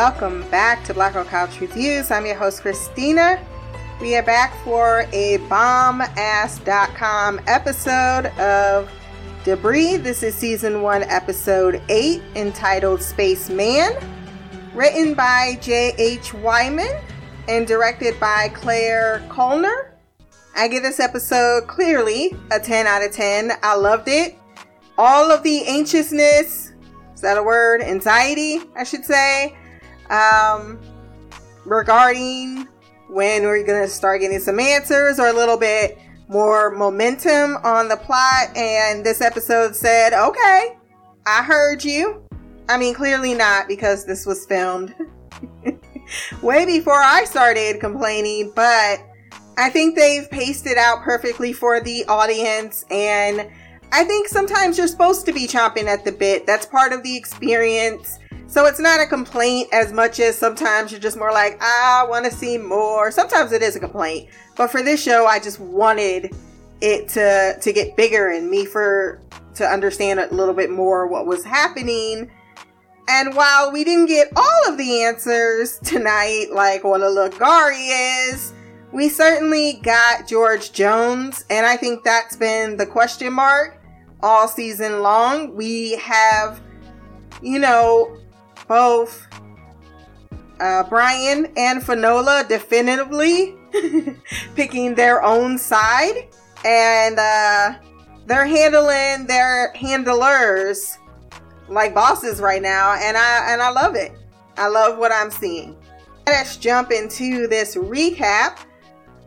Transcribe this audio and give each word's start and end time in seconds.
welcome 0.00 0.48
back 0.48 0.82
to 0.82 0.94
Black 0.94 1.12
Girl 1.12 1.26
Couch 1.26 1.60
Reviews. 1.60 2.10
I'm 2.10 2.24
your 2.24 2.34
host, 2.34 2.62
Christina. 2.62 3.38
We 4.00 4.16
are 4.16 4.22
back 4.22 4.56
for 4.64 5.00
a 5.12 5.36
bombass.com 5.50 7.38
episode 7.46 8.24
of 8.38 8.90
Debris. 9.44 9.98
This 9.98 10.22
is 10.22 10.34
season 10.34 10.80
one, 10.80 11.02
episode 11.02 11.82
eight, 11.90 12.22
entitled 12.34 13.02
Space 13.02 13.50
Man, 13.50 13.92
written 14.72 15.12
by 15.12 15.58
J.H. 15.60 16.32
Wyman 16.32 16.98
and 17.46 17.66
directed 17.66 18.18
by 18.18 18.48
Claire 18.54 19.22
Colner. 19.28 19.98
I 20.56 20.68
give 20.68 20.82
this 20.82 20.98
episode 20.98 21.66
clearly 21.68 22.34
a 22.50 22.58
10 22.58 22.86
out 22.86 23.04
of 23.04 23.12
10. 23.12 23.52
I 23.62 23.74
loved 23.74 24.08
it. 24.08 24.38
All 24.96 25.30
of 25.30 25.42
the 25.42 25.66
anxiousness, 25.66 26.72
is 27.14 27.20
that 27.20 27.36
a 27.36 27.42
word? 27.42 27.82
Anxiety, 27.82 28.60
I 28.74 28.84
should 28.84 29.04
say. 29.04 29.58
Um, 30.10 30.78
regarding 31.64 32.68
when 33.08 33.42
we're 33.42 33.64
going 33.64 33.82
to 33.82 33.88
start 33.88 34.20
getting 34.20 34.38
some 34.38 34.60
answers 34.60 35.18
or 35.18 35.28
a 35.28 35.32
little 35.32 35.56
bit 35.56 35.98
more 36.28 36.70
momentum 36.70 37.56
on 37.64 37.88
the 37.88 37.96
plot. 37.96 38.56
And 38.56 39.04
this 39.04 39.20
episode 39.20 39.74
said, 39.74 40.12
okay, 40.12 40.76
I 41.26 41.42
heard 41.42 41.84
you. 41.84 42.22
I 42.68 42.78
mean, 42.78 42.94
clearly 42.94 43.34
not 43.34 43.66
because 43.66 44.04
this 44.04 44.24
was 44.24 44.46
filmed 44.46 44.94
way 46.42 46.64
before 46.64 47.02
I 47.02 47.24
started 47.24 47.80
complaining, 47.80 48.52
but 48.54 49.00
I 49.58 49.70
think 49.70 49.96
they've 49.96 50.30
paced 50.30 50.66
it 50.66 50.78
out 50.78 51.02
perfectly 51.02 51.52
for 51.52 51.80
the 51.80 52.04
audience 52.06 52.84
and 52.90 53.50
I 53.92 54.04
think 54.04 54.28
sometimes 54.28 54.78
you're 54.78 54.86
supposed 54.86 55.26
to 55.26 55.32
be 55.32 55.48
chomping 55.48 55.86
at 55.86 56.04
the 56.04 56.12
bit. 56.12 56.46
That's 56.46 56.64
part 56.64 56.92
of 56.92 57.02
the 57.02 57.16
experience. 57.16 58.19
So 58.50 58.66
it's 58.66 58.80
not 58.80 59.00
a 59.00 59.06
complaint 59.06 59.68
as 59.72 59.92
much 59.92 60.18
as 60.18 60.36
sometimes 60.36 60.90
you're 60.90 61.00
just 61.00 61.16
more 61.16 61.30
like, 61.30 61.56
I 61.62 62.04
want 62.08 62.24
to 62.24 62.32
see 62.32 62.58
more. 62.58 63.12
Sometimes 63.12 63.52
it 63.52 63.62
is 63.62 63.76
a 63.76 63.80
complaint. 63.80 64.28
But 64.56 64.72
for 64.72 64.82
this 64.82 65.00
show, 65.00 65.24
I 65.24 65.38
just 65.38 65.60
wanted 65.60 66.34
it 66.80 67.08
to 67.10 67.56
to 67.60 67.72
get 67.72 67.96
bigger 67.96 68.30
and 68.30 68.50
me 68.50 68.64
for 68.64 69.22
to 69.54 69.64
understand 69.64 70.18
a 70.18 70.34
little 70.34 70.52
bit 70.52 70.68
more 70.68 71.06
what 71.06 71.26
was 71.26 71.44
happening. 71.44 72.28
And 73.06 73.36
while 73.36 73.70
we 73.70 73.84
didn't 73.84 74.06
get 74.06 74.32
all 74.34 74.68
of 74.68 74.76
the 74.76 75.04
answers 75.04 75.78
tonight, 75.84 76.46
like 76.52 76.82
what 76.82 77.02
a 77.02 77.04
Lagari 77.04 78.32
is, 78.32 78.52
we 78.90 79.08
certainly 79.08 79.78
got 79.84 80.26
George 80.26 80.72
Jones, 80.72 81.44
and 81.50 81.66
I 81.66 81.76
think 81.76 82.02
that's 82.02 82.34
been 82.34 82.76
the 82.76 82.86
question 82.86 83.32
mark 83.32 83.80
all 84.24 84.48
season 84.48 85.02
long. 85.02 85.54
We 85.54 85.92
have, 85.98 86.60
you 87.42 87.60
know, 87.60 88.16
both 88.70 89.26
uh, 90.60 90.84
Brian 90.84 91.52
and 91.56 91.82
Finola 91.82 92.44
definitively 92.48 93.56
picking 94.54 94.94
their 94.94 95.24
own 95.24 95.58
side, 95.58 96.28
and 96.64 97.18
uh, 97.18 97.74
they're 98.26 98.46
handling 98.46 99.26
their 99.26 99.72
handlers 99.72 100.98
like 101.68 101.92
bosses 101.94 102.40
right 102.40 102.62
now, 102.62 102.92
and 102.92 103.16
I 103.16 103.52
and 103.52 103.60
I 103.60 103.70
love 103.70 103.96
it. 103.96 104.12
I 104.56 104.68
love 104.68 104.98
what 104.98 105.10
I'm 105.10 105.32
seeing. 105.32 105.76
Let's 106.28 106.56
jump 106.56 106.92
into 106.92 107.48
this 107.48 107.74
recap. 107.74 108.60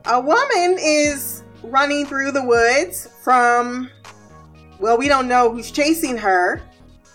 A 0.06 0.22
woman 0.22 0.78
is 0.80 1.44
running 1.64 2.06
through 2.06 2.32
the 2.32 2.44
woods 2.46 3.10
from 3.22 3.90
well, 4.80 4.98
we 4.98 5.10
don't 5.10 5.28
know 5.28 5.52
who's 5.52 5.70
chasing 5.70 6.18
her, 6.18 6.62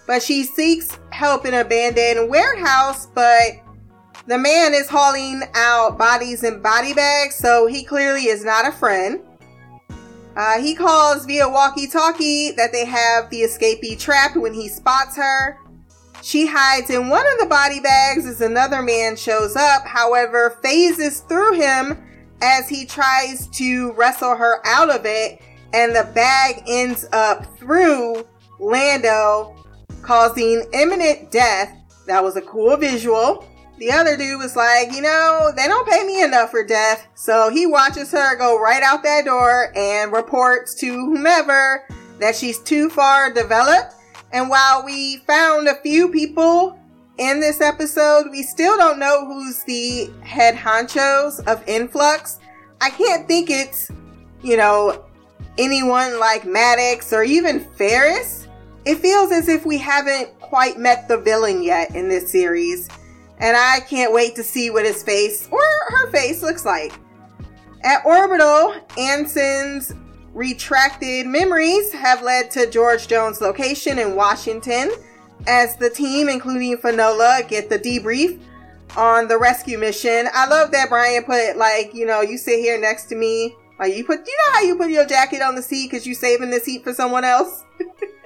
but 0.09 0.23
she 0.23 0.42
seeks 0.42 0.98
help 1.11 1.45
in 1.45 1.53
a 1.53 1.61
abandoned 1.61 2.31
warehouse, 2.31 3.06
but 3.15 3.53
the 4.27 4.38
man 4.38 4.72
is 4.72 4.88
hauling 4.88 5.43
out 5.55 5.99
bodies 5.99 6.43
in 6.43 6.62
body 6.62 6.94
bags, 6.94 7.34
so 7.34 7.66
he 7.66 7.84
clearly 7.84 8.22
is 8.22 8.43
not 8.43 8.66
a 8.66 8.72
friend. 8.72 9.21
Uh, 10.34 10.60
he 10.60 10.75
calls 10.75 11.27
via 11.27 11.47
walkie 11.47 11.87
talkie 11.87 12.53
that 12.53 12.72
they 12.72 12.87
have 12.87 13.28
the 13.28 13.43
escapee 13.43 13.99
trapped 13.99 14.37
when 14.37 14.55
he 14.55 14.66
spots 14.66 15.15
her. 15.15 15.59
She 16.22 16.47
hides 16.47 16.88
in 16.88 17.11
one 17.11 17.27
of 17.27 17.38
the 17.38 17.47
body 17.47 17.81
bags 17.81 18.25
as 18.25 18.41
another 18.41 18.81
man 18.81 19.15
shows 19.15 19.56
up, 19.56 19.87
however, 19.87 20.59
phases 20.62 21.21
through 21.21 21.55
him 21.61 22.03
as 22.41 22.66
he 22.66 22.87
tries 22.87 23.47
to 23.49 23.93
wrestle 23.93 24.37
her 24.37 24.66
out 24.66 24.88
of 24.88 25.03
it 25.05 25.43
and 25.75 25.94
the 25.94 26.11
bag 26.15 26.62
ends 26.66 27.05
up 27.12 27.44
through 27.59 28.27
Lando, 28.59 29.57
causing 30.08 30.64
imminent 30.72 31.30
death. 31.30 31.70
That 32.06 32.24
was 32.24 32.34
a 32.34 32.41
cool 32.41 32.78
visual. 32.78 33.46
The 33.76 33.92
other 33.92 34.16
dude 34.16 34.38
was 34.38 34.56
like, 34.56 34.91
you 34.91 35.02
know, 35.02 35.50
they 35.54 35.69
don't 35.69 35.86
pay 35.86 36.02
me 36.06 36.22
enough 36.22 36.50
for 36.50 36.64
death. 36.64 37.06
So 37.14 37.50
he 37.50 37.66
watches 37.66 38.10
her 38.12 38.34
go 38.38 38.58
right 38.58 38.82
out 38.82 39.02
that 39.02 39.26
door 39.26 39.70
and 39.76 40.10
reports 40.10 40.74
to 40.76 40.86
whomever 40.86 41.86
that 42.20 42.34
she's 42.34 42.58
too 42.58 42.88
far 42.88 43.30
developed. 43.34 43.96
And 44.32 44.48
while 44.48 44.82
we 44.82 45.19
found 45.26 45.69
a 45.69 45.78
few 45.82 46.08
people 46.08 46.78
in 47.19 47.38
this 47.38 47.60
episode, 47.60 48.30
we 48.30 48.42
still 48.42 48.78
don't 48.78 48.98
know 48.98 49.26
who's 49.26 49.62
the 49.64 50.08
head 50.22 50.54
honchos 50.54 51.46
of 51.46 51.62
Influx. 51.69 52.38
I 52.80 52.88
can't 52.88 53.28
think 53.28 53.50
it's, 53.50 53.90
you 54.40 54.56
know, 54.56 55.04
anyone 55.58 56.19
like 56.19 56.46
Maddox 56.46 57.12
or 57.12 57.25
even 57.25 57.60
Ferris, 57.60 58.38
it 58.88 59.00
feels 59.00 59.31
as 59.32 59.49
if 59.49 59.66
we 59.66 59.76
haven't 59.76 60.41
quite 60.41 60.78
met 60.78 61.09
the 61.09 61.19
villain 61.19 61.62
yet 61.62 61.94
in 61.94 62.09
this 62.09 62.32
series. 62.32 62.88
And 63.38 63.54
I 63.54 63.81
can't 63.81 64.15
wait 64.15 64.34
to 64.37 64.43
see 64.43 64.71
what 64.71 64.87
his 64.87 65.03
face 65.03 65.47
or 65.53 65.60
her 65.88 66.10
face 66.10 66.43
looks 66.43 66.65
like. 66.65 66.94
At 67.84 68.04
Orbital, 68.06 68.75
Anson's 68.97 69.93
retracted 70.32 71.26
memories 71.26 71.93
have 71.93 72.22
led 72.22 72.50
to 72.53 72.71
George 72.71 73.09
Jones' 73.09 73.43
location 73.43 73.99
in 73.99 74.16
Washington 74.16 74.91
as 75.47 75.76
the 75.76 75.91
team, 75.91 76.31
including 76.31 76.78
Finola, 76.78 77.43
get 77.47 77.69
the 77.69 77.78
debrief 77.78 78.41
on 78.97 79.28
the 79.28 79.37
rescue 79.37 79.76
mission. 79.76 80.28
I 80.32 80.49
love 80.49 80.70
that 80.70 80.88
Brian 80.88 81.25
put 81.25 81.59
like, 81.59 81.93
you 81.93 82.06
know, 82.06 82.22
you 82.22 82.38
sit 82.38 82.59
here 82.59 82.81
next 82.81 83.05
to 83.10 83.16
me 83.16 83.55
like 83.78 83.94
you 83.94 84.05
put, 84.06 84.26
you 84.26 84.37
know 84.47 84.55
how 84.55 84.62
you 84.62 84.76
put 84.76 84.88
your 84.91 85.05
jacket 85.05 85.43
on 85.43 85.56
the 85.56 85.62
seat 85.62 85.91
because 85.91 86.06
you're 86.06 86.15
saving 86.15 86.49
the 86.49 86.59
seat 86.59 86.84
for 86.84 86.94
someone 86.94 87.25
else. 87.25 87.65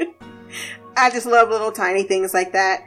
I 0.96 1.10
just 1.10 1.26
love 1.26 1.48
little 1.48 1.72
tiny 1.72 2.02
things 2.02 2.34
like 2.34 2.52
that. 2.52 2.82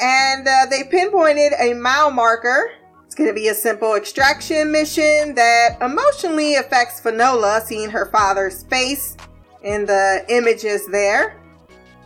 And 0.00 0.46
uh, 0.46 0.66
they 0.70 0.84
pinpointed 0.84 1.52
a 1.58 1.74
mile 1.74 2.10
marker. 2.10 2.70
It's 3.06 3.14
going 3.14 3.28
to 3.28 3.34
be 3.34 3.48
a 3.48 3.54
simple 3.54 3.94
extraction 3.94 4.70
mission 4.70 5.34
that 5.34 5.78
emotionally 5.80 6.54
affects 6.54 7.00
Finola, 7.00 7.60
seeing 7.64 7.90
her 7.90 8.06
father's 8.06 8.62
face 8.64 9.16
in 9.62 9.84
the 9.84 10.24
images 10.28 10.86
there. 10.88 11.40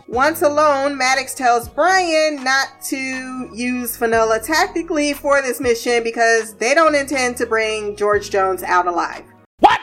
Once 0.08 0.42
alone, 0.42 0.96
Maddox 0.96 1.34
tells 1.34 1.68
Brian 1.68 2.42
not 2.44 2.68
to 2.84 3.50
use 3.54 3.96
Finola 3.96 4.38
tactically 4.38 5.14
for 5.14 5.40
this 5.40 5.60
mission 5.60 6.02
because 6.02 6.54
they 6.54 6.74
don't 6.74 6.94
intend 6.94 7.36
to 7.38 7.46
bring 7.46 7.96
George 7.96 8.30
Jones 8.30 8.62
out 8.62 8.86
alive. 8.86 9.24
What? 9.60 9.80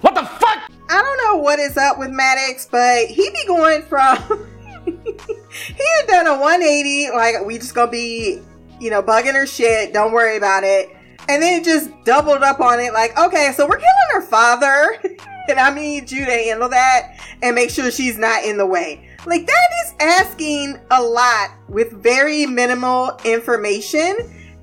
What 0.00 0.14
the 0.14 0.24
fuck? 0.24 0.69
I 0.90 1.02
don't 1.02 1.18
know 1.24 1.40
what 1.40 1.60
is 1.60 1.76
up 1.76 1.98
with 1.98 2.10
Maddox, 2.10 2.66
but 2.66 3.06
he 3.06 3.30
be 3.30 3.46
going 3.46 3.82
from 3.82 4.16
he 4.84 5.86
had 5.98 6.06
done 6.08 6.26
a 6.26 6.32
180, 6.32 7.10
like 7.10 7.44
we 7.46 7.58
just 7.58 7.74
gonna 7.74 7.90
be, 7.90 8.40
you 8.80 8.90
know, 8.90 9.02
bugging 9.02 9.34
her 9.34 9.46
shit, 9.46 9.92
don't 9.92 10.12
worry 10.12 10.36
about 10.36 10.64
it. 10.64 10.88
And 11.28 11.40
then 11.40 11.62
just 11.62 11.90
doubled 12.04 12.42
up 12.42 12.58
on 12.60 12.80
it, 12.80 12.92
like, 12.92 13.16
okay, 13.16 13.52
so 13.54 13.68
we're 13.68 13.76
killing 13.76 14.10
her 14.14 14.22
father. 14.22 15.00
and 15.48 15.60
I 15.60 15.72
need 15.72 16.10
you 16.10 16.24
to 16.24 16.30
handle 16.30 16.68
that 16.70 17.16
and 17.42 17.54
make 17.54 17.70
sure 17.70 17.90
she's 17.90 18.18
not 18.18 18.44
in 18.44 18.56
the 18.56 18.66
way. 18.66 19.08
Like 19.26 19.46
that 19.46 19.68
is 19.84 19.94
asking 20.00 20.80
a 20.90 21.00
lot 21.00 21.50
with 21.68 21.92
very 21.92 22.46
minimal 22.46 23.16
information. 23.24 24.16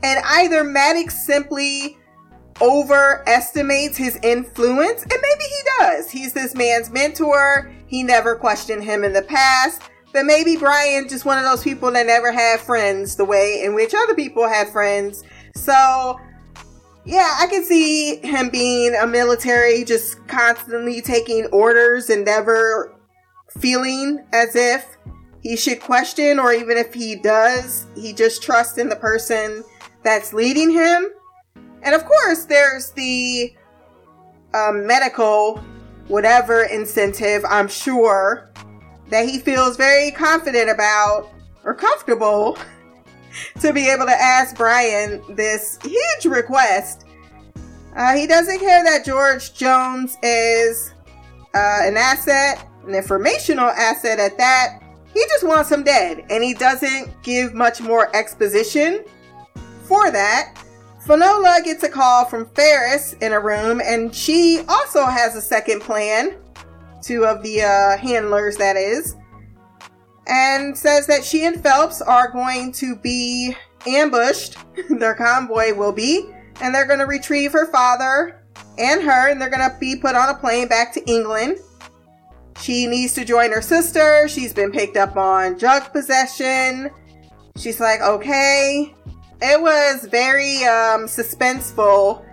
And 0.04 0.20
either 0.26 0.64
Maddox 0.64 1.26
simply 1.26 1.98
overestimates 2.62 3.98
his 3.98 4.18
influence, 4.24 5.04
and 5.04 5.12
maybe 5.12 5.44
he 5.44 5.60
does. 5.80 6.10
He's 6.10 6.34
this 6.34 6.56
man's 6.56 6.90
mentor. 6.90 7.72
He 7.88 8.04
never 8.04 8.36
questioned 8.36 8.84
him 8.84 9.04
in 9.04 9.14
the 9.14 9.22
past. 9.22 9.82
But 10.14 10.26
maybe 10.26 10.58
Brian 10.58 11.08
just 11.08 11.26
one 11.26 11.38
of 11.38 11.44
those 11.44 11.64
people 11.64 11.92
that 11.92 12.08
never 12.08 12.32
had 12.32 12.60
friends 12.60 13.16
the 13.16 13.26
way 13.26 13.62
in 13.64 13.76
which 13.76 13.94
other 13.94 14.16
people 14.16 14.48
had 14.48 14.70
friends. 14.70 15.24
So 15.54 16.20
yeah, 17.06 17.38
I 17.40 17.48
can 17.48 17.64
see 17.64 18.18
him 18.18 18.50
being 18.50 18.96
a 18.96 19.08
military, 19.08 19.84
just 19.86 20.28
constantly 20.28 21.02
taking 21.02 21.46
orders 21.48 22.10
and 22.10 22.26
never 22.26 22.94
feeling 23.60 24.26
as 24.34 24.56
if 24.56 24.98
he 25.42 25.56
should 25.56 25.80
question, 25.80 26.40
or 26.40 26.52
even 26.52 26.78
if 26.78 26.94
he 26.94 27.16
does, 27.16 27.86
he 27.96 28.12
just 28.12 28.44
trusts 28.44 28.78
in 28.78 28.90
the 28.90 28.96
person 28.96 29.64
that's 30.04 30.34
leading 30.34 30.70
him. 30.70 31.08
And 31.88 31.96
of 31.96 32.04
course, 32.04 32.44
there's 32.44 32.92
the 32.92 33.54
um, 34.54 34.86
medical, 34.86 35.60
whatever 36.10 36.64
incentive, 36.64 37.46
I'm 37.48 37.70
sure, 37.70 38.52
that 39.10 39.26
he 39.26 39.40
feels 39.40 39.78
very 39.78 40.12
confident 40.12 40.70
about 40.70 41.30
or 41.64 41.74
comfortable 41.74 42.58
to 43.62 43.72
be 43.72 43.90
able 43.90 44.06
to 44.06 44.12
ask 44.12 44.58
Brian 44.58 45.24
this 45.34 45.80
huge 45.82 46.26
request. 46.26 47.06
Uh, 47.96 48.18
he 48.18 48.28
doesn't 48.28 48.60
care 48.60 48.84
that 48.84 49.06
George 49.06 49.54
Jones 49.54 50.18
is 50.22 50.92
uh, 51.56 51.80
an 51.84 51.96
asset, 51.96 52.68
an 52.86 52.96
informational 52.96 53.70
asset 53.70 54.20
at 54.20 54.38
that. 54.38 54.82
He 55.14 55.24
just 55.30 55.48
wants 55.48 55.72
him 55.72 55.84
dead, 55.84 56.26
and 56.30 56.44
he 56.44 56.54
doesn't 56.54 57.24
give 57.24 57.54
much 57.54 57.80
more 57.80 58.14
exposition 58.14 59.06
for 59.86 60.12
that. 60.12 60.54
Finola 61.08 61.62
gets 61.64 61.84
a 61.84 61.90
call 61.90 62.26
from 62.26 62.50
Ferris 62.50 63.14
in 63.22 63.32
a 63.32 63.40
room, 63.40 63.82
and 63.84 64.14
she 64.14 64.62
also 64.68 65.06
has 65.06 65.36
a 65.36 65.42
second 65.42 65.82
plan. 65.82 66.38
Two 67.02 67.26
of 67.26 67.42
the 67.44 67.62
uh, 67.62 67.98
handlers, 67.98 68.58
that 68.58 68.76
is 68.76 69.16
and 70.28 70.78
says 70.78 71.08
that 71.08 71.24
she 71.24 71.46
and 71.46 71.62
Phelps 71.64 72.02
are 72.02 72.30
going 72.30 72.72
to 72.74 72.96
be 72.96 73.56
ambushed. 73.88 74.58
Their 74.90 75.16
convoy 75.16 75.74
will 75.74 75.94
be, 75.94 76.30
and 76.62 76.74
they're 76.76 76.86
going 76.86 77.00
to 77.00 77.06
retrieve 77.06 77.54
her 77.54 77.72
father 77.72 78.44
and 78.78 79.02
her, 79.02 79.30
and 79.30 79.42
they're 79.42 79.50
going 79.50 79.68
to 79.68 79.76
be 79.80 79.96
put 79.96 80.16
on 80.16 80.30
a 80.30 80.36
plane 80.38 80.68
back 80.68 80.94
to 80.94 81.06
England. 81.10 81.58
She 82.60 82.88
needs 82.88 83.14
to 83.14 83.24
join 83.24 83.52
her 83.52 83.62
sister. 83.62 84.28
She's 84.28 84.54
been 84.54 84.72
picked 84.72 84.98
up 84.98 85.16
on 85.16 85.58
drug 85.58 85.92
possession. 85.94 86.90
She's 87.56 87.80
like, 87.80 88.02
okay. 88.02 88.94
It 89.42 89.62
was 89.62 90.08
very 90.10 90.64
um, 90.64 91.06
suspenseful 91.06 92.26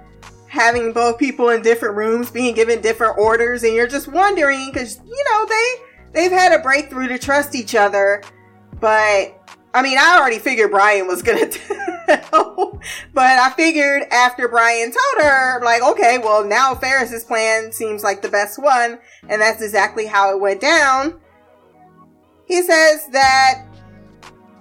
having 0.49 0.93
both 0.93 1.19
people 1.19 1.51
in 1.51 1.61
different 1.63 1.97
rooms 1.97 2.31
being 2.31 2.55
given 2.55 2.81
different 2.81 3.19
orders, 3.19 3.63
and 3.65 3.75
you're 3.75 3.89
just 3.89 4.09
wondering 4.09 4.71
because, 4.73 5.01
you 5.05 5.25
know, 5.31 5.47
they 5.47 5.75
they've 6.13 6.33
had 6.33 6.59
a 6.59 6.63
breakthrough 6.63 7.09
to 7.09 7.19
trust 7.19 7.55
each 7.55 7.75
other, 7.75 8.23
but 8.81 9.41
I 9.75 9.83
mean, 9.83 9.99
I 9.99 10.17
already 10.19 10.39
figured 10.39 10.71
Brian 10.71 11.07
was 11.07 11.21
gonna 11.21 11.49
tell, 12.07 12.81
but 13.13 13.39
I 13.39 13.53
figured 13.57 14.05
after 14.13 14.49
Brian 14.49 14.93
told 14.93 15.25
her, 15.25 15.63
like, 15.65 15.83
okay, 15.83 16.19
well, 16.19 16.45
now 16.45 16.75
Ferris's 16.75 17.25
plan 17.25 17.73
seems 17.73 18.05
like 18.05 18.23
the 18.23 18.29
best 18.29 18.63
one, 18.63 18.99
and 19.29 19.43
that's 19.43 19.61
exactly 19.61 20.07
how 20.07 20.31
it 20.31 20.41
went 20.41 20.61
down. 20.61 21.21
He 22.47 22.63
says 22.63 23.09
that 23.09 23.65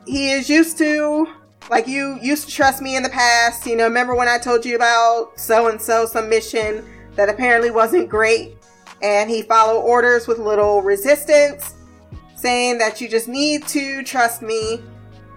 he 0.08 0.32
is 0.32 0.50
used 0.50 0.78
to, 0.80 1.28
like, 1.70 1.88
you 1.88 2.20
used 2.22 2.48
to 2.48 2.54
trust 2.54 2.82
me 2.82 2.96
in 2.96 3.04
the 3.04 3.10
past. 3.10 3.66
You 3.66 3.76
know, 3.76 3.86
remember 3.86 4.16
when 4.16 4.28
I 4.28 4.38
told 4.38 4.66
you 4.66 4.76
about 4.76 5.32
so 5.36 5.70
and 5.70 5.82
so, 5.82 6.06
some 6.06 6.30
mission 6.30 6.86
that 7.16 7.30
apparently 7.30 7.72
wasn't 7.72 8.10
great? 8.10 8.58
and 9.04 9.30
he 9.30 9.42
followed 9.42 9.82
orders 9.82 10.28
with 10.28 10.40
little 10.40 10.82
resistance, 10.82 11.76
saying 12.36 12.78
that 12.78 13.02
you 13.02 13.10
just 13.10 13.28
need 13.28 13.68
to 13.68 14.02
trust 14.04 14.42
me. 14.42 14.82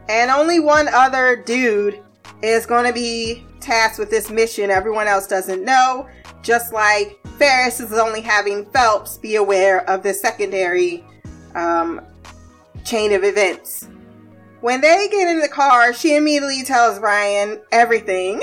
And 0.08 0.30
only 0.30 0.60
one 0.60 0.86
other 0.88 1.36
dude 1.36 2.00
is 2.42 2.64
going 2.64 2.86
to 2.86 2.92
be 2.92 3.44
tasked 3.58 3.98
with 3.98 4.08
this 4.08 4.30
mission. 4.30 4.70
Everyone 4.70 5.08
else 5.08 5.26
doesn't 5.26 5.64
know, 5.64 6.08
just 6.42 6.72
like 6.72 7.18
Ferris 7.38 7.80
is 7.80 7.92
only 7.92 8.20
having 8.20 8.64
Phelps 8.66 9.18
be 9.18 9.34
aware 9.34 9.88
of 9.90 10.04
the 10.04 10.14
secondary 10.14 11.04
um, 11.56 12.00
chain 12.84 13.12
of 13.12 13.24
events. 13.24 13.88
When 14.66 14.80
they 14.80 15.06
get 15.08 15.28
in 15.28 15.38
the 15.38 15.48
car, 15.48 15.92
she 15.94 16.16
immediately 16.16 16.64
tells 16.64 16.98
Ryan 16.98 17.60
everything. 17.70 18.42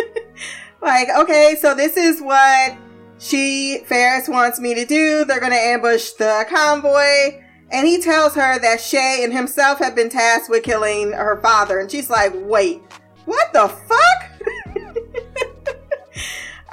like, 0.80 1.08
okay, 1.18 1.56
so 1.60 1.74
this 1.74 1.96
is 1.96 2.20
what 2.20 2.76
she, 3.18 3.82
Ferris 3.86 4.28
wants 4.28 4.60
me 4.60 4.76
to 4.76 4.84
do. 4.84 5.24
They're 5.24 5.40
going 5.40 5.50
to 5.50 5.58
ambush 5.58 6.10
the 6.10 6.46
convoy. 6.48 7.42
And 7.72 7.88
he 7.88 8.00
tells 8.00 8.36
her 8.36 8.60
that 8.60 8.80
Shay 8.80 9.24
and 9.24 9.32
himself 9.32 9.80
have 9.80 9.96
been 9.96 10.08
tasked 10.08 10.50
with 10.50 10.62
killing 10.62 11.10
her 11.10 11.40
father. 11.42 11.80
And 11.80 11.90
she's 11.90 12.08
like, 12.08 12.30
wait, 12.36 12.80
what 13.24 13.52
the 13.52 13.66
fuck? 13.66 14.30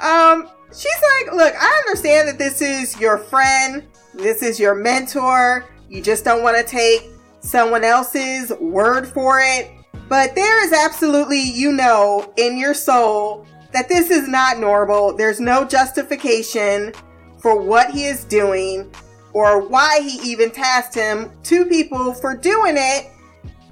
um, 0.00 0.48
she's 0.70 1.02
like, 1.16 1.34
look, 1.34 1.52
I 1.58 1.82
understand 1.84 2.28
that 2.28 2.38
this 2.38 2.62
is 2.62 2.96
your 3.00 3.18
friend. 3.18 3.88
This 4.14 4.40
is 4.40 4.60
your 4.60 4.76
mentor. 4.76 5.64
You 5.88 6.00
just 6.00 6.24
don't 6.24 6.44
want 6.44 6.56
to 6.56 6.62
take 6.62 7.10
someone 7.48 7.84
else's 7.84 8.52
word 8.60 9.08
for 9.08 9.40
it. 9.40 9.70
But 10.08 10.34
there 10.34 10.64
is 10.64 10.72
absolutely, 10.72 11.42
you 11.42 11.72
know, 11.72 12.32
in 12.36 12.58
your 12.58 12.74
soul 12.74 13.46
that 13.72 13.88
this 13.88 14.10
is 14.10 14.28
not 14.28 14.58
normal. 14.58 15.16
There's 15.16 15.40
no 15.40 15.64
justification 15.64 16.92
for 17.38 17.60
what 17.60 17.90
he 17.90 18.04
is 18.04 18.24
doing 18.24 18.92
or 19.32 19.66
why 19.66 20.00
he 20.00 20.30
even 20.30 20.50
tasked 20.50 20.94
him 20.94 21.30
two 21.42 21.66
people 21.66 22.12
for 22.14 22.34
doing 22.34 22.76
it. 22.76 23.10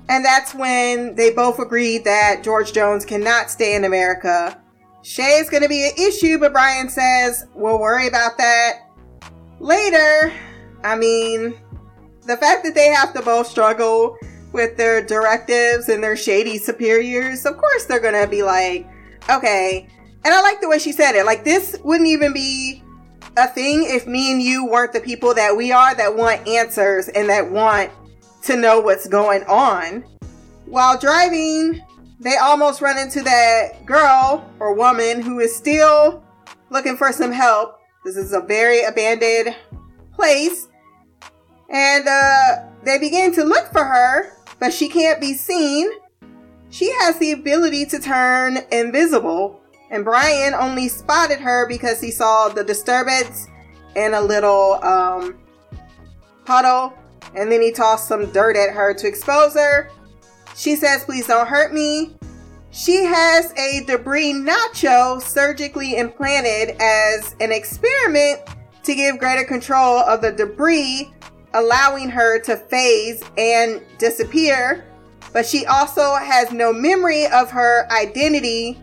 And 0.08 0.24
that's 0.24 0.54
when 0.54 1.14
they 1.14 1.32
both 1.32 1.58
agreed 1.58 2.04
that 2.04 2.42
George 2.42 2.72
Jones 2.72 3.04
cannot 3.04 3.50
stay 3.50 3.74
in 3.74 3.84
America. 3.84 4.60
Shay 5.02 5.38
is 5.38 5.50
going 5.50 5.62
to 5.62 5.68
be 5.68 5.86
an 5.86 5.94
issue, 5.98 6.38
but 6.38 6.52
Brian 6.52 6.88
says 6.88 7.46
we'll 7.54 7.80
worry 7.80 8.06
about 8.06 8.38
that 8.38 8.90
later. 9.58 10.32
I 10.84 10.96
mean, 10.96 11.54
the 12.26 12.36
fact 12.36 12.64
that 12.64 12.74
they 12.74 12.88
have 12.88 13.12
to 13.14 13.22
both 13.22 13.46
struggle 13.46 14.16
with 14.52 14.76
their 14.76 15.04
directives 15.04 15.88
and 15.88 16.02
their 16.02 16.16
shady 16.16 16.58
superiors, 16.58 17.46
of 17.46 17.56
course 17.56 17.84
they're 17.84 18.00
to 18.00 18.26
be 18.28 18.42
like, 18.42 18.86
okay. 19.30 19.88
And 20.24 20.34
I 20.34 20.40
like 20.42 20.60
the 20.60 20.68
way 20.68 20.78
she 20.78 20.92
said 20.92 21.14
it. 21.14 21.24
Like, 21.24 21.44
this 21.44 21.76
wouldn't 21.84 22.08
even 22.08 22.32
be 22.32 22.82
a 23.36 23.46
thing 23.46 23.84
if 23.84 24.06
me 24.06 24.32
and 24.32 24.42
you 24.42 24.66
weren't 24.66 24.92
the 24.92 25.00
people 25.00 25.34
that 25.34 25.56
we 25.56 25.70
are 25.70 25.94
that 25.94 26.16
want 26.16 26.46
answers 26.48 27.08
and 27.08 27.28
that 27.28 27.50
want 27.50 27.90
to 28.42 28.56
know 28.56 28.80
what's 28.80 29.06
going 29.06 29.44
on. 29.44 30.04
While 30.64 30.98
driving, 30.98 31.80
they 32.18 32.36
almost 32.38 32.80
run 32.80 32.98
into 32.98 33.22
that 33.22 33.84
girl 33.84 34.50
or 34.58 34.74
woman 34.74 35.22
who 35.22 35.38
is 35.38 35.54
still 35.54 36.24
looking 36.70 36.96
for 36.96 37.12
some 37.12 37.30
help. 37.30 37.78
This 38.04 38.16
is 38.16 38.32
a 38.32 38.40
very 38.40 38.82
abandoned 38.82 39.54
place. 40.12 40.68
And 41.68 42.06
uh, 42.08 42.68
they 42.84 42.98
begin 42.98 43.34
to 43.34 43.44
look 43.44 43.72
for 43.72 43.84
her, 43.84 44.32
but 44.58 44.72
she 44.72 44.88
can't 44.88 45.20
be 45.20 45.34
seen 45.34 45.90
she 46.70 46.92
has 47.00 47.18
the 47.18 47.32
ability 47.32 47.86
to 47.86 47.98
turn 47.98 48.58
invisible, 48.72 49.60
and 49.90 50.04
Brian 50.04 50.52
only 50.52 50.88
spotted 50.88 51.38
her 51.38 51.66
because 51.68 52.00
he 52.00 52.10
saw 52.10 52.48
the 52.48 52.64
disturbance 52.64 53.46
in 53.94 54.14
a 54.14 54.20
little 54.20 54.74
um, 54.84 55.38
puddle, 56.44 56.92
and 57.34 57.50
then 57.50 57.62
he 57.62 57.72
tossed 57.72 58.08
some 58.08 58.30
dirt 58.32 58.56
at 58.56 58.74
her 58.74 58.92
to 58.94 59.06
expose 59.06 59.54
her. 59.54 59.90
She 60.54 60.76
says, 60.76 61.04
Please 61.04 61.26
don't 61.26 61.48
hurt 61.48 61.72
me. 61.72 62.16
She 62.72 63.04
has 63.04 63.52
a 63.52 63.84
debris 63.86 64.34
nacho 64.34 65.22
surgically 65.22 65.96
implanted 65.96 66.76
as 66.80 67.36
an 67.40 67.52
experiment 67.52 68.40
to 68.82 68.94
give 68.94 69.18
greater 69.18 69.44
control 69.44 70.00
of 70.00 70.20
the 70.20 70.32
debris, 70.32 71.10
allowing 71.56 72.08
her 72.08 72.38
to 72.40 72.56
phase 72.56 73.22
and 73.36 73.82
disappear 73.98 74.86
but 75.36 75.44
she 75.44 75.66
also 75.66 76.14
has 76.14 76.50
no 76.50 76.72
memory 76.72 77.26
of 77.26 77.50
her 77.50 77.86
identity, 77.92 78.80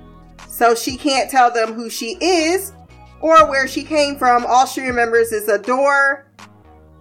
so 0.48 0.75
she 0.75 0.98
can't 0.98 1.27
tell 1.27 1.51
them 1.51 1.74
who 1.74 1.89
she 1.89 2.15
is 2.22 2.74
or 3.22 3.50
where 3.50 3.68
she 3.68 3.82
came 3.82 4.18
from. 4.18 4.46
All 4.46 4.68
she 4.68 4.82
remembers 4.82 5.32
is 5.32 5.48
a 5.48 5.58
door. 5.58 6.27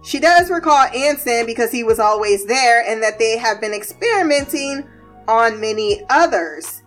She 0.03 0.19
does 0.19 0.49
recall 0.49 0.87
Anson 0.87 1.45
because 1.45 1.71
he 1.71 1.83
was 1.83 1.99
always 1.99 2.47
there 2.47 2.83
and 2.89 3.03
that 3.03 3.19
they 3.19 3.37
have 3.37 3.61
been 3.61 3.75
experimenting 3.75 4.87
on 5.27 5.61
many 5.61 6.01
others. 6.09 6.81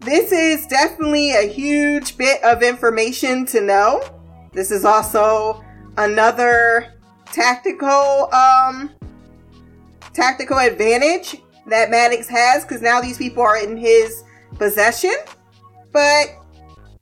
This 0.00 0.32
is 0.32 0.66
definitely 0.68 1.32
a 1.32 1.46
huge 1.46 2.16
bit 2.16 2.42
of 2.42 2.62
information 2.62 3.44
to 3.46 3.60
know. 3.60 4.02
This 4.52 4.70
is 4.70 4.86
also 4.86 5.62
another 5.98 6.95
tactical 7.26 8.32
um 8.32 8.90
tactical 10.12 10.58
advantage 10.58 11.36
that 11.66 11.90
Maddox 11.90 12.28
has 12.28 12.64
because 12.64 12.80
now 12.80 13.00
these 13.00 13.18
people 13.18 13.42
are 13.42 13.62
in 13.62 13.76
his 13.76 14.24
possession. 14.54 15.14
But 15.92 16.34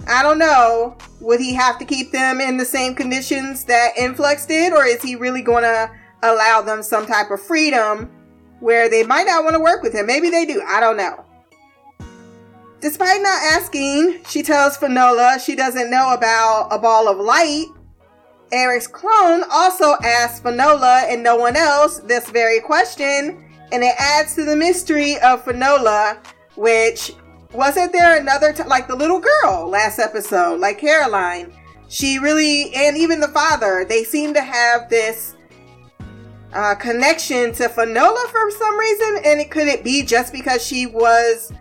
I 0.06 0.22
don't 0.22 0.38
know. 0.38 0.96
Would 1.20 1.40
he 1.40 1.54
have 1.54 1.78
to 1.78 1.84
keep 1.84 2.12
them 2.12 2.40
in 2.40 2.56
the 2.56 2.64
same 2.64 2.94
conditions 2.94 3.64
that 3.64 3.96
Influx 3.96 4.46
did, 4.46 4.72
or 4.72 4.84
is 4.84 5.02
he 5.02 5.16
really 5.16 5.42
going 5.42 5.62
to 5.62 5.90
allow 6.22 6.60
them 6.62 6.82
some 6.82 7.06
type 7.06 7.30
of 7.30 7.40
freedom 7.40 8.10
where 8.60 8.88
they 8.88 9.04
might 9.04 9.26
not 9.26 9.44
want 9.44 9.54
to 9.54 9.60
work 9.60 9.82
with 9.82 9.94
him? 9.94 10.06
Maybe 10.06 10.30
they 10.30 10.44
do. 10.44 10.62
I 10.66 10.80
don't 10.80 10.96
know. 10.96 11.24
Despite 12.80 13.22
not 13.22 13.42
asking, 13.42 14.24
she 14.28 14.42
tells 14.42 14.76
Finola 14.76 15.38
she 15.42 15.56
doesn't 15.56 15.90
know 15.90 16.12
about 16.12 16.68
a 16.70 16.78
ball 16.78 17.08
of 17.08 17.18
light. 17.18 17.66
Eric's 18.52 18.86
clone 18.86 19.42
also 19.50 19.96
asks 20.04 20.40
Finola 20.40 21.04
and 21.08 21.22
no 21.22 21.36
one 21.36 21.56
else 21.56 21.98
this 21.98 22.28
very 22.30 22.60
question, 22.60 23.44
and 23.72 23.82
it 23.82 23.94
adds 23.98 24.34
to 24.34 24.44
the 24.44 24.56
mystery 24.56 25.18
of 25.20 25.44
Finola, 25.44 26.18
which 26.56 27.12
wasn't 27.52 27.92
there 27.92 28.18
another 28.20 28.52
t- 28.52 28.62
like 28.64 28.88
the 28.88 28.94
little 28.94 29.20
girl 29.20 29.68
last 29.68 29.98
episode, 29.98 30.60
like 30.60 30.78
Caroline. 30.78 31.52
She 31.88 32.18
really, 32.18 32.74
and 32.74 32.96
even 32.96 33.20
the 33.20 33.28
father, 33.28 33.84
they 33.88 34.04
seem 34.04 34.34
to 34.34 34.42
have 34.42 34.88
this 34.88 35.36
uh, 36.52 36.74
connection 36.74 37.52
to 37.54 37.68
Finola 37.68 38.28
for 38.30 38.50
some 38.50 38.78
reason. 38.78 39.18
And 39.24 39.40
it 39.40 39.50
could 39.50 39.68
it 39.68 39.84
be 39.84 40.02
just 40.02 40.32
because 40.32 40.64
she 40.64 40.86
was, 40.86 41.52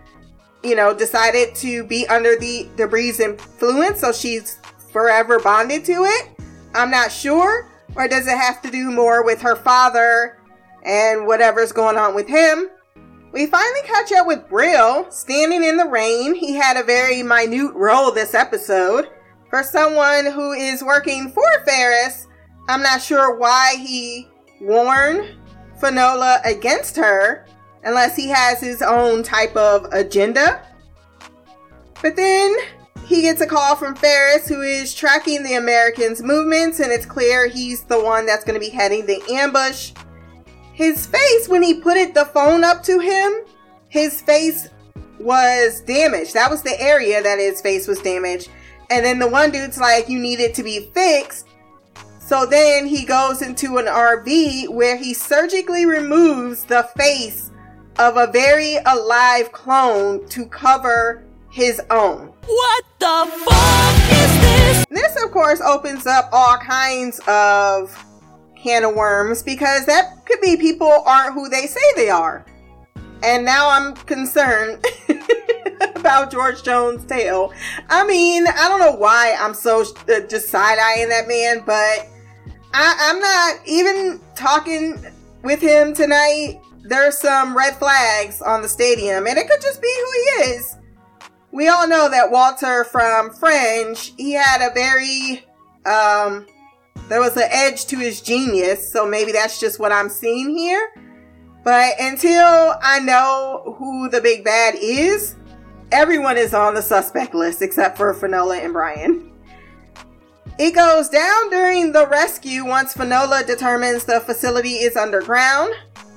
you 0.64 0.76
know, 0.76 0.94
decided 0.94 1.54
to 1.56 1.84
be 1.84 2.08
under 2.08 2.36
the 2.38 2.70
Debris 2.76 3.20
influence, 3.20 4.00
so 4.00 4.12
she's 4.12 4.58
forever 4.92 5.40
bonded 5.40 5.86
to 5.86 6.04
it? 6.04 6.33
I'm 6.74 6.92
not 6.92 7.12
sure. 7.12 7.70
Or 7.96 8.08
does 8.08 8.28
it 8.28 8.38
have 8.38 8.62
to 8.64 8.72
do 8.72 8.92
more 8.92 9.24
with 9.24 9.42
her 9.42 9.56
father 9.56 10.40
and 10.84 11.28
whatever's 11.28 11.72
going 11.72 11.98
on 11.98 12.16
with 12.16 12.28
him? 12.28 12.70
We 13.32 13.48
finally 13.48 13.82
catch 13.86 14.12
up 14.12 14.28
with 14.28 14.48
Brill 14.48 15.10
standing 15.10 15.64
in 15.64 15.78
the 15.78 15.86
rain. 15.86 16.36
He 16.36 16.54
had 16.54 16.78
a 16.78 16.84
very 16.84 17.24
minute 17.24 17.74
role 17.74 18.12
this 18.12 18.34
episode. 18.34 19.10
For 19.50 19.64
someone 19.64 20.26
who 20.32 20.54
is 20.54 20.84
working 20.84 21.32
for 21.32 21.48
Ferris, 21.66 22.28
I'm 22.70 22.82
not 22.82 23.02
sure 23.02 23.38
why 23.38 23.76
he 23.78 24.28
warned 24.62 25.36
Finola 25.80 26.42
against 26.46 26.96
her 26.96 27.46
unless 27.84 28.16
he 28.16 28.30
has 28.30 28.60
his 28.60 28.82
own 28.82 29.22
type 29.22 29.56
of 29.56 29.86
agenda. 29.92 30.66
But 32.02 32.16
then 32.16 32.56
he 33.06 33.22
gets 33.22 33.42
a 33.42 33.48
call 33.48 33.76
from 33.76 33.96
Ferris, 33.96 34.48
who 34.48 34.62
is 34.62 34.94
tracking 34.94 35.44
the 35.44 35.56
Americans' 35.56 36.22
movements, 36.22 36.80
and 36.80 36.92
it's 36.92 37.06
clear 37.06 37.48
he's 37.48 37.84
the 37.84 38.02
one 38.02 38.26
that's 38.26 38.44
going 38.44 38.60
to 38.60 38.66
be 38.66 38.72
heading 38.72 39.06
the 39.06 39.22
ambush. 39.30 39.92
His 40.74 41.06
face 41.06 41.48
when 41.48 41.62
he 41.62 41.82
put 41.82 41.98
it 41.98 42.14
the 42.14 42.26
phone 42.26 42.64
up 42.64 42.82
to 42.84 43.00
him 43.00 43.44
his 43.94 44.22
face 44.22 44.70
was 45.20 45.82
damaged. 45.82 46.34
That 46.34 46.50
was 46.50 46.64
the 46.64 46.82
area 46.82 47.22
that 47.22 47.38
his 47.38 47.62
face 47.62 47.88
was 47.88 48.00
damaged. 48.00 48.50
And 48.90 49.06
then 49.06 49.20
the 49.20 49.28
one 49.28 49.52
dude's 49.52 49.78
like 49.78 50.10
you 50.10 50.18
need 50.18 50.40
it 50.40 50.56
to 50.56 50.64
be 50.64 50.90
fixed. 50.96 51.46
So 52.18 52.48
then 52.48 52.88
he 52.88 53.06
goes 53.06 53.44
into 53.44 53.78
an 53.78 53.86
rv 53.86 54.70
where 54.70 54.98
he 54.98 55.14
surgically 55.14 55.86
removes 55.86 56.64
the 56.64 56.90
face 56.98 57.52
of 58.00 58.18
a 58.18 58.32
very 58.32 58.78
alive 58.88 59.52
clone 59.52 60.28
to 60.30 60.48
cover 60.48 61.24
his 61.52 61.80
own 61.92 62.33
what 62.48 62.84
the 63.00 63.32
fuck 63.46 64.12
is 64.12 64.42
this 64.42 64.86
this 64.90 65.24
of 65.24 65.32
course 65.32 65.62
opens 65.62 66.06
up 66.06 66.30
all 66.32 66.58
kinds 66.58 67.20
of 67.28 67.98
can 68.64 68.86
of 68.86 68.96
worms 68.96 69.44
because 69.44 69.86
that 69.86 70.26
could 70.26 70.40
be 70.40 70.56
people 70.56 71.04
aren't 71.06 71.34
who 71.34 71.50
they 71.50 71.68
say 71.68 71.82
they 71.96 72.10
are. 72.10 72.46
And 73.22 73.46
now 73.46 73.70
I'm 73.70 73.94
concerned 73.94 74.86
about 75.96 76.32
George 76.32 76.64
Jones' 76.64 77.06
tale. 77.06 77.54
I 77.90 78.06
mean, 78.06 78.46
I 78.48 78.68
don't 78.68 78.80
know 78.80 78.96
why 78.96 79.36
I'm 79.40 79.54
so 79.54 79.82
uh, 79.82 80.22
just 80.28 80.50
side 80.50 80.78
eyeing 80.80 81.10
that 81.10 81.28
man, 81.28 81.64
but 81.66 82.08
I, 82.74 82.96
I'm 83.00 83.20
not 83.20 83.68
even 83.68 84.20
talking 84.36 85.06
with 85.44 85.62
him 85.62 85.94
tonight. 85.94 86.62
There's 86.84 87.18
some 87.18 87.56
red 87.56 87.76
flags 87.76 88.42
on 88.42 88.62
the 88.62 88.68
stadium, 88.68 89.28
and 89.28 89.38
it 89.38 89.48
could 89.50 89.62
just 89.62 89.82
be 89.82 89.88
who 89.88 90.12
he 90.12 90.52
is. 90.52 90.76
We 91.54 91.68
all 91.68 91.88
know 91.88 92.10
that 92.10 92.32
Walter 92.32 92.84
from 92.84 93.32
Fringe, 93.32 94.14
he 94.18 94.32
had 94.32 94.68
a 94.68 94.74
very 94.74 95.46
um, 95.86 96.48
there 97.10 97.20
was 97.20 97.38
an 97.38 97.48
edge 97.52 97.86
to 97.88 97.98
his 97.98 98.22
genius, 98.22 98.92
so 98.92 99.06
maybe 99.06 99.32
that's 99.32 99.60
just 99.60 99.80
what 99.80 99.92
I'm 99.92 100.10
seeing 100.10 100.58
here. 100.58 100.94
But 101.64 101.94
until 102.00 102.74
I 102.82 103.00
know 103.02 103.76
who 103.78 104.10
the 104.10 104.20
big 104.20 104.44
bad 104.44 104.74
is, 104.82 105.36
everyone 105.92 106.38
is 106.38 106.56
on 106.56 106.74
the 106.74 106.82
suspect 106.82 107.36
list 107.36 107.62
except 107.62 107.98
for 107.98 108.14
Finola 108.16 108.58
and 108.58 108.74
Brian. 108.74 109.32
It 110.58 110.74
goes 110.74 111.08
down 111.08 111.52
during 111.52 111.92
the 111.92 112.08
rescue 112.08 112.66
once 112.66 112.94
Finola 112.94 113.44
determines 113.46 114.06
the 114.06 114.20
facility 114.22 114.76
is 114.76 114.96
underground, 114.96 115.74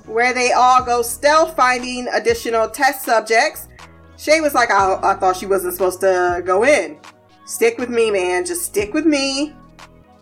where 0.07 0.33
they 0.33 0.53
all 0.53 0.83
go 0.83 1.03
stealth 1.03 1.55
finding 1.55 2.09
additional 2.09 2.71
test 2.71 3.05
subjects. 3.05 3.69
Shay 4.19 4.41
was 4.41 4.55
like, 4.55 4.71
I, 4.71 4.99
I 5.03 5.15
thought 5.15 5.37
she 5.37 5.47
wasn't 5.47 5.75
supposed 5.75 6.01
to 6.01 6.43
go 6.45 6.65
in. 6.65 6.99
Stick 7.45 7.79
with 7.79 7.91
me, 7.91 8.11
man. 8.11 8.45
Just 8.45 8.65
stick 8.65 8.93
with 8.95 9.07
me. 9.07 9.55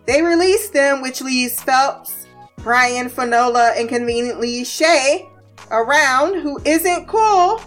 They 0.05 0.21
release 0.21 0.69
them, 0.69 1.01
which 1.01 1.21
leaves 1.21 1.59
Phelps, 1.61 2.27
Brian, 2.57 3.09
Finola, 3.09 3.73
and 3.75 3.89
conveniently 3.89 4.63
Shay 4.63 5.27
around, 5.71 6.41
who 6.41 6.61
isn't 6.65 7.07
cool 7.07 7.61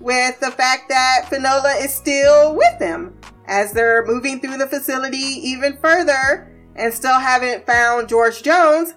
with 0.00 0.40
the 0.40 0.50
fact 0.50 0.88
that 0.88 1.26
Finola 1.28 1.74
is 1.82 1.94
still 1.94 2.56
with 2.56 2.78
them 2.78 3.16
as 3.46 3.72
they're 3.72 4.04
moving 4.06 4.40
through 4.40 4.56
the 4.56 4.66
facility 4.66 5.16
even 5.18 5.76
further 5.78 6.50
and 6.76 6.92
still 6.92 7.18
haven't 7.18 7.66
found 7.66 8.08
George 8.08 8.42
Jones. 8.42 8.94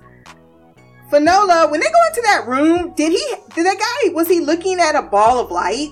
Finola, 1.09 1.69
when 1.69 1.79
they 1.79 1.87
go 1.87 2.07
into 2.07 2.21
that 2.23 2.47
room, 2.47 2.93
did 2.95 3.11
he, 3.11 3.35
did 3.53 3.65
that 3.65 3.77
guy, 3.77 4.13
was 4.13 4.27
he 4.27 4.39
looking 4.39 4.79
at 4.79 4.95
a 4.95 5.01
ball 5.03 5.39
of 5.39 5.51
light? 5.51 5.89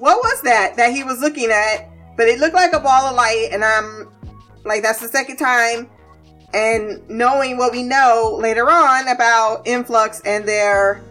What 0.00 0.16
was 0.16 0.42
that 0.42 0.76
that 0.78 0.94
he 0.94 1.04
was 1.04 1.20
looking 1.20 1.50
at? 1.50 1.90
But 2.16 2.26
it 2.26 2.38
looked 2.38 2.54
like 2.54 2.72
a 2.72 2.80
ball 2.80 3.08
of 3.08 3.14
light, 3.14 3.50
and 3.52 3.62
I'm 3.62 4.10
like, 4.64 4.82
that's 4.82 4.98
the 4.98 5.08
second 5.08 5.36
time 5.36 5.90
and 6.52 7.08
knowing 7.08 7.58
what 7.58 7.70
we 7.70 7.82
know 7.82 8.36
later 8.40 8.70
on 8.70 9.08
about 9.08 9.66
influx 9.66 10.22
and 10.24 10.48
their 10.48 11.02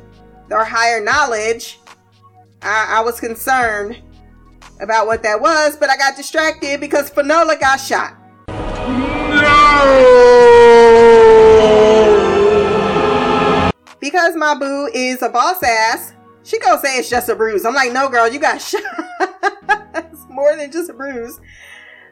their 0.50 0.66
higher 0.66 1.02
knowledge 1.02 1.80
I, 2.62 2.98
I, 2.98 3.02
was 3.02 3.22
concerned 3.22 4.02
about 4.82 5.08
what 5.08 5.24
that 5.24 5.40
was 5.40 5.78
but 5.78 5.90
i 5.90 5.96
got 5.96 6.18
distracted 6.18 6.82
because 6.82 7.10
finola 7.10 7.56
got 7.58 7.78
shot 7.78 8.18
no! 8.50 8.56
because 14.02 14.36
my 14.36 14.56
boo 14.56 14.90
is 14.94 15.22
a 15.22 15.30
boss 15.30 15.64
ass 15.64 16.16
she 16.44 16.60
gonna 16.60 16.80
say 16.80 16.98
it's 16.98 17.10
just 17.10 17.30
a 17.30 17.36
bruise. 17.36 17.66
I'm 17.66 17.74
like 17.74 17.94
no 17.94 18.10
girl 18.10 18.28
you 18.28 18.40
got 18.40 18.62
shot 18.62 18.82
it's 19.96 20.26
more 20.30 20.56
than 20.56 20.72
just 20.72 20.90
a 20.90 20.94
bruise. 20.94 21.40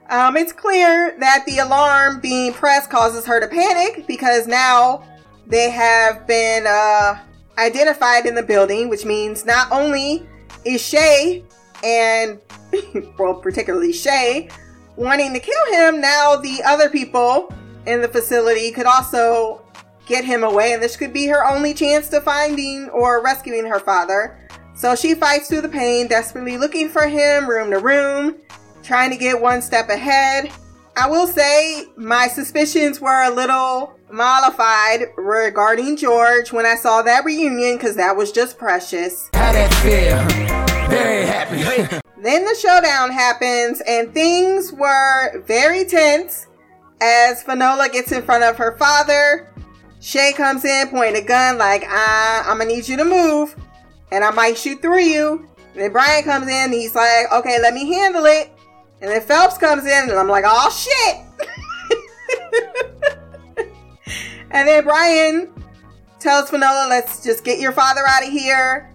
Um, 0.09 0.37
it's 0.37 0.53
clear 0.53 1.17
that 1.19 1.43
the 1.45 1.59
alarm 1.59 2.21
being 2.21 2.53
pressed 2.53 2.89
causes 2.89 3.25
her 3.25 3.41
to 3.41 3.47
panic 3.47 4.07
because 4.07 4.47
now 4.47 5.03
they 5.45 5.69
have 5.69 6.25
been 6.25 6.65
uh, 6.65 7.19
identified 7.57 8.25
in 8.25 8.33
the 8.33 8.43
building, 8.43 8.87
which 8.87 9.03
means 9.03 9.45
not 9.45 9.69
only 9.71 10.25
is 10.63 10.81
Shay 10.81 11.43
and, 11.83 12.39
well, 13.19 13.35
particularly 13.35 13.91
Shay, 13.91 14.49
wanting 14.95 15.33
to 15.33 15.39
kill 15.39 15.73
him, 15.73 15.99
now 15.99 16.37
the 16.37 16.61
other 16.65 16.89
people 16.89 17.53
in 17.85 18.01
the 18.01 18.07
facility 18.07 18.71
could 18.71 18.85
also 18.85 19.61
get 20.07 20.25
him 20.25 20.43
away, 20.43 20.73
and 20.73 20.81
this 20.81 20.97
could 20.97 21.13
be 21.13 21.27
her 21.27 21.45
only 21.45 21.73
chance 21.73 22.09
to 22.09 22.21
finding 22.21 22.89
or 22.89 23.23
rescuing 23.23 23.65
her 23.65 23.79
father. 23.79 24.39
So 24.75 24.95
she 24.95 25.15
fights 25.15 25.47
through 25.47 25.61
the 25.61 25.69
pain, 25.69 26.07
desperately 26.07 26.57
looking 26.57 26.89
for 26.89 27.07
him 27.07 27.49
room 27.49 27.71
to 27.71 27.79
room 27.79 28.35
trying 28.87 29.11
to 29.11 29.17
get 29.17 29.39
one 29.39 29.61
step 29.61 29.89
ahead. 29.89 30.49
I 30.95 31.09
will 31.09 31.27
say 31.27 31.85
my 31.97 32.27
suspicions 32.27 33.01
were 33.01 33.23
a 33.23 33.29
little 33.29 33.93
mollified 34.09 35.09
regarding 35.17 35.97
George 35.97 36.53
when 36.53 36.65
I 36.65 36.75
saw 36.75 37.01
that 37.01 37.25
reunion 37.25 37.75
because 37.75 37.97
that 37.97 38.15
was 38.15 38.31
just 38.31 38.57
precious. 38.57 39.29
How 39.33 39.51
that 39.51 39.73
feel? 39.83 40.89
Very 40.89 41.25
happy. 41.25 41.99
then 42.23 42.45
the 42.45 42.55
showdown 42.55 43.11
happens 43.11 43.81
and 43.85 44.13
things 44.13 44.71
were 44.71 45.41
very 45.41 45.83
tense 45.83 46.47
as 47.01 47.43
Finola 47.43 47.89
gets 47.89 48.11
in 48.13 48.23
front 48.23 48.45
of 48.45 48.55
her 48.55 48.77
father. 48.77 49.53
Shay 50.07 50.31
comes 50.31 50.63
in, 50.63 50.87
pointing 50.87 51.21
a 51.21 51.25
gun 51.25 51.57
like, 51.57 51.83
ah, 51.85 52.49
I'm 52.49 52.59
gonna 52.59 52.69
need 52.69 52.87
you 52.87 52.95
to 52.95 53.03
move 53.03 53.57
and 54.09 54.23
I 54.23 54.31
might 54.31 54.57
shoot 54.57 54.81
through 54.81 55.01
you. 55.01 55.45
And 55.73 55.81
then 55.81 55.91
Brian 55.91 56.23
comes 56.23 56.47
in, 56.47 56.71
he's 56.71 56.95
like, 56.95 57.29
okay, 57.33 57.59
let 57.61 57.73
me 57.73 57.93
handle 57.93 58.23
it. 58.23 58.49
And 59.01 59.11
then 59.11 59.21
Phelps 59.21 59.57
comes 59.57 59.83
in, 59.83 60.09
and 60.09 60.13
I'm 60.13 60.29
like, 60.29 60.45
oh 60.47 60.69
shit! 60.71 61.17
and 64.51 64.65
then 64.65 64.85
Brian 64.85 65.53
tells 66.21 66.51
Finola, 66.51 66.87
let's 66.87 67.21
just 67.21 67.43
get 67.43 67.59
your 67.59 67.73
father 67.73 68.03
out 68.07 68.23
of 68.23 68.29
here. 68.29 68.89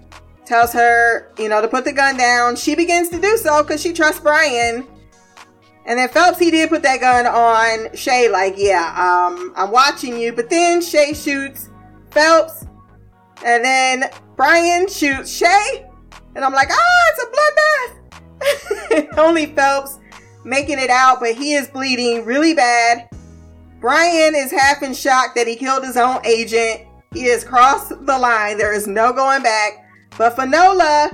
Tells 0.46 0.72
her, 0.72 1.30
you 1.36 1.50
know, 1.50 1.60
to 1.60 1.68
put 1.68 1.84
the 1.84 1.92
gun 1.92 2.16
down. 2.16 2.56
She 2.56 2.74
begins 2.74 3.10
to 3.10 3.20
do 3.20 3.36
so 3.36 3.62
because 3.62 3.82
she 3.82 3.92
trusts 3.92 4.22
Brian. 4.22 4.88
And 5.84 5.98
then 5.98 6.08
Phelps, 6.08 6.38
he 6.38 6.50
did 6.50 6.68
put 6.68 6.82
that 6.82 7.00
gun 7.00 7.26
on 7.26 7.94
Shay, 7.96 8.28
like, 8.28 8.54
yeah, 8.56 8.94
um, 8.96 9.52
I'm 9.56 9.70
watching 9.70 10.16
you. 10.16 10.32
But 10.32 10.48
then 10.48 10.80
Shay 10.80 11.12
shoots 11.12 11.70
Phelps. 12.10 12.66
And 13.44 13.64
then 13.64 14.04
Brian 14.36 14.88
shoots 14.88 15.30
Shay. 15.30 15.86
And 16.34 16.44
I'm 16.44 16.52
like, 16.52 16.68
ah, 16.70 17.02
it's 17.10 17.24
a 17.24 18.96
bloodbath. 18.96 19.18
Only 19.18 19.46
Phelps 19.46 19.98
making 20.44 20.78
it 20.78 20.90
out, 20.90 21.20
but 21.20 21.34
he 21.34 21.54
is 21.54 21.68
bleeding 21.68 22.24
really 22.24 22.54
bad. 22.54 23.08
Brian 23.80 24.34
is 24.36 24.52
half 24.52 24.82
in 24.82 24.94
shock 24.94 25.34
that 25.34 25.48
he 25.48 25.56
killed 25.56 25.84
his 25.84 25.96
own 25.96 26.24
agent. 26.24 26.82
He 27.12 27.24
has 27.24 27.44
crossed 27.44 27.90
the 27.90 28.18
line. 28.18 28.56
There 28.56 28.72
is 28.72 28.86
no 28.86 29.12
going 29.12 29.42
back. 29.42 29.84
But 30.16 30.36
Finola, 30.36 31.10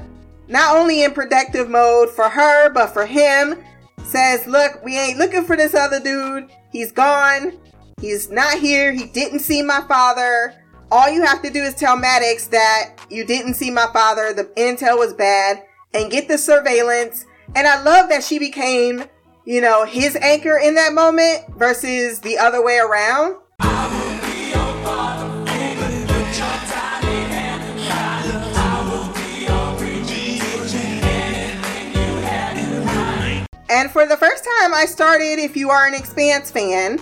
not 0.48 0.76
only 0.76 1.04
in 1.04 1.12
protective 1.12 1.68
mode 1.70 2.10
for 2.10 2.28
her, 2.28 2.70
but 2.70 2.88
for 2.88 3.06
him, 3.06 3.62
says, 4.08 4.46
Look, 4.46 4.84
we 4.84 4.98
ain't 4.98 5.18
looking 5.18 5.44
for 5.44 5.56
this 5.56 5.74
other 5.74 6.00
dude. 6.00 6.50
He's 6.70 6.92
gone. 6.92 7.58
He's 8.00 8.30
not 8.30 8.58
here. 8.58 8.92
He 8.92 9.06
didn't 9.06 9.40
see 9.40 9.62
my 9.62 9.82
father. 9.88 10.54
all 10.90 11.10
you 11.10 11.22
have 11.24 11.42
to 11.42 11.50
do 11.50 11.62
is 11.62 11.74
tell 11.74 11.96
Maddox 11.96 12.46
that 12.48 12.96
you 13.10 13.24
didn't 13.24 13.54
see 13.54 13.70
my 13.70 13.86
father, 13.92 14.32
the 14.32 14.44
intel 14.56 14.98
was 14.98 15.12
bad, 15.12 15.62
and 15.92 16.10
get 16.10 16.28
the 16.28 16.38
surveillance. 16.38 17.26
And 17.54 17.66
I 17.66 17.82
love 17.82 18.08
that 18.08 18.24
she 18.24 18.38
became, 18.38 19.04
you 19.44 19.60
know, 19.60 19.84
his 19.84 20.16
anchor 20.16 20.58
in 20.58 20.74
that 20.76 20.94
moment 20.94 21.44
versus 21.56 22.20
the 22.20 22.38
other 22.38 22.64
way 22.64 22.78
around. 22.78 23.36
And 33.70 33.90
for 33.90 34.06
the 34.06 34.16
first 34.16 34.44
time, 34.44 34.72
I 34.72 34.87
started, 34.87 35.38
if 35.38 35.56
you 35.56 35.70
are 35.70 35.87
an 35.87 35.94
Expanse 35.94 36.50
fan, 36.50 36.98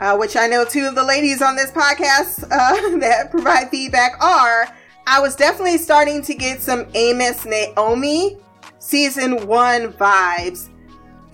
uh, 0.00 0.16
which 0.16 0.36
I 0.36 0.46
know 0.46 0.64
two 0.64 0.86
of 0.86 0.94
the 0.94 1.04
ladies 1.04 1.42
on 1.42 1.56
this 1.56 1.70
podcast 1.70 2.44
uh, 2.50 2.98
that 2.98 3.30
provide 3.30 3.68
feedback 3.70 4.22
are, 4.22 4.68
I 5.06 5.20
was 5.20 5.36
definitely 5.36 5.78
starting 5.78 6.22
to 6.22 6.34
get 6.34 6.60
some 6.60 6.86
Amos 6.94 7.44
Naomi 7.44 8.38
season 8.78 9.46
one 9.46 9.92
vibes. 9.92 10.68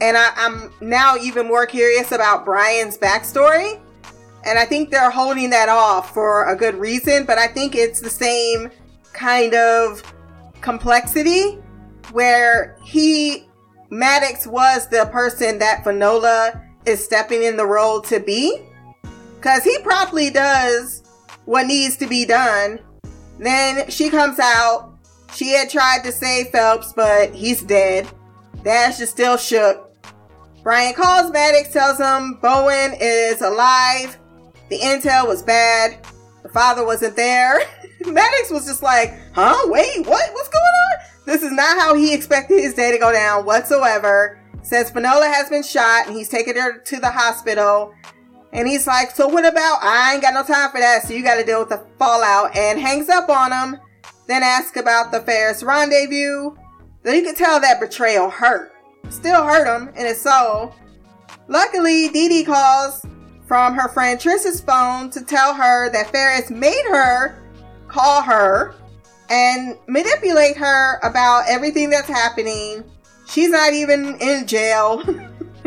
And 0.00 0.16
I, 0.16 0.30
I'm 0.36 0.72
now 0.80 1.16
even 1.16 1.46
more 1.46 1.66
curious 1.66 2.12
about 2.12 2.44
Brian's 2.44 2.98
backstory. 2.98 3.80
And 4.44 4.58
I 4.58 4.64
think 4.64 4.90
they're 4.90 5.10
holding 5.10 5.50
that 5.50 5.68
off 5.68 6.12
for 6.12 6.44
a 6.50 6.56
good 6.56 6.74
reason, 6.74 7.24
but 7.24 7.38
I 7.38 7.46
think 7.46 7.74
it's 7.74 8.00
the 8.00 8.10
same 8.10 8.70
kind 9.12 9.54
of 9.54 10.02
complexity 10.60 11.58
where 12.12 12.76
he 12.84 13.48
Maddox 13.94 14.44
was 14.44 14.88
the 14.88 15.08
person 15.12 15.60
that 15.60 15.84
Finola 15.84 16.60
is 16.84 17.04
stepping 17.04 17.44
in 17.44 17.56
the 17.56 17.64
role 17.64 18.00
to 18.00 18.18
be. 18.18 18.58
Cause 19.40 19.62
he 19.62 19.78
probably 19.84 20.30
does 20.30 21.04
what 21.44 21.68
needs 21.68 21.96
to 21.98 22.08
be 22.08 22.24
done. 22.24 22.80
Then 23.38 23.88
she 23.88 24.10
comes 24.10 24.40
out. 24.40 24.94
She 25.32 25.50
had 25.50 25.70
tried 25.70 26.02
to 26.02 26.10
save 26.10 26.48
Phelps, 26.48 26.92
but 26.92 27.32
he's 27.32 27.62
dead. 27.62 28.08
Dash 28.64 28.98
is 29.00 29.10
still 29.10 29.36
shook. 29.36 29.92
Brian 30.64 30.94
calls 30.94 31.30
Maddox, 31.30 31.72
tells 31.72 31.98
him 31.98 32.38
Bowen 32.42 32.96
is 33.00 33.42
alive. 33.42 34.18
The 34.70 34.78
intel 34.80 35.28
was 35.28 35.44
bad. 35.44 36.04
The 36.42 36.48
father 36.48 36.84
wasn't 36.84 37.14
there. 37.14 37.60
Maddox 38.04 38.50
was 38.50 38.66
just 38.66 38.82
like, 38.82 39.14
huh? 39.34 39.56
Wait, 39.66 40.04
what? 40.04 40.32
What's 40.32 40.48
going 40.48 40.64
on? 40.64 41.13
This 41.26 41.42
is 41.42 41.52
not 41.52 41.78
how 41.78 41.94
he 41.94 42.12
expected 42.12 42.60
his 42.60 42.74
day 42.74 42.92
to 42.92 42.98
go 42.98 43.12
down 43.12 43.44
whatsoever. 43.44 44.40
Says 44.62 44.90
Finola 44.90 45.26
has 45.26 45.48
been 45.48 45.62
shot 45.62 46.06
and 46.06 46.16
he's 46.16 46.28
taking 46.28 46.56
her 46.56 46.78
to 46.78 47.00
the 47.00 47.10
hospital. 47.10 47.94
And 48.52 48.68
he's 48.68 48.86
like, 48.86 49.10
So 49.10 49.26
what 49.28 49.44
about? 49.44 49.78
I 49.82 50.14
ain't 50.14 50.22
got 50.22 50.34
no 50.34 50.42
time 50.42 50.70
for 50.70 50.80
that, 50.80 51.02
so 51.02 51.12
you 51.12 51.22
got 51.22 51.36
to 51.36 51.44
deal 51.44 51.60
with 51.60 51.70
the 51.70 51.84
fallout. 51.98 52.56
And 52.56 52.78
hangs 52.78 53.08
up 53.08 53.28
on 53.28 53.52
him. 53.52 53.80
Then 54.26 54.42
asks 54.42 54.78
about 54.78 55.12
the 55.12 55.20
Ferris 55.20 55.62
rendezvous. 55.62 56.56
Then 57.02 57.16
you 57.16 57.22
can 57.22 57.34
tell 57.34 57.60
that 57.60 57.80
betrayal 57.80 58.30
hurt. 58.30 58.72
Still 59.10 59.44
hurt 59.44 59.66
him 59.66 59.88
in 59.96 60.06
his 60.06 60.20
soul. 60.20 60.74
Luckily, 61.48 62.08
Dee 62.08 62.28
Dee 62.28 62.44
calls 62.44 63.04
from 63.46 63.74
her 63.74 63.88
friend 63.88 64.18
Triss's 64.18 64.60
phone 64.60 65.10
to 65.10 65.22
tell 65.22 65.52
her 65.54 65.90
that 65.90 66.10
Ferris 66.10 66.50
made 66.50 66.84
her 66.86 67.36
call 67.88 68.22
her 68.22 68.74
and 69.30 69.76
manipulate 69.86 70.56
her 70.56 70.98
about 71.02 71.44
everything 71.48 71.90
that's 71.90 72.08
happening. 72.08 72.84
She's 73.26 73.50
not 73.50 73.72
even 73.72 74.16
in 74.20 74.46
jail. 74.46 75.02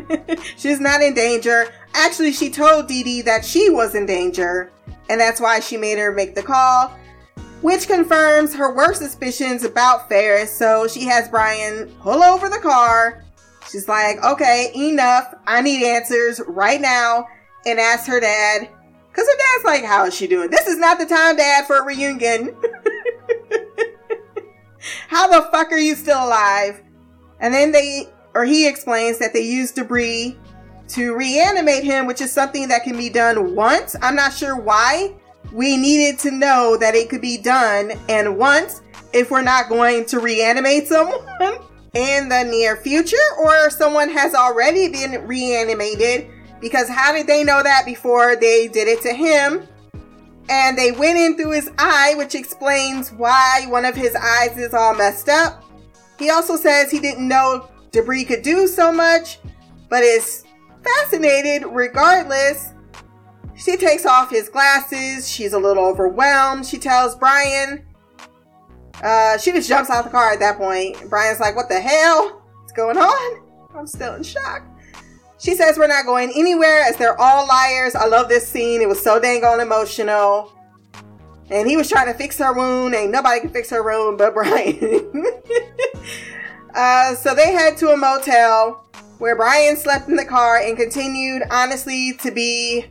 She's 0.58 0.80
not 0.80 1.02
in 1.02 1.14
danger. 1.14 1.68
Actually, 1.94 2.32
she 2.32 2.50
told 2.50 2.88
Dee 2.88 3.04
Dee 3.04 3.22
that 3.24 3.44
she 3.44 3.70
was 3.70 3.96
in 3.96 4.06
danger, 4.06 4.72
and 5.10 5.20
that's 5.20 5.42
why 5.42 5.60
she 5.60 5.78
made 5.78 5.98
her 5.98 6.12
make 6.12 6.36
the 6.36 6.44
call, 6.44 6.96
which 7.62 7.88
confirms 7.88 8.54
her 8.54 8.76
worst 8.76 9.02
suspicions 9.02 9.64
about 9.64 10.08
Ferris. 10.08 10.56
So 10.56 10.88
she 10.88 11.06
has 11.06 11.28
Brian 11.30 11.90
pull 12.02 12.22
over 12.24 12.50
the 12.50 12.60
car. 12.60 13.24
She's 13.70 13.88
like, 13.88 14.24
okay, 14.24 14.72
enough. 14.76 15.34
I 15.46 15.62
need 15.62 15.84
answers 15.84 16.40
right 16.48 16.80
now, 16.80 17.28
and 17.66 17.80
ask 17.80 18.08
her 18.08 18.20
dad. 18.20 18.70
Because 19.10 19.28
her 19.28 19.38
dad's 19.38 19.66
like, 19.66 19.84
how 19.84 20.06
is 20.06 20.16
she 20.16 20.28
doing? 20.28 20.52
This 20.52 20.68
is 20.68 20.78
not 20.78 21.00
the 21.00 21.06
time, 21.06 21.36
dad, 21.38 21.66
for 21.66 21.80
a 21.80 21.84
reunion. 21.84 22.56
How 25.08 25.28
the 25.28 25.48
fuck 25.52 25.72
are 25.72 25.78
you 25.78 25.96
still 25.96 26.24
alive? 26.24 26.82
And 27.40 27.54
then 27.54 27.72
they, 27.72 28.10
or 28.34 28.46
he 28.46 28.68
explains 28.68 29.20
that 29.20 29.34
they 29.34 29.42
used 29.42 29.76
debris 29.76 30.38
to 30.90 31.16
reanimate 31.16 31.84
him, 31.84 32.06
which 32.06 32.22
is 32.22 32.32
something 32.32 32.68
that 32.70 32.84
can 32.84 32.98
be 32.98 33.10
done 33.10 33.56
once. 33.56 33.96
I'm 34.02 34.16
not 34.16 34.34
sure 34.34 34.56
why 34.56 35.16
we 35.54 35.78
needed 35.78 36.20
to 36.20 36.32
know 36.32 36.78
that 36.78 36.96
it 36.96 37.10
could 37.10 37.22
be 37.22 37.38
done 37.38 37.94
and 38.10 38.38
once 38.38 38.82
if 39.14 39.32
we're 39.32 39.42
not 39.42 39.70
going 39.70 40.06
to 40.06 40.20
reanimate 40.20 40.88
someone 40.88 41.22
in 41.94 42.30
the 42.30 42.44
near 42.44 42.76
future 42.76 43.16
or 43.40 43.70
someone 43.70 44.10
has 44.10 44.36
already 44.36 44.90
been 44.90 45.26
reanimated 45.26 46.28
because 46.60 46.90
how 46.90 47.14
did 47.14 47.28
they 47.28 47.44
know 47.44 47.64
that 47.64 47.86
before 47.86 48.36
they 48.36 48.68
did 48.68 48.88
it 48.88 49.02
to 49.02 49.14
him? 49.14 49.68
And 50.50 50.78
they 50.78 50.92
went 50.92 51.18
in 51.18 51.36
through 51.36 51.52
his 51.52 51.70
eye, 51.78 52.14
which 52.18 52.36
explains 52.36 53.12
why 53.12 53.66
one 53.68 53.86
of 53.86 53.96
his 53.96 54.16
eyes 54.16 54.58
is 54.58 54.74
all 54.74 54.96
messed 54.96 55.30
up. 55.30 55.64
He 56.18 56.30
also 56.30 56.56
says 56.56 56.90
he 56.90 57.00
didn't 57.00 57.28
know 57.28 57.70
debris 57.92 58.26
could 58.26 58.42
do 58.42 58.68
so 58.68 58.92
much, 58.92 59.40
but 59.90 60.04
is 60.04 60.46
fascinated 60.84 61.64
regardless. 61.70 62.74
She 63.56 63.76
takes 63.76 64.06
off 64.06 64.30
his 64.30 64.50
glasses. 64.50 65.30
She's 65.30 65.54
a 65.54 65.60
little 65.60 65.84
overwhelmed. 65.84 66.66
She 66.66 66.78
tells 66.78 67.16
Brian, 67.16 67.86
uh, 69.02 69.38
she 69.38 69.52
just 69.52 69.68
jumps 69.68 69.90
out 69.90 70.06
the 70.06 70.12
car 70.12 70.32
at 70.32 70.40
that 70.40 70.58
point. 70.58 71.10
Brian's 71.10 71.40
like, 71.40 71.56
What 71.56 71.70
the 71.70 71.80
hell? 71.80 72.44
What's 72.60 72.74
going 72.74 72.98
on? 72.98 73.44
I'm 73.76 73.88
still 73.88 74.16
in 74.16 74.24
shock. 74.24 74.64
She 75.40 75.56
says 75.56 75.78
we're 75.78 75.88
not 75.88 76.06
going 76.06 76.32
anywhere 76.36 76.82
as 76.82 76.98
they're 76.98 77.20
all 77.20 77.48
liars. 77.48 77.96
I 77.96 78.08
love 78.08 78.28
this 78.28 78.48
scene. 78.48 78.82
It 78.82 78.88
was 78.88 79.02
so 79.02 79.20
dang 79.20 79.44
on 79.44 79.60
emotional. 79.60 80.52
And 81.50 81.68
he 81.68 81.78
was 81.78 81.90
trying 81.90 82.08
to 82.08 82.14
fix 82.14 82.38
her 82.40 82.54
wound. 82.54 82.96
Ain't 82.96 83.12
nobody 83.12 83.42
can 83.42 83.50
fix 83.52 83.70
her 83.70 83.84
wound 83.84 84.18
but 84.18 84.34
Brian. 84.34 85.26
uh, 86.74 87.16
so 87.16 87.36
they 87.36 87.52
head 87.52 87.78
to 87.78 87.90
a 87.90 87.98
motel 87.98 88.84
where 89.20 89.36
Brian 89.36 89.78
slept 89.78 90.10
in 90.10 90.16
the 90.16 90.26
car 90.26 90.58
and 90.58 90.78
continued, 90.78 91.44
honestly, 91.52 92.14
to 92.22 92.32
be 92.32 92.86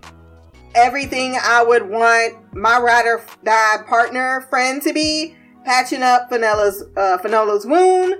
everything 0.74 1.36
I 1.40 1.62
would 1.62 1.88
want 1.88 2.54
my 2.54 2.78
ride 2.78 3.06
or 3.06 3.24
die 3.44 3.78
partner 3.86 4.46
friend 4.50 4.82
to 4.82 4.92
be, 4.92 5.36
patching 5.64 6.02
up 6.02 6.30
Finola's, 6.30 6.84
uh, 6.96 7.18
Finola's 7.18 7.66
wound, 7.66 8.14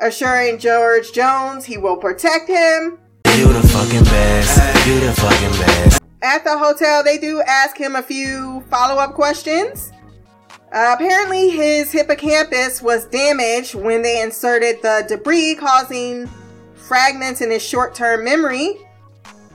assuring 0.00 0.58
George 0.58 1.12
Jones 1.12 1.64
he 1.64 1.76
will 1.76 1.96
protect 1.96 2.48
him, 2.48 2.98
you 3.38 3.52
the 3.52 3.68
fucking 3.68 4.02
best. 4.04 4.86
You 4.86 4.98
the 4.98 5.12
fucking 5.12 5.60
best. 5.60 6.02
At 6.22 6.42
the 6.42 6.58
hotel, 6.58 7.04
they 7.04 7.18
do 7.18 7.40
ask 7.42 7.76
him 7.76 7.94
a 7.94 8.02
few 8.02 8.64
follow 8.68 9.00
up 9.00 9.14
questions. 9.14 9.92
Uh, 10.72 10.96
apparently, 10.98 11.48
his 11.48 11.92
hippocampus 11.92 12.82
was 12.82 13.06
damaged 13.06 13.76
when 13.76 14.02
they 14.02 14.20
inserted 14.20 14.82
the 14.82 15.04
debris, 15.08 15.54
causing 15.54 16.28
fragments 16.74 17.40
in 17.40 17.50
his 17.50 17.62
short 17.62 17.94
term 17.94 18.24
memory. 18.24 18.76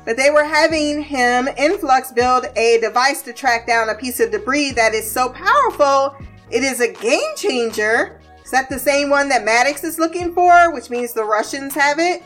But 0.05 0.15
they 0.15 0.29
were 0.29 0.45
having 0.45 1.03
him, 1.03 1.49
Influx, 1.57 2.13
build 2.13 2.45
a 2.55 2.79
device 2.79 3.21
to 3.23 3.33
track 3.33 3.67
down 3.67 3.89
a 3.89 3.95
piece 3.95 4.21
of 4.21 4.31
debris 4.31 4.71
that 4.71 4.93
is 4.93 5.09
so 5.09 5.29
powerful 5.29 6.15
it 6.49 6.63
is 6.63 6.79
a 6.79 6.91
game 6.93 7.35
changer. 7.35 8.21
Is 8.45 8.51
that 8.51 8.69
the 8.69 8.79
same 8.79 9.09
one 9.09 9.27
that 9.27 9.43
Maddox 9.43 9.83
is 9.83 9.99
looking 9.99 10.33
for, 10.33 10.73
which 10.73 10.89
means 10.89 11.11
the 11.11 11.23
Russians 11.25 11.73
have 11.73 11.99
it? 11.99 12.23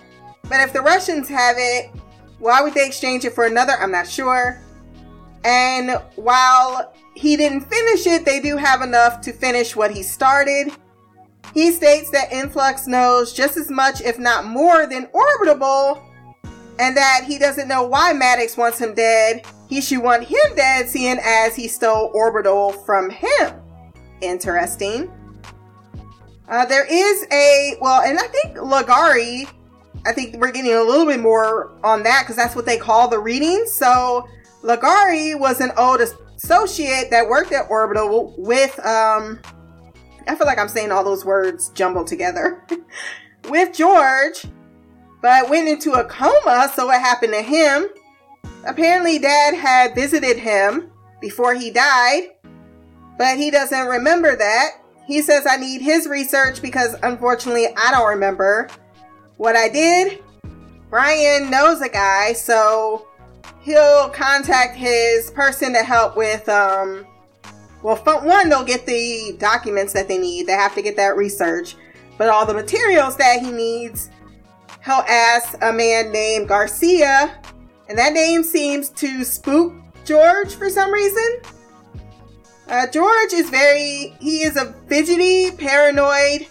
But 0.50 0.62
if 0.62 0.74
the 0.74 0.82
Russians 0.82 1.28
have 1.30 1.56
it, 1.58 1.92
why 2.40 2.62
would 2.62 2.74
they 2.74 2.86
exchange 2.86 3.26
it 3.26 3.34
for 3.34 3.46
another? 3.46 3.74
I'm 3.74 3.92
not 3.92 4.08
sure. 4.08 4.62
And 5.44 6.02
while 6.16 6.94
he 7.16 7.36
didn't 7.36 7.62
finish 7.62 8.06
it, 8.06 8.26
they 8.26 8.40
do 8.40 8.58
have 8.58 8.82
enough 8.82 9.22
to 9.22 9.34
finish 9.34 9.76
what 9.76 9.92
he 9.92 10.04
started. 10.04 10.72
He 11.54 11.72
states 11.72 12.12
that 12.12 12.32
Influx 12.32 12.88
knows 12.88 13.34
just 13.34 13.58
as 13.58 13.72
much, 13.72 14.02
if 14.02 14.20
not 14.20 14.46
more, 14.46 14.86
than 14.86 15.08
Orbitable, 15.08 16.04
and 16.80 16.96
that 16.96 17.24
he 17.26 17.40
doesn't 17.40 17.68
know 17.68 17.84
why 17.84 18.14
Maddox 18.14 18.58
wants 18.58 18.80
him 18.80 18.94
dead. 18.94 19.46
He 19.68 19.82
should 19.82 20.04
want 20.04 20.24
him 20.24 20.56
dead, 20.56 20.88
seeing 20.88 21.18
as 21.24 21.56
he 21.56 21.68
stole 21.68 22.12
Orbital 22.14 22.72
from 22.72 23.10
him. 23.10 23.54
Interesting. 24.22 25.12
Uh, 26.48 26.66
there 26.66 26.86
is 26.86 27.26
a, 27.32 27.76
well, 27.82 28.02
and 28.02 28.18
I 28.20 28.28
think 28.28 28.58
Lagari 28.58 29.50
I 30.08 30.13
think 30.13 30.38
we're 30.38 30.52
getting 30.52 30.74
a 30.74 30.82
little 30.82 31.06
bit 31.06 31.20
more 31.20 31.78
on 31.84 32.04
that 32.04 32.24
because 32.24 32.36
that's 32.36 32.56
what 32.56 32.65
they 32.65 32.78
call 32.78 33.08
the 33.08 33.20
readings. 33.20 33.74
So 33.74 34.28
Lagari 34.63 35.38
was 35.38 35.60
an 35.60 35.72
old 35.78 36.02
associate 36.02 37.10
that 37.12 37.28
worked 37.28 37.52
at 37.52 37.70
Orbital 37.70 38.34
with 38.38 38.80
um 38.86 39.39
I 40.28 40.36
feel 40.36 40.48
like 40.48 40.60
I'm 40.60 40.67
saying 40.67 40.91
all 40.91 41.04
those 41.04 41.24
words 41.24 41.70
jumbled 41.70 42.08
together. 42.08 42.65
with 43.50 43.74
George, 43.74 44.46
but 45.22 45.50
went 45.50 45.70
into 45.70 45.93
a 45.93 46.04
coma, 46.04 46.70
so 46.76 46.88
what 46.88 47.00
happened 47.00 47.34
to 47.34 47.41
him? 47.41 47.88
Apparently 48.65 49.20
dad 49.20 49.54
had 49.56 49.96
visited 49.96 50.38
him 50.38 50.91
before 51.22 51.54
he 51.54 51.72
died 51.72 52.30
but 53.17 53.38
he 53.38 53.52
doesn't 53.52 53.88
remember 53.88 54.36
that. 54.36 54.82
He 55.06 55.22
says 55.22 55.46
I 55.50 55.58
need 55.58 55.82
his 55.82 56.08
research 56.08 56.62
because 56.62 56.96
unfortunately 57.04 57.67
I 57.76 57.91
don't 57.91 58.08
remember 58.08 58.70
what 59.38 59.56
I 59.56 59.69
did. 59.69 60.23
Brian 60.89 61.50
knows 61.50 61.82
a 61.82 61.89
guy, 61.89 62.34
so 62.34 63.08
he'll 63.67 64.10
contact 64.10 64.76
his 64.76 65.30
person 65.32 65.73
to 65.73 65.84
help 65.84 66.15
with 66.15 66.47
um 66.47 67.06
well 67.84 67.97
one 68.23 68.50
they'll 68.50 68.63
get 68.63 68.86
the 68.86 69.36
documents 69.39 69.91
that 69.91 70.08
they 70.08 70.17
need 70.17 70.47
they 70.47 70.54
have 70.54 70.73
to 70.73 70.82
get 70.82 70.95
that 70.95 71.17
research 71.17 71.76
but 72.17 72.30
all 72.30 72.45
the 72.45 72.54
materials 72.54 73.17
that 73.17 73.41
he 73.41 73.52
needs 73.52 74.10
he'll 74.86 75.04
ask 75.10 75.58
a 75.62 75.73
man 75.73 76.13
named 76.13 76.47
garcia 76.47 77.38
and 77.89 77.97
that 77.97 78.13
name 78.13 78.41
seems 78.41 78.89
to 78.89 79.26
spook 79.26 79.73
george 80.06 80.56
for 80.56 80.69
some 80.69 80.89
reason 80.89 81.41
uh, 82.69 82.88
george 82.88 83.34
is 83.34 83.50
very 83.50 84.15
he 84.21 84.43
is 84.43 84.56
a 84.56 84.71
fidgety 84.88 85.52
paranoid 85.52 86.47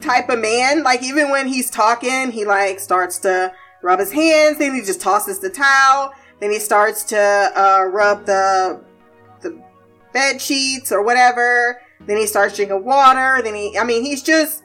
type 0.00 0.28
of 0.28 0.38
man 0.38 0.82
like 0.82 1.02
even 1.02 1.30
when 1.30 1.46
he's 1.46 1.70
talking 1.70 2.30
he 2.30 2.44
like 2.44 2.80
starts 2.80 3.18
to 3.18 3.52
rub 3.82 3.98
his 3.98 4.12
hands 4.12 4.58
then 4.58 4.74
he 4.74 4.80
just 4.80 5.00
tosses 5.00 5.38
the 5.38 5.50
towel 5.50 6.12
then 6.40 6.50
he 6.50 6.58
starts 6.58 7.04
to 7.04 7.18
uh, 7.18 7.84
rub 7.84 8.26
the 8.26 8.82
the 9.40 9.62
bed 10.12 10.40
sheets 10.40 10.92
or 10.92 11.02
whatever. 11.02 11.80
Then 12.00 12.18
he 12.18 12.26
starts 12.26 12.56
drinking 12.56 12.84
water. 12.84 13.42
Then 13.42 13.54
he, 13.54 13.78
I 13.78 13.84
mean, 13.84 14.04
he's 14.04 14.22
just 14.22 14.62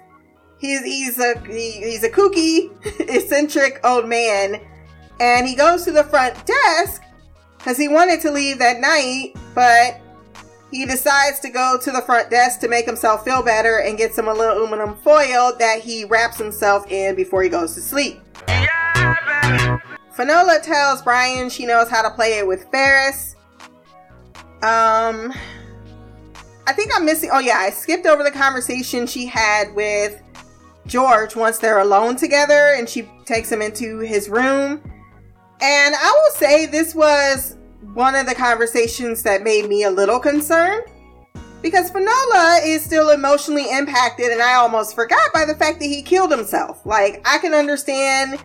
he's 0.59 0.83
he's 0.83 1.19
a 1.19 1.39
he, 1.47 1.71
he's 1.71 2.03
a 2.03 2.09
kooky, 2.09 2.71
eccentric 2.99 3.79
old 3.83 4.07
man, 4.07 4.61
and 5.19 5.47
he 5.47 5.55
goes 5.55 5.85
to 5.85 5.91
the 5.91 6.03
front 6.03 6.35
desk 6.45 7.03
because 7.57 7.77
he 7.77 7.87
wanted 7.87 8.21
to 8.21 8.31
leave 8.31 8.59
that 8.59 8.79
night, 8.79 9.33
but 9.55 10.01
he 10.71 10.85
decides 10.85 11.39
to 11.41 11.49
go 11.49 11.77
to 11.81 11.91
the 11.91 12.01
front 12.01 12.29
desk 12.29 12.61
to 12.61 12.67
make 12.69 12.85
himself 12.85 13.25
feel 13.25 13.43
better 13.43 13.79
and 13.79 13.97
get 13.97 14.13
some 14.13 14.27
a 14.27 14.33
little 14.33 14.57
aluminum 14.57 14.95
foil 14.97 15.53
that 15.59 15.81
he 15.81 16.05
wraps 16.05 16.37
himself 16.37 16.89
in 16.89 17.15
before 17.15 17.43
he 17.43 17.49
goes 17.49 17.75
to 17.75 17.81
sleep. 17.81 18.21
Yeah, 18.47 19.77
Finola 20.13 20.59
tells 20.61 21.01
Brian 21.01 21.49
she 21.49 21.65
knows 21.65 21.89
how 21.89 22.01
to 22.01 22.09
play 22.11 22.37
it 22.37 22.47
with 22.47 22.65
Ferris. 22.71 23.35
Um, 24.61 25.33
I 26.67 26.73
think 26.73 26.91
I'm 26.95 27.05
missing. 27.05 27.29
Oh, 27.33 27.39
yeah, 27.39 27.57
I 27.57 27.69
skipped 27.69 28.05
over 28.05 28.23
the 28.23 28.31
conversation 28.31 29.07
she 29.07 29.25
had 29.25 29.73
with 29.73 30.21
George 30.85 31.35
once 31.35 31.57
they're 31.57 31.79
alone 31.79 32.15
together 32.15 32.75
and 32.77 32.87
she 32.87 33.09
takes 33.25 33.51
him 33.51 33.61
into 33.61 33.99
his 33.99 34.29
room. 34.29 34.81
And 35.61 35.95
I 35.95 36.11
will 36.11 36.35
say 36.35 36.65
this 36.65 36.95
was 36.95 37.57
one 37.93 38.15
of 38.15 38.25
the 38.25 38.35
conversations 38.35 39.23
that 39.23 39.43
made 39.43 39.67
me 39.67 39.83
a 39.83 39.91
little 39.91 40.19
concerned 40.19 40.83
because 41.61 41.91
Finola 41.91 42.59
is 42.63 42.83
still 42.83 43.11
emotionally 43.11 43.69
impacted, 43.69 44.31
and 44.31 44.41
I 44.41 44.55
almost 44.55 44.95
forgot 44.95 45.31
by 45.33 45.45
the 45.45 45.53
fact 45.55 45.79
that 45.79 45.85
he 45.85 46.01
killed 46.01 46.31
himself. 46.31 46.85
Like, 46.85 47.21
I 47.25 47.37
can 47.37 47.53
understand 47.53 48.43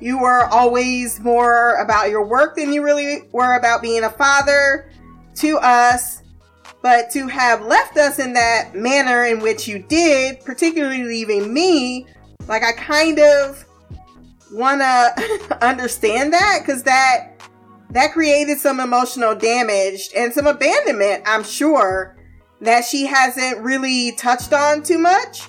you 0.00 0.18
were 0.18 0.46
always 0.46 1.20
more 1.20 1.76
about 1.76 2.10
your 2.10 2.26
work 2.26 2.56
than 2.56 2.72
you 2.72 2.82
really 2.82 3.28
were 3.32 3.56
about 3.56 3.82
being 3.82 4.04
a 4.04 4.10
father 4.10 4.90
to 5.36 5.58
us. 5.58 6.22
But 6.82 7.10
to 7.12 7.26
have 7.28 7.62
left 7.62 7.96
us 7.96 8.18
in 8.18 8.32
that 8.34 8.74
manner 8.74 9.24
in 9.24 9.40
which 9.40 9.66
you 9.66 9.78
did, 9.78 10.40
particularly 10.44 11.04
leaving 11.04 11.52
me, 11.52 12.06
like 12.46 12.62
I 12.62 12.72
kind 12.72 13.18
of 13.18 13.64
want 14.52 14.80
to 14.80 15.58
understand 15.66 16.32
that 16.32 16.60
because 16.60 16.82
that 16.84 17.35
that 17.90 18.12
created 18.12 18.58
some 18.58 18.80
emotional 18.80 19.34
damage 19.34 20.10
and 20.16 20.32
some 20.32 20.46
abandonment, 20.46 21.22
I'm 21.26 21.44
sure, 21.44 22.16
that 22.60 22.84
she 22.84 23.06
hasn't 23.06 23.58
really 23.58 24.12
touched 24.12 24.52
on 24.52 24.82
too 24.82 24.98
much. 24.98 25.48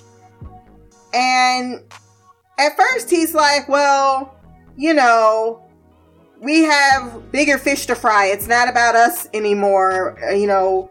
And 1.14 1.82
at 2.60 2.76
first 2.76 3.10
he's 3.10 3.34
like, 3.34 3.68
well, 3.68 4.36
you 4.76 4.94
know, 4.94 5.64
we 6.42 6.64
have 6.64 7.32
bigger 7.32 7.58
fish 7.58 7.88
to 7.88 7.96
fry. 7.96 8.28
It's 8.28 8.48
not 8.48 8.70
about 8.70 8.96
us 8.96 9.28
anymore. 9.34 10.18
Uh, 10.24 10.34
you 10.34 10.48
know, 10.48 10.90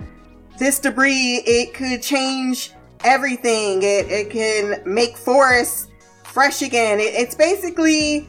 this 0.58 0.80
debris, 0.80 1.42
it 1.46 1.74
could 1.74 2.02
change 2.02 2.72
everything. 3.04 3.82
It, 3.82 4.10
it 4.10 4.30
can 4.30 4.82
make 4.84 5.16
forests 5.16 5.88
fresh 6.24 6.62
again. 6.62 6.98
It, 6.98 7.14
it's 7.14 7.34
basically 7.34 8.28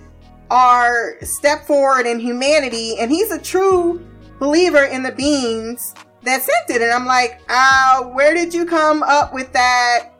our 0.49 1.17
step 1.21 1.65
forward 1.65 2.05
in 2.05 2.19
humanity. 2.19 2.97
And 2.99 3.11
he's 3.11 3.31
a 3.31 3.41
true 3.41 4.05
believer 4.39 4.85
in 4.85 5.03
the 5.03 5.11
beings 5.11 5.93
that 6.23 6.41
sent 6.41 6.69
it. 6.69 6.81
And 6.81 6.91
I'm 6.91 7.05
like, 7.05 7.41
uh, 7.49 8.03
where 8.05 8.33
did 8.33 8.53
you 8.53 8.65
come 8.65 9.03
up 9.03 9.33
with 9.33 9.51
that, 9.53 10.11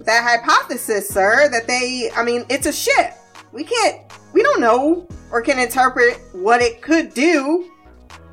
that 0.00 0.24
hypothesis, 0.24 1.08
sir? 1.08 1.48
That 1.50 1.66
they, 1.66 2.10
I 2.14 2.24
mean, 2.24 2.44
it's 2.48 2.66
a 2.66 2.72
ship. 2.72 3.14
We 3.52 3.64
can't 3.64 4.02
we 4.36 4.42
don't 4.42 4.60
know 4.60 5.08
or 5.30 5.40
can 5.40 5.58
interpret 5.58 6.20
what 6.32 6.60
it 6.60 6.82
could 6.82 7.14
do 7.14 7.70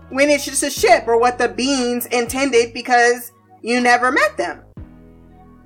when 0.09 0.29
it's 0.29 0.43
just 0.43 0.61
a 0.61 0.69
ship 0.69 1.07
or 1.07 1.17
what 1.17 1.37
the 1.37 1.47
beings 1.47 2.07
intended 2.07 2.73
because 2.73 3.31
you 3.61 3.79
never 3.79 4.11
met 4.11 4.35
them. 4.35 4.65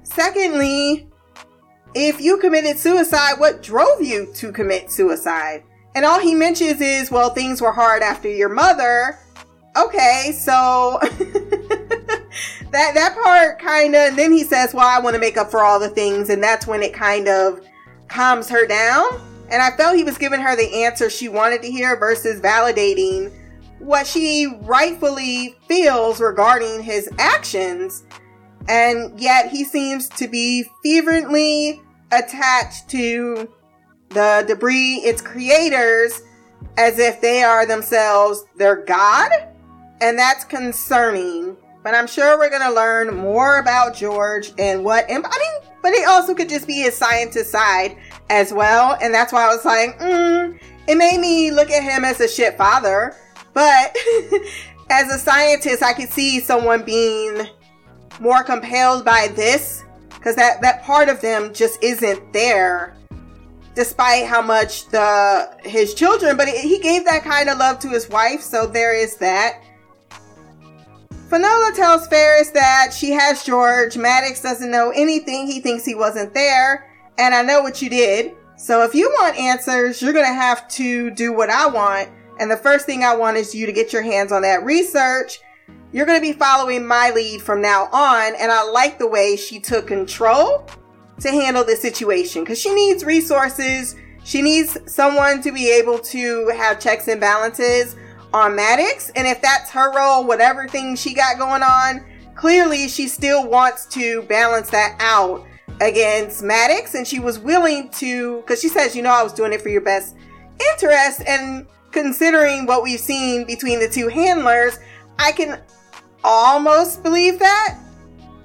Secondly, 0.03 1.09
if 1.95 2.21
you 2.21 2.37
committed 2.37 2.77
suicide, 2.77 3.39
what 3.39 3.63
drove 3.63 3.99
you 3.99 4.31
to 4.35 4.51
commit 4.51 4.91
suicide? 4.91 5.63
And 5.97 6.05
all 6.05 6.19
he 6.19 6.35
mentions 6.35 6.79
is, 6.79 7.09
well, 7.09 7.31
things 7.31 7.59
were 7.59 7.71
hard 7.71 8.03
after 8.03 8.29
your 8.29 8.49
mother. 8.49 9.17
Okay, 9.75 10.31
so 10.31 10.99
that 12.71 12.91
that 12.93 13.17
part 13.23 13.57
kind 13.57 13.95
of 13.95 14.09
And 14.09 14.15
then 14.15 14.31
he 14.31 14.43
says, 14.43 14.75
"Well, 14.75 14.85
I 14.85 14.99
want 14.99 15.15
to 15.15 15.19
make 15.19 15.37
up 15.37 15.49
for 15.49 15.63
all 15.63 15.79
the 15.79 15.89
things." 15.89 16.29
And 16.29 16.43
that's 16.43 16.67
when 16.67 16.83
it 16.83 16.93
kind 16.93 17.27
of 17.27 17.65
calms 18.09 18.47
her 18.47 18.67
down. 18.67 19.05
And 19.49 19.59
I 19.59 19.75
felt 19.75 19.95
he 19.95 20.03
was 20.03 20.19
giving 20.19 20.39
her 20.39 20.55
the 20.55 20.83
answer 20.83 21.09
she 21.09 21.29
wanted 21.29 21.63
to 21.63 21.71
hear 21.71 21.97
versus 21.97 22.39
validating 22.41 23.31
what 23.79 24.05
she 24.05 24.45
rightfully 24.61 25.55
feels 25.67 26.21
regarding 26.21 26.83
his 26.83 27.09
actions. 27.17 28.03
And 28.67 29.19
yet 29.19 29.49
he 29.49 29.63
seems 29.63 30.09
to 30.09 30.27
be 30.27 30.63
fervently 30.85 31.81
attached 32.11 32.87
to 32.89 33.49
the 34.09 34.45
debris, 34.47 35.01
its 35.03 35.21
creators, 35.21 36.21
as 36.77 36.99
if 36.99 37.21
they 37.21 37.43
are 37.43 37.65
themselves 37.65 38.45
their 38.55 38.75
God. 38.75 39.31
And 40.01 40.17
that's 40.17 40.43
concerning. 40.43 41.57
But 41.83 41.95
I'm 41.95 42.07
sure 42.07 42.37
we're 42.37 42.49
going 42.49 42.61
to 42.61 42.73
learn 42.73 43.15
more 43.15 43.59
about 43.59 43.95
George 43.95 44.51
and 44.59 44.83
what, 44.83 45.05
I 45.09 45.13
mean, 45.13 45.71
but 45.81 45.93
it 45.93 46.07
also 46.07 46.33
could 46.33 46.49
just 46.49 46.67
be 46.67 46.81
his 46.81 46.95
scientist 46.95 47.51
side 47.51 47.97
as 48.29 48.53
well. 48.53 48.97
And 49.01 49.13
that's 49.13 49.31
why 49.31 49.45
I 49.45 49.47
was 49.47 49.63
like, 49.63 49.97
mm, 49.99 50.59
it 50.87 50.95
made 50.97 51.19
me 51.19 51.51
look 51.51 51.71
at 51.71 51.83
him 51.83 52.03
as 52.03 52.19
a 52.19 52.27
shit 52.27 52.57
father. 52.57 53.15
But 53.53 53.95
as 54.89 55.11
a 55.11 55.17
scientist, 55.17 55.81
I 55.81 55.93
could 55.93 56.09
see 56.09 56.39
someone 56.39 56.83
being 56.83 57.47
more 58.19 58.43
compelled 58.43 59.05
by 59.05 59.29
this 59.35 59.83
because 60.09 60.35
that, 60.35 60.61
that 60.61 60.83
part 60.83 61.09
of 61.09 61.21
them 61.21 61.53
just 61.53 61.81
isn't 61.81 62.33
there 62.33 62.97
despite 63.77 64.25
how 64.25 64.41
much 64.41 64.89
the 64.89 65.47
his 65.63 65.93
children 65.93 66.35
but 66.35 66.47
he 66.47 66.79
gave 66.79 67.05
that 67.05 67.23
kind 67.23 67.47
of 67.47 67.59
love 67.59 67.77
to 67.77 67.87
his 67.87 68.09
wife 68.09 68.41
so 68.41 68.65
there 68.65 68.95
is 68.95 69.17
that 69.17 69.61
Finola 71.29 71.71
tells 71.75 72.07
Ferris 72.07 72.51
that 72.51 72.93
she 72.97 73.11
has 73.11 73.43
George. 73.43 73.97
Maddox 73.97 74.41
doesn't 74.41 74.71
know 74.71 74.91
anything. 74.91 75.45
He 75.45 75.59
thinks 75.59 75.83
he 75.83 75.93
wasn't 75.93 76.33
there 76.33 76.89
and 77.17 77.35
I 77.35 77.41
know 77.41 77.61
what 77.61 77.81
you 77.81 77.89
did. 77.89 78.33
So 78.57 78.83
if 78.83 78.95
you 78.95 79.09
want 79.19 79.37
answers, 79.37 80.01
you're 80.01 80.13
to 80.25 80.33
have 80.33 80.67
to 80.69 81.11
do 81.11 81.33
what 81.33 81.49
I 81.49 81.67
want. 81.67 82.09
And 82.39 82.49
the 82.49 82.57
first 82.57 82.85
thing 82.85 83.03
I 83.03 83.13
want 83.15 83.35
is 83.35 83.53
you 83.53 83.65
to 83.65 83.73
get 83.73 83.91
your 83.91 84.03
hands 84.03 84.31
on 84.31 84.41
that 84.43 84.63
research. 84.63 85.39
You're 85.91 86.05
to 86.19 86.25
be 86.25 86.33
following 86.33 86.87
my 86.87 87.11
lead 87.11 87.41
from 87.41 87.61
now 87.61 87.89
on. 87.91 88.33
And 88.39 88.49
I 88.49 88.63
like 88.63 88.97
the 88.97 89.07
way 89.07 89.35
she 89.35 89.59
took 89.59 89.85
control 89.85 90.65
to 91.19 91.29
handle 91.29 91.63
this 91.63 91.81
situation 91.81 92.43
because 92.43 92.59
she 92.59 92.73
needs 92.73 93.03
resources. 93.03 93.95
She 94.23 94.41
needs 94.41 94.77
someone 94.91 95.41
to 95.41 95.51
be 95.51 95.69
able 95.71 95.99
to 95.99 96.49
have 96.49 96.79
checks 96.79 97.07
and 97.07 97.19
balances 97.19 97.95
on 98.33 98.55
Maddox. 98.55 99.09
And 99.15 99.25
if 99.25 99.41
that's 99.41 99.71
her 99.71 99.95
role, 99.95 100.25
whatever 100.25 100.67
thing 100.67 100.95
she 100.95 101.13
got 101.13 101.37
going 101.37 101.63
on, 101.63 102.05
clearly 102.35 102.87
she 102.87 103.07
still 103.07 103.47
wants 103.47 103.85
to 103.87 104.21
balance 104.23 104.69
that 104.71 104.97
out 104.99 105.45
against 105.79 106.43
Maddox, 106.43 106.95
and 106.95 107.07
she 107.07 107.19
was 107.19 107.37
willing 107.39 107.89
to, 107.91 108.37
because 108.41 108.59
she 108.59 108.67
says, 108.67 108.95
you 108.95 109.01
know, 109.01 109.11
I 109.11 109.23
was 109.23 109.31
doing 109.31 109.53
it 109.53 109.61
for 109.61 109.69
your 109.69 109.81
best 109.81 110.15
interest. 110.71 111.21
And 111.27 111.67
considering 111.91 112.65
what 112.65 112.83
we've 112.83 112.99
seen 112.99 113.45
between 113.45 113.79
the 113.79 113.87
two 113.87 114.07
handlers, 114.07 114.79
I 115.19 115.31
can 115.31 115.61
almost 116.23 117.03
believe 117.03 117.39
that. 117.39 117.77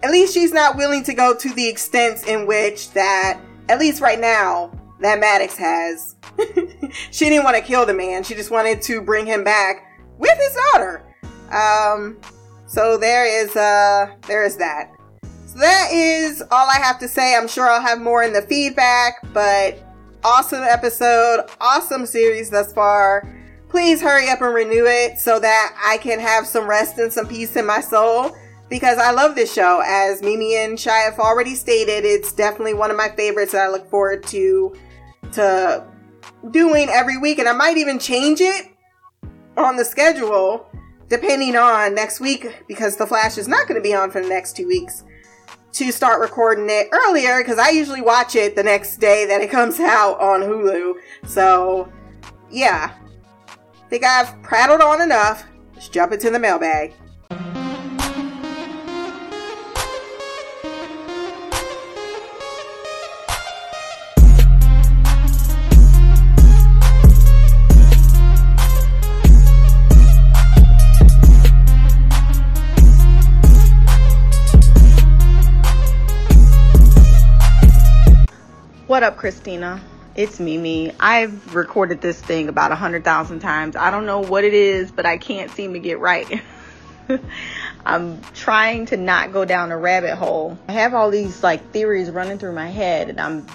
At 0.02 0.10
least 0.10 0.34
she's 0.34 0.52
not 0.52 0.76
willing 0.76 1.04
to 1.04 1.14
go 1.14 1.34
to 1.34 1.54
the 1.54 1.68
extent 1.68 2.26
in 2.26 2.46
which 2.46 2.90
that, 2.92 3.40
at 3.68 3.78
least 3.78 4.00
right 4.00 4.18
now, 4.18 4.72
that 5.00 5.20
Maddox 5.20 5.56
has. 5.56 6.16
she 7.10 7.28
didn't 7.28 7.44
want 7.44 7.56
to 7.56 7.62
kill 7.62 7.86
the 7.86 7.94
man. 7.94 8.22
She 8.22 8.34
just 8.34 8.50
wanted 8.50 8.82
to 8.82 9.00
bring 9.00 9.26
him 9.26 9.44
back 9.44 10.00
with 10.18 10.36
his 10.38 10.56
daughter. 10.72 11.04
Um, 11.50 12.18
So 12.72 12.96
there 12.96 13.26
is 13.26 13.54
uh 13.54 14.14
there 14.26 14.44
is 14.44 14.56
that. 14.56 14.92
So 15.46 15.58
that 15.58 15.90
is 15.92 16.42
all 16.50 16.66
I 16.70 16.78
have 16.82 16.98
to 17.00 17.08
say. 17.08 17.36
I'm 17.36 17.46
sure 17.46 17.68
I'll 17.68 17.82
have 17.82 18.00
more 18.00 18.22
in 18.22 18.32
the 18.32 18.40
feedback, 18.40 19.16
but 19.34 19.78
awesome 20.24 20.62
episode, 20.62 21.44
awesome 21.60 22.06
series 22.06 22.48
thus 22.48 22.72
far. 22.72 23.28
Please 23.68 24.00
hurry 24.00 24.30
up 24.30 24.40
and 24.40 24.54
renew 24.54 24.86
it 24.86 25.18
so 25.18 25.38
that 25.38 25.76
I 25.84 25.98
can 25.98 26.18
have 26.18 26.46
some 26.46 26.66
rest 26.66 26.96
and 26.96 27.12
some 27.12 27.28
peace 27.28 27.56
in 27.56 27.66
my 27.66 27.82
soul 27.82 28.34
because 28.72 28.96
I 28.96 29.11
love 29.11 29.35
this 29.35 29.52
show. 29.52 29.82
As 29.85 30.22
Mimi 30.22 30.56
and 30.56 30.80
Shy 30.80 30.96
have 31.00 31.18
already 31.18 31.54
stated, 31.54 32.06
it's 32.06 32.32
definitely 32.32 32.72
one 32.72 32.90
of 32.90 32.96
my 32.96 33.11
favorites 33.11 33.52
that 33.52 33.66
I 33.66 33.68
look 33.68 33.87
forward 33.90 34.22
to 34.28 34.74
to 35.32 35.87
doing 36.50 36.88
every 36.88 37.18
week, 37.18 37.38
and 37.38 37.46
I 37.46 37.52
might 37.52 37.76
even 37.76 37.98
change 37.98 38.40
it 38.40 38.68
on 39.58 39.76
the 39.76 39.85
schedule 39.85 40.66
depending 41.11 41.54
on 41.54 41.94
next 41.94 42.18
week 42.18 42.64
because 42.66 42.96
the 42.96 43.06
Flash 43.06 43.37
is 43.37 43.46
not 43.46 43.68
going 43.68 43.78
to 43.78 43.87
be 43.87 43.94
on 43.94 44.11
for 44.11 44.22
the 44.22 44.28
next 44.28 44.56
two 44.56 44.66
weeks 44.66 45.04
to 45.72 45.92
start 45.92 46.22
recording 46.22 46.70
it 46.70 46.88
earlier 46.92 47.42
because 47.42 47.58
I 47.58 47.68
usually 47.68 48.00
watch 48.00 48.35
it 48.37 48.56
the 48.56 48.62
next 48.62 48.96
day 48.96 49.26
that 49.26 49.42
it 49.42 49.50
comes 49.50 49.78
out 49.80 50.18
on 50.18 50.40
Hulu. 50.40 50.94
So, 51.26 51.92
yeah. 52.50 52.94
I 53.46 53.88
think 53.90 54.02
I've 54.02 54.42
prattled 54.42 54.80
on 54.80 55.02
enough. 55.02 55.44
Let's 55.74 55.90
jump 55.90 56.12
into 56.12 56.30
the 56.30 56.38
mailbag. 56.38 56.94
What 78.92 79.02
up, 79.02 79.16
Christina? 79.16 79.81
It's 80.14 80.38
Mimi. 80.38 80.92
I've 81.00 81.55
recorded 81.55 82.02
this 82.02 82.20
thing 82.20 82.50
about 82.50 82.72
a 82.72 82.74
hundred 82.74 83.05
thousand 83.05 83.40
times. 83.40 83.74
I 83.74 83.90
don't 83.90 84.05
know 84.05 84.20
what 84.20 84.44
it 84.44 84.52
is, 84.52 84.92
but 84.92 85.07
I 85.07 85.16
can't 85.16 85.50
seem 85.50 85.72
to 85.72 85.78
get 85.78 85.98
right. 85.98 86.42
I'm 87.87 88.20
trying 88.35 88.85
to 88.88 88.98
not 88.98 89.33
go 89.33 89.46
down 89.46 89.72
a 89.72 89.78
rabbit 89.78 90.16
hole. 90.16 90.59
I 90.68 90.72
have 90.72 90.92
all 90.92 91.11
these 91.11 91.42
like 91.42 91.70
theories 91.70 92.11
running 92.11 92.37
through 92.37 92.52
my 92.52 92.68
head, 92.68 93.09
and 93.09 93.18
I'm 93.18 93.46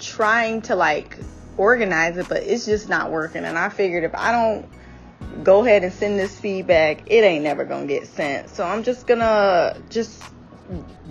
trying 0.00 0.62
to 0.62 0.74
like 0.74 1.16
organize 1.56 2.16
it, 2.16 2.28
but 2.28 2.42
it's 2.42 2.66
just 2.66 2.88
not 2.88 3.12
working. 3.12 3.44
And 3.44 3.56
I 3.56 3.68
figured 3.68 4.02
if 4.02 4.16
I 4.16 4.32
don't 4.32 5.44
go 5.44 5.64
ahead 5.64 5.84
and 5.84 5.92
send 5.92 6.18
this 6.18 6.36
feedback, 6.36 7.02
it 7.06 7.22
ain't 7.22 7.44
never 7.44 7.64
gonna 7.64 7.86
get 7.86 8.08
sent. 8.08 8.48
So 8.50 8.64
I'm 8.64 8.82
just 8.82 9.06
gonna 9.06 9.80
just 9.88 10.20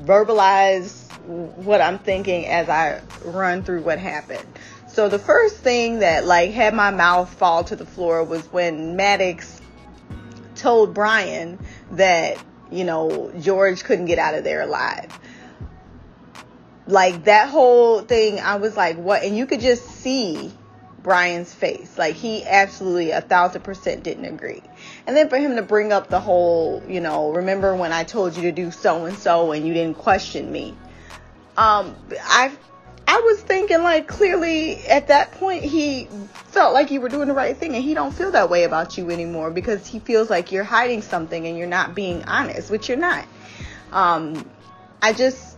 verbalize 0.04 1.09
what 1.30 1.80
I'm 1.80 2.00
thinking 2.00 2.48
as 2.48 2.70
I 2.70 3.02
run 3.24 3.64
through 3.64 3.84
what 3.84 4.00
happened. 4.00 4.46
So 4.88 5.10
the 5.10 5.20
first 5.20 5.58
thing 5.58 6.00
that 6.00 6.26
like 6.26 6.52
had 6.52 6.74
my 6.74 6.90
mouth 6.90 7.32
fall 7.32 7.64
to 7.66 7.76
the 7.76 7.86
floor 7.86 8.24
was 8.24 8.46
when 8.48 8.96
Maddox 8.96 9.62
told 10.56 10.96
Brian 10.96 11.60
that, 11.92 12.44
you 12.72 12.84
know, 12.84 13.32
George 13.40 13.84
couldn't 13.84 14.06
get 14.06 14.18
out 14.18 14.34
of 14.34 14.44
there 14.44 14.62
alive. 14.62 15.18
Like 16.88 17.26
that 17.26 17.50
whole 17.50 18.02
thing, 18.02 18.40
I 18.40 18.56
was 18.56 18.76
like, 18.76 18.98
what? 18.98 19.24
And 19.24 19.38
you 19.38 19.46
could 19.46 19.60
just 19.60 19.86
see 19.86 20.52
Brian's 21.04 21.54
face. 21.54 21.96
Like 21.96 22.16
he 22.16 22.44
absolutely 22.44 23.12
a 23.12 23.22
thousand 23.22 23.62
percent 23.62 24.02
didn't 24.02 24.26
agree. 24.26 24.64
And 25.06 25.16
then 25.16 25.30
for 25.30 25.38
him 25.38 25.56
to 25.58 25.62
bring 25.62 25.94
up 25.94 26.10
the 26.10 26.20
whole, 26.20 26.82
you 26.88 27.02
know, 27.02 27.32
remember 27.32 27.76
when 27.76 27.94
I 27.94 28.04
told 28.04 28.36
you 28.36 28.42
to 28.42 28.52
do 28.52 28.72
so 28.72 29.06
and 29.06 29.16
so 29.16 29.52
and 29.52 29.68
you 29.68 29.76
didn't 29.76 29.98
question 29.98 30.52
me 30.52 30.76
um, 31.60 31.94
I 32.24 32.52
I 33.06 33.20
was 33.20 33.42
thinking 33.42 33.84
like 33.84 34.08
clearly 34.08 34.78
at 34.88 35.10
that 35.10 35.34
point 35.34 35.62
he 35.62 36.08
felt 36.32 36.74
like 36.74 36.90
you 36.90 37.02
were 37.02 37.10
doing 37.10 37.28
the 37.28 37.34
right 37.34 37.58
thing 37.58 37.76
and 37.76 37.84
he 37.84 37.94
don't 37.94 38.14
feel 38.14 38.32
that 38.32 38.50
way 38.50 38.64
about 38.64 38.98
you 38.98 39.12
anymore 39.12 39.52
because 39.52 39.86
he 39.86 40.00
feels 40.00 40.30
like 40.30 40.54
you're 40.54 40.64
hiding 40.64 41.02
something 41.02 41.46
and 41.48 41.58
you're 41.58 41.68
not 41.68 41.96
being 41.96 42.24
honest, 42.24 42.72
which 42.72 42.88
you're 42.88 42.98
not. 42.98 43.26
Um, 43.92 44.50
I 45.02 45.12
just 45.12 45.58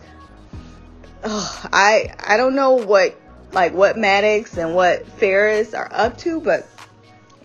I 1.24 2.12
I 2.18 2.36
don't 2.36 2.56
know 2.56 2.72
what 2.72 3.14
like 3.52 3.72
what 3.72 3.96
Maddox 3.96 4.56
and 4.56 4.74
what 4.74 5.06
Ferris 5.06 5.72
are 5.72 5.88
up 5.92 6.18
to, 6.18 6.40
but 6.40 6.66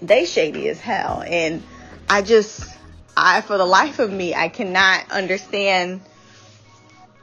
they 0.02 0.26
shady 0.26 0.68
as 0.70 0.80
hell 0.80 1.24
and 1.28 1.62
I 2.10 2.24
just 2.24 2.76
I 3.16 3.42
for 3.42 3.60
the 3.60 3.66
life 3.66 4.00
of 4.00 4.12
me 4.12 4.34
I 4.34 4.48
cannot 4.48 5.12
understand 5.12 6.02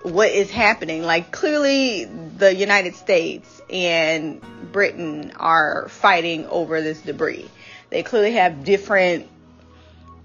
what 0.04 0.30
is 0.30 0.50
happening. 0.50 1.02
Like 1.02 1.32
clearly 1.32 2.04
the 2.04 2.54
United 2.54 2.94
States 2.94 3.62
and 3.70 4.40
Britain 4.70 5.32
are 5.36 5.88
fighting 5.88 6.46
over 6.46 6.82
this 6.82 7.00
debris. 7.00 7.50
They 7.90 8.02
clearly 8.02 8.32
have 8.32 8.64
different 8.64 9.28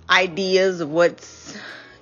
ideas 0.10 0.82
of 0.82 0.90
what's 0.90 1.58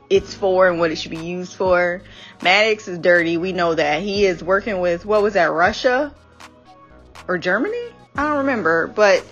it's 0.09 0.33
for 0.33 0.69
and 0.69 0.79
what 0.79 0.91
it 0.91 0.97
should 0.97 1.11
be 1.11 1.17
used 1.17 1.53
for. 1.53 2.01
Maddox 2.41 2.87
is 2.87 2.97
dirty. 2.97 3.37
We 3.37 3.51
know 3.51 3.75
that. 3.75 4.01
He 4.01 4.25
is 4.25 4.43
working 4.43 4.79
with 4.79 5.05
what 5.05 5.21
was 5.21 5.33
that, 5.33 5.51
Russia 5.51 6.13
or 7.27 7.37
Germany? 7.37 7.89
I 8.15 8.29
don't 8.29 8.37
remember, 8.39 8.87
but 8.87 9.23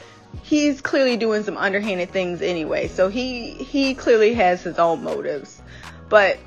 he's 0.44 0.82
clearly 0.82 1.18
doing 1.18 1.44
some 1.44 1.58
underhanded 1.58 2.12
things 2.12 2.44
anyway. 2.44 2.90
So 2.90 3.08
he 3.08 3.52
he 3.54 3.96
clearly 3.96 4.36
has 4.36 4.62
his 4.62 4.78
own 4.78 5.04
motives. 5.04 5.62
But 6.10 6.38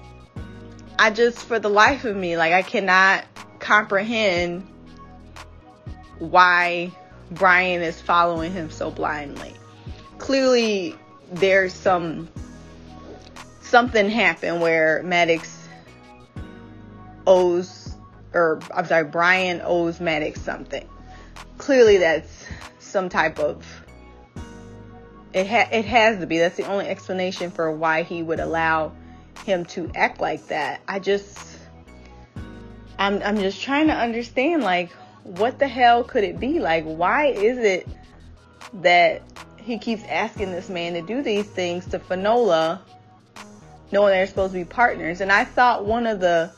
I 0.98 1.10
just, 1.10 1.38
for 1.38 1.58
the 1.58 1.70
life 1.70 2.04
of 2.04 2.16
me, 2.16 2.36
like 2.36 2.52
I 2.52 2.62
cannot 2.62 3.24
comprehend 3.60 4.66
why 6.18 6.90
Brian 7.30 7.82
is 7.82 8.00
following 8.00 8.52
him 8.52 8.70
so 8.70 8.90
blindly. 8.90 9.52
Clearly, 10.18 10.96
there's 11.30 11.72
some 11.72 12.28
something 13.60 14.10
happened 14.10 14.60
where 14.60 15.02
Maddox 15.02 15.68
owes, 17.26 17.94
or 18.32 18.60
I'm 18.74 18.86
sorry, 18.86 19.04
Brian 19.04 19.60
owes 19.62 20.00
Maddox 20.00 20.40
something. 20.40 20.88
Clearly, 21.58 21.98
that's 21.98 22.46
some 22.78 23.08
type 23.08 23.38
of. 23.38 23.64
It 25.34 25.46
ha- 25.46 25.68
it 25.70 25.84
has 25.84 26.18
to 26.20 26.26
be. 26.26 26.38
That's 26.38 26.56
the 26.56 26.66
only 26.66 26.86
explanation 26.86 27.50
for 27.50 27.70
why 27.70 28.02
he 28.02 28.22
would 28.22 28.40
allow 28.40 28.92
him 29.44 29.64
to 29.66 29.90
act 29.94 30.20
like 30.20 30.46
that. 30.48 30.80
I 30.88 30.98
just 30.98 31.38
I'm 32.98 33.22
I'm 33.22 33.38
just 33.38 33.62
trying 33.62 33.86
to 33.88 33.94
understand 33.94 34.62
like 34.62 34.90
what 35.22 35.58
the 35.58 35.68
hell 35.68 36.04
could 36.04 36.24
it 36.24 36.40
be? 36.40 36.58
Like 36.58 36.84
why 36.84 37.26
is 37.26 37.58
it 37.58 37.88
that 38.74 39.22
he 39.56 39.78
keeps 39.78 40.02
asking 40.04 40.50
this 40.50 40.68
man 40.68 40.94
to 40.94 41.02
do 41.02 41.22
these 41.22 41.46
things 41.46 41.86
to 41.88 41.98
Finola 41.98 42.82
knowing 43.90 44.12
they're 44.12 44.26
supposed 44.26 44.52
to 44.52 44.58
be 44.58 44.64
partners? 44.64 45.20
And 45.20 45.30
I 45.30 45.44
thought 45.44 45.84
one 45.84 46.06
of 46.06 46.20
the 46.20 46.50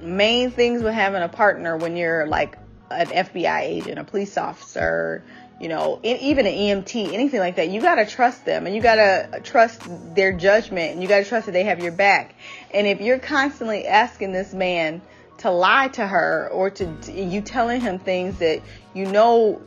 main 0.00 0.50
things 0.50 0.82
with 0.82 0.94
having 0.94 1.22
a 1.22 1.28
partner 1.28 1.76
when 1.76 1.96
you're 1.96 2.26
like 2.26 2.58
an 2.90 3.06
FBI 3.06 3.60
agent, 3.60 3.98
a 3.98 4.04
police 4.04 4.36
officer, 4.36 5.24
you 5.62 5.68
know, 5.68 6.00
even 6.02 6.44
an 6.44 6.52
EMT, 6.52 7.12
anything 7.12 7.38
like 7.38 7.54
that, 7.54 7.68
you 7.68 7.80
gotta 7.80 8.04
trust 8.04 8.44
them 8.44 8.66
and 8.66 8.74
you 8.74 8.82
gotta 8.82 9.40
trust 9.44 9.80
their 10.12 10.32
judgment 10.32 10.90
and 10.90 11.00
you 11.00 11.06
gotta 11.06 11.24
trust 11.24 11.46
that 11.46 11.52
they 11.52 11.62
have 11.62 11.78
your 11.78 11.92
back. 11.92 12.34
And 12.74 12.84
if 12.84 13.00
you're 13.00 13.20
constantly 13.20 13.86
asking 13.86 14.32
this 14.32 14.52
man 14.52 15.00
to 15.38 15.52
lie 15.52 15.86
to 15.88 16.04
her 16.04 16.48
or 16.52 16.68
to, 16.70 16.96
to 17.02 17.12
you 17.12 17.42
telling 17.42 17.80
him 17.80 18.00
things 18.00 18.40
that 18.40 18.60
you 18.92 19.06
know 19.06 19.62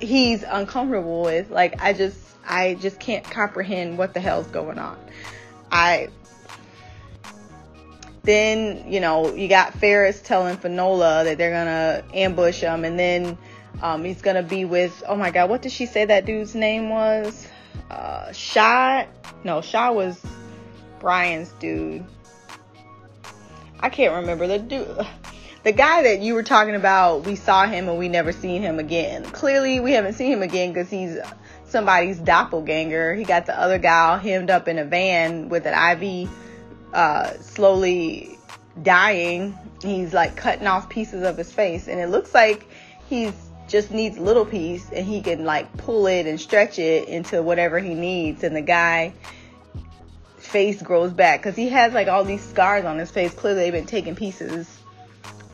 he's 0.00 0.42
uncomfortable 0.42 1.22
with, 1.22 1.52
like 1.52 1.80
I 1.80 1.92
just, 1.92 2.18
I 2.44 2.74
just 2.74 2.98
can't 2.98 3.22
comprehend 3.22 3.98
what 3.98 4.12
the 4.12 4.18
hell's 4.18 4.48
going 4.48 4.80
on. 4.80 4.98
I, 5.70 6.08
then, 8.24 8.90
you 8.90 8.98
know, 8.98 9.32
you 9.32 9.46
got 9.46 9.72
Ferris 9.74 10.20
telling 10.20 10.56
Finola 10.56 11.22
that 11.22 11.38
they're 11.38 11.52
gonna 11.52 12.02
ambush 12.12 12.58
him 12.60 12.84
and 12.84 12.98
then 12.98 13.38
um, 13.82 14.04
he's 14.04 14.22
gonna 14.22 14.42
be 14.42 14.64
with 14.64 15.02
oh 15.06 15.16
my 15.16 15.30
god, 15.30 15.50
what 15.50 15.62
did 15.62 15.72
she 15.72 15.86
say 15.86 16.04
that 16.04 16.24
dude's 16.24 16.54
name 16.54 16.88
was? 16.88 17.46
Uh, 17.90 18.32
Shaw? 18.32 19.04
No, 19.44 19.60
Shaw 19.60 19.92
was 19.92 20.20
Brian's 20.98 21.50
dude. 21.60 22.04
I 23.80 23.90
can't 23.90 24.14
remember 24.14 24.46
the 24.46 24.58
dude. 24.58 25.06
The 25.62 25.72
guy 25.72 26.04
that 26.04 26.20
you 26.20 26.34
were 26.34 26.44
talking 26.44 26.76
about, 26.76 27.26
we 27.26 27.34
saw 27.34 27.66
him 27.66 27.88
and 27.88 27.98
we 27.98 28.08
never 28.08 28.32
seen 28.32 28.62
him 28.62 28.78
again. 28.78 29.24
Clearly, 29.24 29.80
we 29.80 29.92
haven't 29.92 30.12
seen 30.12 30.32
him 30.32 30.42
again 30.42 30.72
because 30.72 30.88
he's 30.88 31.18
somebody's 31.66 32.18
doppelganger. 32.18 33.14
He 33.14 33.24
got 33.24 33.46
the 33.46 33.58
other 33.58 33.78
guy 33.78 34.18
hemmed 34.18 34.50
up 34.50 34.68
in 34.68 34.78
a 34.78 34.84
van 34.84 35.48
with 35.48 35.66
an 35.66 35.74
IV, 35.74 36.30
uh, 36.92 37.32
slowly 37.40 38.38
dying. 38.82 39.58
He's 39.82 40.14
like 40.14 40.36
cutting 40.36 40.66
off 40.66 40.88
pieces 40.88 41.22
of 41.22 41.36
his 41.36 41.52
face, 41.52 41.88
and 41.88 42.00
it 42.00 42.08
looks 42.08 42.32
like 42.32 42.66
he's 43.08 43.34
just 43.68 43.90
needs 43.90 44.16
a 44.16 44.22
little 44.22 44.44
piece 44.44 44.90
and 44.90 45.06
he 45.06 45.20
can 45.20 45.44
like 45.44 45.76
pull 45.76 46.06
it 46.06 46.26
and 46.26 46.40
stretch 46.40 46.78
it 46.78 47.08
into 47.08 47.42
whatever 47.42 47.78
he 47.78 47.94
needs 47.94 48.44
and 48.44 48.54
the 48.54 48.62
guy 48.62 49.12
face 50.38 50.80
grows 50.80 51.12
back 51.12 51.40
because 51.40 51.56
he 51.56 51.68
has 51.68 51.92
like 51.92 52.08
all 52.08 52.24
these 52.24 52.42
scars 52.42 52.84
on 52.84 52.98
his 52.98 53.10
face. 53.10 53.34
Clearly, 53.34 53.64
they've 53.64 53.72
been 53.72 53.86
taking 53.86 54.14
pieces 54.14 54.78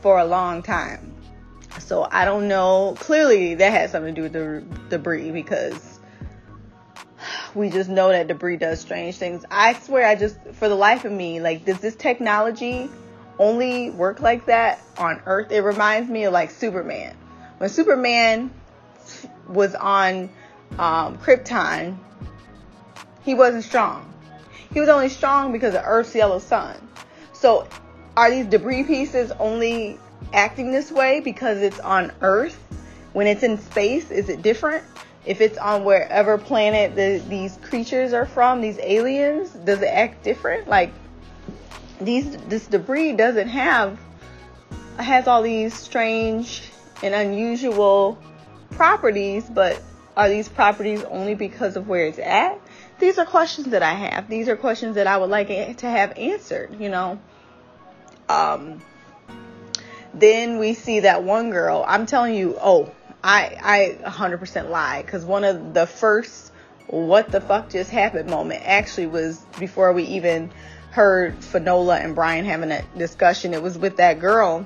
for 0.01 0.19
a 0.19 0.25
long 0.25 0.61
time. 0.61 1.13
So 1.79 2.07
I 2.09 2.25
don't 2.25 2.47
know. 2.47 2.95
Clearly, 2.99 3.55
that 3.55 3.71
had 3.71 3.89
something 3.89 4.13
to 4.15 4.29
do 4.29 4.39
with 4.39 4.89
the 4.89 4.97
debris 4.97 5.31
because 5.31 5.99
we 7.55 7.69
just 7.69 7.89
know 7.89 8.09
that 8.09 8.27
debris 8.27 8.57
does 8.57 8.79
strange 8.79 9.15
things. 9.17 9.43
I 9.49 9.73
swear, 9.73 10.07
I 10.07 10.15
just, 10.15 10.37
for 10.53 10.69
the 10.69 10.75
life 10.75 11.05
of 11.05 11.11
me, 11.11 11.39
like, 11.39 11.65
does 11.65 11.79
this 11.79 11.95
technology 11.95 12.89
only 13.39 13.89
work 13.89 14.19
like 14.19 14.45
that 14.45 14.81
on 14.97 15.21
Earth? 15.25 15.51
It 15.51 15.61
reminds 15.61 16.09
me 16.09 16.25
of 16.25 16.33
like 16.33 16.51
Superman. 16.51 17.15
When 17.63 17.69
Superman 17.69 18.51
was 19.47 19.73
on 19.73 20.29
um, 20.77 21.17
Krypton, 21.19 21.97
he 23.23 23.35
wasn't 23.35 23.63
strong. 23.63 24.13
He 24.73 24.81
was 24.81 24.89
only 24.89 25.07
strong 25.07 25.53
because 25.53 25.73
of 25.73 25.83
Earth's 25.85 26.13
yellow 26.13 26.39
sun. 26.39 26.75
So, 27.31 27.65
are 28.17 28.29
these 28.29 28.47
debris 28.47 28.83
pieces 28.83 29.31
only 29.39 29.97
acting 30.33 30.73
this 30.73 30.91
way 30.91 31.21
because 31.21 31.59
it's 31.59 31.79
on 31.79 32.11
Earth? 32.19 32.61
When 33.13 33.27
it's 33.27 33.43
in 33.43 33.57
space, 33.57 34.11
is 34.11 34.27
it 34.27 34.41
different? 34.41 34.83
If 35.25 35.39
it's 35.39 35.57
on 35.57 35.85
wherever 35.85 36.37
planet 36.37 36.97
the, 36.97 37.23
these 37.29 37.57
creatures 37.61 38.11
are 38.11 38.25
from, 38.25 38.59
these 38.59 38.77
aliens, 38.79 39.51
does 39.51 39.81
it 39.81 39.87
act 39.87 40.21
different? 40.25 40.67
Like 40.67 40.91
these, 42.01 42.35
this 42.49 42.67
debris 42.67 43.13
doesn't 43.13 43.47
have 43.47 43.97
has 44.97 45.27
all 45.27 45.41
these 45.41 45.73
strange 45.73 46.72
and 47.01 47.13
unusual 47.13 48.17
properties, 48.71 49.49
but 49.49 49.81
are 50.15 50.29
these 50.29 50.47
properties 50.47 51.03
only 51.03 51.35
because 51.35 51.75
of 51.75 51.87
where 51.87 52.05
it's 52.05 52.19
at? 52.19 52.59
These 52.99 53.17
are 53.17 53.25
questions 53.25 53.67
that 53.67 53.83
I 53.83 53.93
have. 53.93 54.29
These 54.29 54.47
are 54.47 54.55
questions 54.55 54.95
that 54.95 55.07
I 55.07 55.17
would 55.17 55.29
like 55.29 55.47
to 55.47 55.89
have 55.89 56.17
answered, 56.17 56.79
you 56.79 56.89
know. 56.89 57.19
Um, 58.29 58.81
then 60.13 60.59
we 60.59 60.73
see 60.73 61.01
that 61.01 61.23
one 61.23 61.49
girl. 61.49 61.83
I'm 61.87 62.05
telling 62.05 62.35
you, 62.35 62.57
oh, 62.61 62.91
I 63.23 63.97
I 64.03 64.09
100% 64.09 64.69
lie 64.69 65.01
because 65.01 65.25
one 65.25 65.43
of 65.43 65.73
the 65.73 65.87
first 65.87 66.51
what 66.87 67.31
the 67.31 67.41
fuck 67.41 67.69
just 67.69 67.89
happened 67.89 68.29
moment 68.29 68.61
actually 68.65 69.07
was 69.07 69.39
before 69.59 69.93
we 69.93 70.03
even 70.03 70.51
heard 70.91 71.43
Finola 71.43 71.97
and 71.97 72.13
Brian 72.13 72.45
having 72.45 72.71
a 72.71 72.83
discussion. 72.97 73.53
It 73.53 73.63
was 73.63 73.77
with 73.77 73.97
that 73.97 74.19
girl 74.19 74.65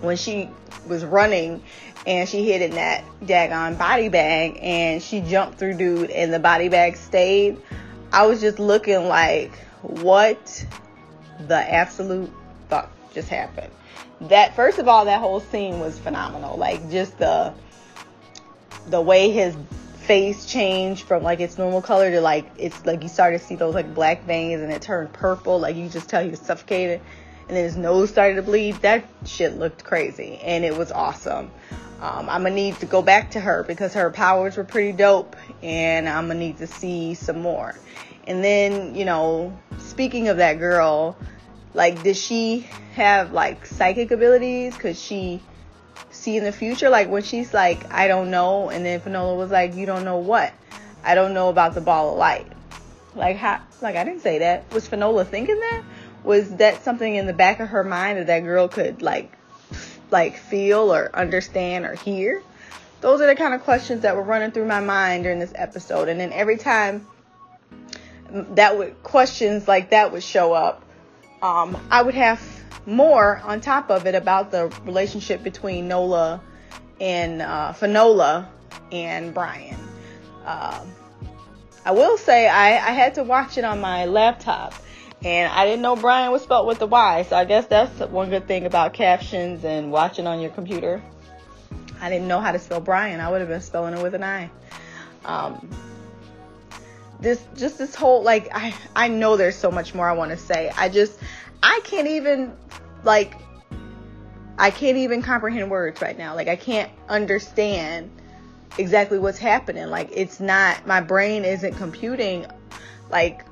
when 0.00 0.16
she 0.16 0.48
was 0.86 1.04
running 1.04 1.62
and 2.06 2.28
she 2.28 2.44
hit 2.44 2.62
in 2.62 2.72
that 2.72 3.04
daggone 3.22 3.78
body 3.78 4.08
bag 4.08 4.58
and 4.62 5.02
she 5.02 5.20
jumped 5.20 5.58
through 5.58 5.74
dude 5.74 6.10
and 6.10 6.32
the 6.32 6.38
body 6.38 6.68
bag 6.68 6.96
stayed. 6.96 7.56
I 8.12 8.26
was 8.26 8.40
just 8.40 8.58
looking 8.58 9.08
like, 9.08 9.52
what 9.82 10.64
the 11.40 11.56
absolute 11.56 12.32
fuck 12.68 12.90
just 13.12 13.28
happened? 13.28 13.72
That 14.22 14.54
first 14.54 14.78
of 14.78 14.88
all, 14.88 15.04
that 15.04 15.20
whole 15.20 15.40
scene 15.40 15.80
was 15.80 15.98
phenomenal. 15.98 16.56
Like 16.56 16.90
just 16.90 17.18
the 17.18 17.52
the 18.88 19.00
way 19.00 19.30
his 19.30 19.56
face 19.98 20.46
changed 20.46 21.04
from 21.04 21.24
like 21.24 21.40
its 21.40 21.58
normal 21.58 21.82
color 21.82 22.10
to 22.12 22.20
like 22.20 22.48
it's 22.56 22.86
like 22.86 23.02
you 23.02 23.08
started 23.08 23.40
to 23.40 23.44
see 23.44 23.56
those 23.56 23.74
like 23.74 23.92
black 23.92 24.24
veins 24.24 24.62
and 24.62 24.72
it 24.72 24.80
turned 24.80 25.12
purple. 25.12 25.58
Like 25.58 25.76
you 25.76 25.88
just 25.88 26.08
tell 26.08 26.22
he 26.22 26.30
was 26.30 26.40
suffocated 26.40 27.00
and 27.48 27.56
then 27.56 27.64
his 27.64 27.76
nose 27.76 28.10
started 28.10 28.36
to 28.36 28.42
bleed. 28.42 28.76
That 28.76 29.04
shit 29.24 29.56
looked 29.58 29.84
crazy 29.84 30.38
and 30.42 30.64
it 30.64 30.76
was 30.76 30.90
awesome. 30.92 31.50
Um, 32.00 32.28
I'm 32.28 32.42
gonna 32.42 32.54
need 32.54 32.78
to 32.80 32.86
go 32.86 33.00
back 33.00 33.30
to 33.32 33.40
her 33.40 33.62
because 33.62 33.94
her 33.94 34.10
powers 34.10 34.58
were 34.58 34.64
pretty 34.64 34.92
dope, 34.92 35.34
and 35.62 36.06
I'm 36.08 36.26
gonna 36.26 36.38
need 36.38 36.58
to 36.58 36.66
see 36.66 37.14
some 37.14 37.40
more. 37.40 37.74
And 38.26 38.44
then, 38.44 38.94
you 38.94 39.06
know, 39.06 39.58
speaking 39.78 40.28
of 40.28 40.36
that 40.36 40.58
girl, 40.58 41.16
like, 41.72 42.02
does 42.02 42.20
she 42.20 42.66
have 42.94 43.32
like 43.32 43.64
psychic 43.64 44.10
abilities? 44.10 44.76
Could 44.76 44.96
she 44.96 45.40
see 46.10 46.36
in 46.36 46.44
the 46.44 46.52
future? 46.52 46.90
Like 46.90 47.08
when 47.08 47.22
she's 47.22 47.54
like, 47.54 47.90
I 47.92 48.08
don't 48.08 48.30
know, 48.30 48.68
and 48.68 48.84
then 48.84 49.00
Finola 49.00 49.34
was 49.34 49.50
like, 49.50 49.74
You 49.74 49.86
don't 49.86 50.04
know 50.04 50.18
what? 50.18 50.52
I 51.02 51.14
don't 51.14 51.32
know 51.32 51.48
about 51.48 51.74
the 51.74 51.80
ball 51.80 52.12
of 52.12 52.18
light. 52.18 52.46
Like 53.14 53.36
how? 53.36 53.62
Like 53.80 53.96
I 53.96 54.04
didn't 54.04 54.20
say 54.20 54.40
that. 54.40 54.70
Was 54.74 54.86
Finola 54.86 55.24
thinking 55.24 55.58
that? 55.58 55.82
Was 56.26 56.56
that 56.56 56.82
something 56.82 57.14
in 57.14 57.26
the 57.26 57.32
back 57.32 57.60
of 57.60 57.68
her 57.68 57.84
mind 57.84 58.18
that 58.18 58.26
that 58.26 58.40
girl 58.40 58.66
could 58.66 59.00
like 59.00 59.32
like 60.10 60.36
feel 60.36 60.92
or 60.92 61.14
understand 61.14 61.84
or 61.84 61.94
hear? 61.94 62.42
Those 63.00 63.20
are 63.20 63.28
the 63.28 63.36
kind 63.36 63.54
of 63.54 63.62
questions 63.62 64.02
that 64.02 64.16
were 64.16 64.24
running 64.24 64.50
through 64.50 64.66
my 64.66 64.80
mind 64.80 65.22
during 65.22 65.38
this 65.38 65.52
episode. 65.54 66.08
And 66.08 66.18
then 66.18 66.32
every 66.32 66.56
time 66.56 67.06
that 68.54 68.76
would 68.76 69.00
questions 69.04 69.68
like 69.68 69.90
that 69.90 70.10
would 70.10 70.24
show 70.24 70.52
up, 70.52 70.82
um, 71.42 71.76
I 71.92 72.02
would 72.02 72.14
have 72.14 72.42
more 72.86 73.38
on 73.44 73.60
top 73.60 73.88
of 73.88 74.06
it 74.06 74.16
about 74.16 74.50
the 74.50 74.66
relationship 74.84 75.44
between 75.44 75.86
Nola 75.86 76.40
and 77.00 77.40
uh, 77.40 77.72
Finola 77.72 78.48
and 78.90 79.32
Brian. 79.32 79.78
Um, 80.44 80.92
I 81.84 81.92
will 81.92 82.18
say 82.18 82.48
I, 82.48 82.70
I 82.70 82.90
had 82.90 83.14
to 83.14 83.22
watch 83.22 83.58
it 83.58 83.64
on 83.64 83.80
my 83.80 84.06
laptop 84.06 84.74
and 85.24 85.52
I 85.52 85.64
didn't 85.64 85.82
know 85.82 85.96
Brian 85.96 86.30
was 86.30 86.42
spelled 86.42 86.66
with 86.66 86.80
a 86.82 86.86
Y, 86.86 87.22
so 87.28 87.36
I 87.36 87.44
guess 87.44 87.66
that's 87.66 87.98
one 88.00 88.30
good 88.30 88.46
thing 88.46 88.66
about 88.66 88.92
captions 88.92 89.64
and 89.64 89.90
watching 89.90 90.26
on 90.26 90.40
your 90.40 90.50
computer. 90.50 91.02
I 92.00 92.10
didn't 92.10 92.28
know 92.28 92.40
how 92.40 92.52
to 92.52 92.58
spell 92.58 92.80
Brian. 92.80 93.20
I 93.20 93.30
would 93.30 93.40
have 93.40 93.48
been 93.48 93.60
spelling 93.60 93.94
it 93.94 94.02
with 94.02 94.14
an 94.14 94.22
I. 94.22 94.50
Um, 95.24 95.68
this 97.20 97.42
just 97.56 97.78
this 97.78 97.94
whole 97.94 98.22
like 98.22 98.48
I 98.52 98.74
I 98.94 99.08
know 99.08 99.36
there's 99.36 99.56
so 99.56 99.70
much 99.70 99.94
more 99.94 100.08
I 100.08 100.12
want 100.12 100.30
to 100.32 100.36
say. 100.36 100.70
I 100.76 100.88
just 100.88 101.18
I 101.62 101.80
can't 101.84 102.08
even 102.08 102.54
like 103.04 103.34
I 104.58 104.70
can't 104.70 104.98
even 104.98 105.22
comprehend 105.22 105.70
words 105.70 106.00
right 106.02 106.16
now. 106.16 106.34
Like 106.34 106.48
I 106.48 106.56
can't 106.56 106.90
understand 107.08 108.10
exactly 108.78 109.18
what's 109.18 109.38
happening. 109.38 109.86
Like 109.86 110.10
it's 110.12 110.40
not 110.40 110.86
my 110.86 111.00
brain 111.00 111.44
isn't 111.44 111.74
computing 111.74 112.46
like 113.10 113.44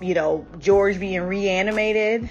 you 0.00 0.14
know, 0.14 0.46
George 0.58 1.00
being 1.00 1.22
reanimated, 1.22 2.28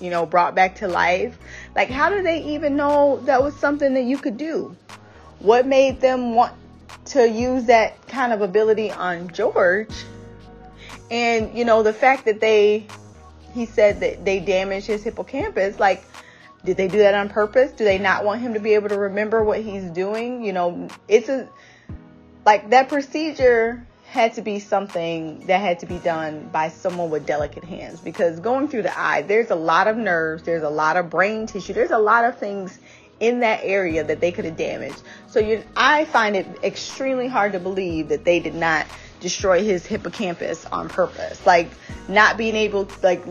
you 0.00 0.10
know, 0.10 0.26
brought 0.26 0.54
back 0.54 0.76
to 0.76 0.88
life. 0.88 1.38
Like, 1.74 1.88
how 1.88 2.10
did 2.10 2.24
they 2.24 2.42
even 2.54 2.76
know 2.76 3.20
that 3.24 3.42
was 3.42 3.56
something 3.56 3.94
that 3.94 4.04
you 4.04 4.18
could 4.18 4.36
do? 4.36 4.76
What 5.38 5.66
made 5.66 6.00
them 6.00 6.34
want 6.34 6.54
to 7.06 7.28
use 7.28 7.66
that 7.66 8.06
kind 8.08 8.32
of 8.32 8.40
ability 8.40 8.90
on 8.90 9.28
George? 9.28 9.94
And, 11.10 11.56
you 11.56 11.64
know, 11.64 11.82
the 11.82 11.92
fact 11.92 12.24
that 12.24 12.40
they, 12.40 12.86
he 13.52 13.66
said 13.66 14.00
that 14.00 14.24
they 14.24 14.40
damaged 14.40 14.86
his 14.86 15.04
hippocampus, 15.04 15.78
like, 15.78 16.04
did 16.64 16.76
they 16.76 16.88
do 16.88 16.98
that 16.98 17.14
on 17.14 17.28
purpose? 17.28 17.72
Do 17.72 17.84
they 17.84 17.98
not 17.98 18.24
want 18.24 18.40
him 18.40 18.54
to 18.54 18.60
be 18.60 18.74
able 18.74 18.88
to 18.88 18.98
remember 18.98 19.44
what 19.44 19.60
he's 19.60 19.84
doing? 19.84 20.44
You 20.44 20.54
know, 20.54 20.88
it's 21.08 21.28
a, 21.28 21.48
like, 22.46 22.70
that 22.70 22.88
procedure 22.88 23.86
had 24.14 24.32
to 24.32 24.42
be 24.42 24.60
something 24.60 25.40
that 25.46 25.60
had 25.60 25.80
to 25.80 25.86
be 25.86 25.98
done 25.98 26.48
by 26.52 26.68
someone 26.68 27.10
with 27.10 27.26
delicate 27.26 27.64
hands 27.64 28.00
because 28.00 28.38
going 28.38 28.68
through 28.68 28.82
the 28.82 28.96
eye, 28.96 29.22
there's 29.22 29.50
a 29.50 29.56
lot 29.56 29.88
of 29.88 29.96
nerves, 29.96 30.44
there's 30.44 30.62
a 30.62 30.70
lot 30.70 30.96
of 30.96 31.10
brain 31.10 31.48
tissue, 31.48 31.72
there's 31.72 31.90
a 31.90 31.98
lot 31.98 32.24
of 32.24 32.38
things 32.38 32.78
in 33.18 33.40
that 33.40 33.58
area 33.64 34.04
that 34.04 34.20
they 34.20 34.30
could 34.30 34.44
have 34.44 34.56
damaged. 34.56 35.02
So 35.26 35.40
you, 35.40 35.64
I 35.76 36.04
find 36.04 36.36
it 36.36 36.46
extremely 36.62 37.26
hard 37.26 37.54
to 37.54 37.58
believe 37.58 38.06
that 38.10 38.24
they 38.24 38.38
did 38.38 38.54
not 38.54 38.86
destroy 39.18 39.64
his 39.64 39.84
hippocampus 39.84 40.64
on 40.66 40.88
purpose. 40.88 41.44
Like 41.44 41.70
not 42.06 42.36
being 42.36 42.54
able 42.54 42.88
like 43.02 43.24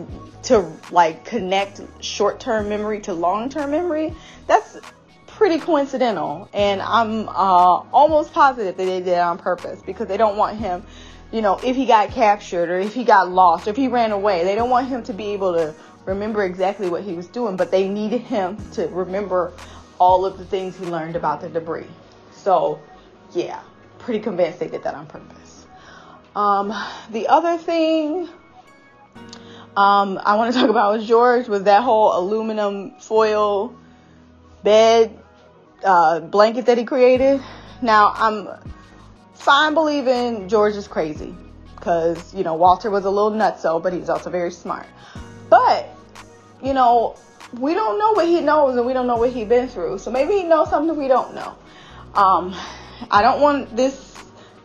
to 0.43 0.69
like 0.91 1.23
connect 1.23 1.79
short-term 2.01 2.67
memory 2.67 2.99
to 3.01 3.13
long-term 3.13 3.71
memory. 3.71 4.13
That's 4.47 4.77
pretty 5.43 5.59
coincidental, 5.59 6.47
and 6.53 6.81
I'm 6.81 7.27
uh, 7.27 7.33
almost 7.91 8.31
positive 8.31 8.77
that 8.77 8.85
they 8.85 8.99
did 9.01 9.09
it 9.09 9.19
on 9.19 9.37
purpose 9.37 9.81
because 9.81 10.07
they 10.07 10.15
don't 10.15 10.37
want 10.37 10.57
him, 10.57 10.85
you 11.33 11.41
know, 11.41 11.59
if 11.61 11.75
he 11.75 11.85
got 11.85 12.11
captured 12.11 12.69
or 12.69 12.79
if 12.79 12.93
he 12.93 13.03
got 13.03 13.29
lost 13.29 13.67
or 13.67 13.71
if 13.71 13.75
he 13.75 13.89
ran 13.89 14.13
away, 14.13 14.45
they 14.45 14.55
don't 14.55 14.69
want 14.69 14.87
him 14.87 15.03
to 15.03 15.11
be 15.11 15.33
able 15.33 15.51
to 15.51 15.75
remember 16.05 16.45
exactly 16.45 16.87
what 16.87 17.03
he 17.03 17.11
was 17.11 17.27
doing, 17.27 17.57
but 17.57 17.71
they 17.71 17.89
needed 17.89 18.21
him 18.21 18.55
to 18.71 18.87
remember 18.87 19.51
all 19.99 20.25
of 20.25 20.37
the 20.37 20.45
things 20.45 20.77
he 20.77 20.85
learned 20.85 21.17
about 21.17 21.41
the 21.41 21.49
debris. 21.49 21.87
So, 22.31 22.79
yeah, 23.33 23.61
pretty 23.99 24.21
convinced 24.21 24.59
they 24.59 24.69
did 24.69 24.83
that 24.83 24.95
on 24.95 25.07
purpose. 25.07 25.65
Um, 26.37 26.73
the 27.11 27.27
other 27.27 27.57
thing 27.57 28.29
um, 29.75 30.21
I 30.23 30.37
want 30.37 30.53
to 30.53 30.57
talk 30.57 30.69
about 30.69 30.93
with 30.93 31.05
George 31.05 31.49
was 31.49 31.63
that 31.63 31.83
whole 31.83 32.17
aluminum 32.17 32.91
foil 32.91 33.75
bed 34.63 35.19
uh, 35.83 36.19
blanket 36.19 36.65
that 36.67 36.77
he 36.77 36.85
created. 36.85 37.41
Now, 37.81 38.13
I'm 38.15 38.49
fine 39.33 39.73
believing 39.73 40.47
George 40.47 40.75
is 40.75 40.87
crazy 40.87 41.35
because, 41.75 42.33
you 42.33 42.43
know, 42.43 42.55
Walter 42.55 42.89
was 42.89 43.05
a 43.05 43.09
little 43.09 43.31
nutso, 43.31 43.81
but 43.81 43.93
he's 43.93 44.09
also 44.09 44.29
very 44.29 44.51
smart. 44.51 44.87
But, 45.49 45.89
you 46.61 46.73
know, 46.73 47.17
we 47.59 47.73
don't 47.73 47.99
know 47.99 48.11
what 48.13 48.25
he 48.25 48.41
knows 48.41 48.77
and 48.77 48.85
we 48.85 48.93
don't 48.93 49.07
know 49.07 49.17
what 49.17 49.31
he's 49.31 49.47
been 49.47 49.67
through. 49.67 49.99
So 49.99 50.11
maybe 50.11 50.33
he 50.33 50.43
knows 50.43 50.69
something 50.69 50.97
we 50.97 51.07
don't 51.07 51.35
know. 51.35 51.55
Um, 52.15 52.55
I 53.11 53.21
don't 53.21 53.41
want 53.41 53.75
this 53.75 54.13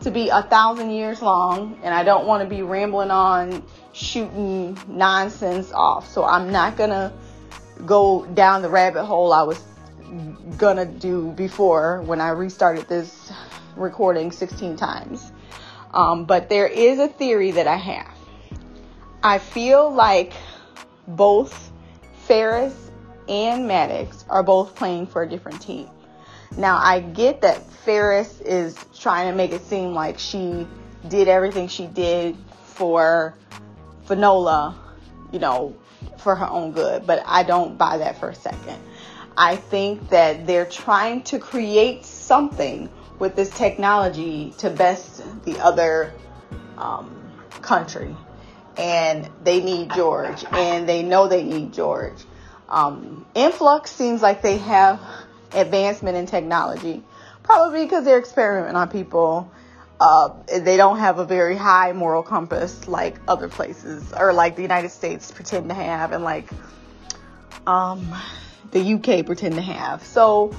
to 0.01 0.11
be 0.11 0.29
a 0.29 0.43
thousand 0.43 0.91
years 0.91 1.21
long, 1.21 1.77
and 1.83 1.93
I 1.93 2.03
don't 2.03 2.25
want 2.25 2.41
to 2.41 2.49
be 2.49 2.61
rambling 2.61 3.11
on 3.11 3.63
shooting 3.91 4.77
nonsense 4.87 5.71
off. 5.73 6.07
So 6.07 6.23
I'm 6.23 6.51
not 6.51 6.77
gonna 6.77 7.11
go 7.85 8.25
down 8.25 8.61
the 8.61 8.69
rabbit 8.69 9.05
hole 9.05 9.33
I 9.33 9.43
was 9.43 9.59
gonna 10.57 10.85
do 10.85 11.31
before 11.31 12.01
when 12.01 12.21
I 12.21 12.29
restarted 12.29 12.87
this 12.87 13.31
recording 13.75 14.31
16 14.31 14.75
times. 14.75 15.31
Um, 15.93 16.25
but 16.25 16.49
there 16.49 16.67
is 16.67 16.99
a 16.99 17.07
theory 17.07 17.51
that 17.51 17.67
I 17.67 17.77
have. 17.77 18.15
I 19.23 19.39
feel 19.39 19.91
like 19.91 20.33
both 21.07 21.71
Ferris 22.25 22.75
and 23.27 23.67
Maddox 23.67 24.25
are 24.29 24.43
both 24.43 24.75
playing 24.75 25.07
for 25.07 25.23
a 25.23 25.29
different 25.29 25.61
team. 25.61 25.89
Now, 26.57 26.77
I 26.77 26.99
get 26.99 27.41
that 27.41 27.65
Ferris 27.71 28.41
is 28.41 28.77
trying 28.97 29.31
to 29.31 29.35
make 29.35 29.51
it 29.51 29.63
seem 29.65 29.93
like 29.93 30.17
she 30.19 30.67
did 31.07 31.27
everything 31.27 31.67
she 31.67 31.85
did 31.85 32.35
for 32.63 33.35
Finola, 34.05 34.75
you 35.31 35.39
know, 35.39 35.75
for 36.17 36.35
her 36.35 36.49
own 36.49 36.71
good, 36.71 37.05
but 37.05 37.23
I 37.25 37.43
don't 37.43 37.77
buy 37.77 37.97
that 37.99 38.19
for 38.19 38.29
a 38.29 38.35
second. 38.35 38.79
I 39.39 39.55
think 39.55 40.09
that 40.09 40.45
they're 40.45 40.65
trying 40.65 41.23
to 41.23 41.39
create 41.39 42.03
something 42.03 42.89
with 43.19 43.37
this 43.37 43.49
technology 43.49 44.53
to 44.57 44.69
best 44.69 45.23
the 45.45 45.59
other 45.59 46.13
um, 46.77 47.31
country. 47.61 48.13
And 48.77 49.29
they 49.45 49.63
need 49.63 49.93
George, 49.93 50.43
and 50.51 50.87
they 50.87 51.03
know 51.03 51.29
they 51.29 51.43
need 51.43 51.71
George. 51.71 52.17
Um, 52.67 53.25
Influx 53.33 53.91
seems 53.91 54.21
like 54.21 54.41
they 54.41 54.57
have 54.57 55.01
advancement 55.53 56.17
in 56.17 56.25
technology, 56.25 57.01
probably 57.41 57.85
because 57.85 58.03
they're 58.03 58.19
experimenting 58.19 58.75
on 58.75 58.89
people. 58.89 59.49
Uh, 60.01 60.33
they 60.47 60.75
don't 60.75 60.99
have 60.99 61.19
a 61.19 61.25
very 61.25 61.55
high 61.55 61.93
moral 61.93 62.23
compass 62.23 62.89
like 62.89 63.15
other 63.27 63.47
places 63.47 64.13
or 64.17 64.33
like 64.33 64.57
the 64.57 64.61
United 64.61 64.89
States 64.89 65.31
pretend 65.31 65.69
to 65.69 65.75
have, 65.75 66.11
and 66.11 66.25
like 66.25 66.49
um, 67.65 68.15
the 68.71 68.93
UK 68.93 69.25
pretend 69.25 69.55
to 69.55 69.61
have. 69.61 70.03
So 70.03 70.55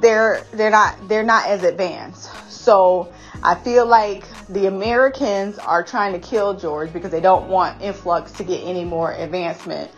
they're 0.00 0.44
they're 0.52 0.70
not 0.70 1.08
they're 1.08 1.22
not 1.22 1.46
as 1.46 1.62
advanced. 1.62 2.30
So 2.50 3.12
I 3.42 3.54
feel 3.54 3.86
like 3.86 4.24
the 4.48 4.66
Americans 4.66 5.58
are 5.58 5.82
trying 5.82 6.12
to 6.12 6.18
kill 6.18 6.54
George 6.54 6.92
because 6.92 7.10
they 7.10 7.20
don't 7.20 7.48
want 7.48 7.80
influx 7.80 8.32
to 8.32 8.44
get 8.44 8.62
any 8.64 8.84
more 8.84 9.12
advancement. 9.12 9.90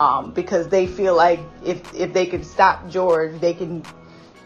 Um, 0.00 0.32
because 0.32 0.68
they 0.68 0.86
feel 0.86 1.14
like 1.14 1.40
if 1.64 1.94
if 1.94 2.12
they 2.12 2.26
can 2.26 2.42
stop 2.42 2.88
George, 2.88 3.40
they 3.40 3.54
can 3.54 3.84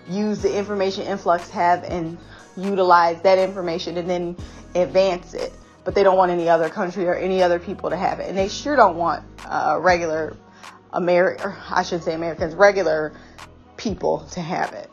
use 0.09 0.43
the 0.43 0.57
information 0.57 1.05
influx 1.05 1.49
have 1.51 1.85
and 1.85 2.19
utilize 2.57 3.21
that 3.23 3.39
information 3.39 3.97
and 3.97 4.09
then 4.09 4.37
advance 4.75 5.35
it. 5.35 5.53
But 5.85 5.95
they 5.95 6.03
don't 6.03 6.17
want 6.17 6.33
any 6.33 6.49
other 6.49 6.69
country 6.69 7.07
or 7.07 7.15
any 7.15 7.43
other 7.43 7.61
people 7.61 7.91
to 7.91 7.97
have 7.97 8.19
it, 8.19 8.29
and 8.29 8.37
they 8.37 8.49
sure 8.49 8.75
don't 8.75 8.97
want 8.97 9.25
uh, 9.45 9.79
regular 9.81 10.37
American, 10.97 11.53
I 11.71 11.83
should 11.83 12.03
say 12.03 12.15
Americans, 12.15 12.55
regular 12.55 13.13
people 13.77 14.21
to 14.33 14.41
have 14.41 14.73
it. 14.73 14.91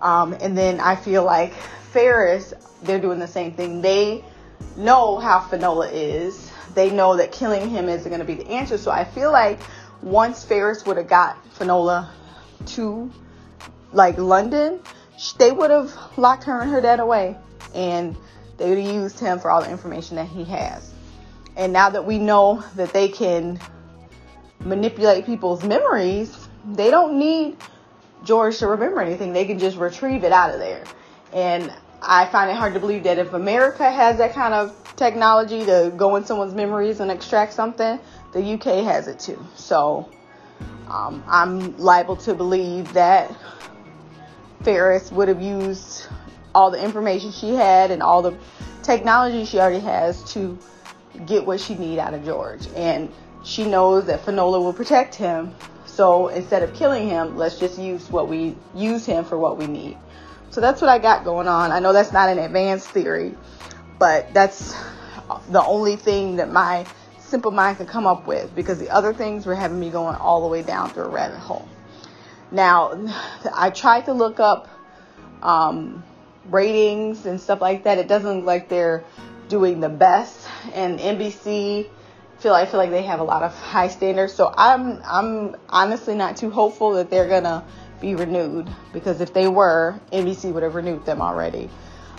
Um, 0.00 0.32
and 0.40 0.56
then 0.56 0.78
I 0.78 0.94
feel 0.94 1.24
like 1.24 1.52
Ferris, 1.92 2.54
they're 2.82 3.00
doing 3.00 3.18
the 3.18 3.26
same 3.26 3.52
thing. 3.52 3.82
They 3.82 4.24
know 4.76 5.18
how 5.18 5.40
Finola 5.40 5.88
is. 5.90 6.50
They 6.74 6.90
know 6.90 7.16
that 7.16 7.32
killing 7.32 7.68
him 7.68 7.88
isn't 7.88 8.08
going 8.08 8.20
to 8.20 8.26
be 8.26 8.34
the 8.34 8.48
answer. 8.48 8.78
So 8.78 8.92
I 8.92 9.04
feel 9.04 9.32
like 9.32 9.58
once 10.02 10.44
Ferris 10.44 10.86
would 10.86 10.96
have 10.96 11.08
got 11.08 11.36
Finola 11.54 12.10
to 12.66 13.10
like 13.92 14.18
London, 14.18 14.80
they 15.38 15.50
would 15.50 15.70
have 15.70 15.92
locked 16.16 16.44
her 16.44 16.60
and 16.60 16.70
her 16.70 16.80
dad 16.80 17.00
away, 17.00 17.36
and 17.74 18.16
they 18.56 18.68
would 18.68 18.78
have 18.78 18.94
used 18.94 19.18
him 19.18 19.40
for 19.40 19.50
all 19.50 19.62
the 19.62 19.70
information 19.70 20.16
that 20.16 20.28
he 20.28 20.44
has. 20.44 20.92
And 21.56 21.72
now 21.72 21.90
that 21.90 22.06
we 22.06 22.20
know 22.20 22.62
that 22.76 22.92
they 22.92 23.08
can 23.08 23.58
manipulate 24.60 25.26
people's 25.26 25.64
memories, 25.64 26.48
they 26.72 26.90
don't 26.90 27.18
need 27.18 27.56
George 28.24 28.58
to 28.58 28.66
remember 28.66 29.00
anything. 29.00 29.32
They 29.32 29.44
can 29.44 29.58
just 29.58 29.76
retrieve 29.76 30.24
it 30.24 30.32
out 30.32 30.52
of 30.52 30.60
there. 30.60 30.84
And 31.32 31.72
I 32.02 32.26
find 32.26 32.50
it 32.50 32.56
hard 32.56 32.74
to 32.74 32.80
believe 32.80 33.04
that 33.04 33.18
if 33.18 33.32
America 33.32 33.90
has 33.90 34.18
that 34.18 34.32
kind 34.32 34.54
of 34.54 34.74
technology 34.96 35.64
to 35.64 35.92
go 35.96 36.16
in 36.16 36.24
someone's 36.24 36.54
memories 36.54 37.00
and 37.00 37.10
extract 37.10 37.52
something, 37.52 37.98
the 38.32 38.54
UK 38.54 38.84
has 38.84 39.08
it 39.08 39.18
too. 39.18 39.38
So 39.54 40.08
um, 40.88 41.22
I'm 41.26 41.76
liable 41.76 42.16
to 42.16 42.34
believe 42.34 42.92
that 42.92 43.34
Ferris 44.62 45.12
would 45.12 45.28
have 45.28 45.42
used 45.42 46.06
all 46.54 46.70
the 46.70 46.82
information 46.82 47.30
she 47.30 47.54
had 47.54 47.90
and 47.90 48.02
all 48.02 48.22
the 48.22 48.36
technology 48.82 49.44
she 49.44 49.58
already 49.60 49.80
has 49.80 50.24
to 50.32 50.58
get 51.26 51.44
what 51.44 51.60
she 51.60 51.74
need 51.74 51.98
out 51.98 52.14
of 52.14 52.24
George. 52.24 52.66
And 52.74 53.12
she 53.48 53.64
knows 53.64 54.04
that 54.06 54.24
Finola 54.24 54.60
will 54.60 54.74
protect 54.74 55.14
him. 55.14 55.54
So 55.86 56.28
instead 56.28 56.62
of 56.62 56.74
killing 56.74 57.08
him, 57.08 57.36
let's 57.36 57.58
just 57.58 57.78
use 57.78 58.08
what 58.10 58.28
we 58.28 58.54
use 58.74 59.06
him 59.06 59.24
for 59.24 59.38
what 59.38 59.56
we 59.56 59.66
need. 59.66 59.96
So 60.50 60.60
that's 60.60 60.82
what 60.82 60.90
I 60.90 60.98
got 60.98 61.24
going 61.24 61.48
on. 61.48 61.72
I 61.72 61.80
know 61.80 61.94
that's 61.94 62.12
not 62.12 62.28
an 62.28 62.38
advanced 62.38 62.88
theory, 62.88 63.34
but 63.98 64.32
that's 64.34 64.74
the 65.48 65.62
only 65.64 65.96
thing 65.96 66.36
that 66.36 66.52
my 66.52 66.86
simple 67.20 67.50
mind 67.50 67.78
could 67.78 67.88
come 67.88 68.06
up 68.06 68.26
with 68.26 68.54
because 68.54 68.78
the 68.78 68.90
other 68.90 69.14
things 69.14 69.46
were 69.46 69.54
having 69.54 69.80
me 69.80 69.88
going 69.88 70.14
all 70.16 70.42
the 70.42 70.48
way 70.48 70.62
down 70.62 70.90
through 70.90 71.04
a 71.04 71.08
rabbit 71.08 71.38
hole. 71.38 71.66
Now, 72.50 73.08
I 73.54 73.70
tried 73.70 74.06
to 74.06 74.12
look 74.12 74.40
up 74.40 74.68
um, 75.42 76.04
ratings 76.50 77.24
and 77.24 77.40
stuff 77.40 77.62
like 77.62 77.84
that. 77.84 77.96
It 77.96 78.08
doesn't 78.08 78.36
look 78.36 78.44
like 78.44 78.68
they're 78.68 79.04
doing 79.48 79.80
the 79.80 79.88
best, 79.88 80.46
and 80.74 80.98
NBC 80.98 81.88
feel 82.38 82.54
I 82.54 82.66
feel 82.66 82.78
like 82.78 82.90
they 82.90 83.02
have 83.02 83.20
a 83.20 83.24
lot 83.24 83.42
of 83.42 83.54
high 83.54 83.88
standards. 83.88 84.32
So 84.32 84.52
I'm 84.56 85.00
I'm 85.04 85.56
honestly 85.68 86.14
not 86.14 86.36
too 86.36 86.50
hopeful 86.50 86.92
that 86.94 87.10
they're 87.10 87.28
gonna 87.28 87.64
be 88.00 88.14
renewed 88.14 88.68
because 88.92 89.20
if 89.20 89.34
they 89.34 89.48
were, 89.48 89.98
NBC 90.12 90.52
would 90.52 90.62
have 90.62 90.74
renewed 90.74 91.04
them 91.04 91.20
already. 91.20 91.68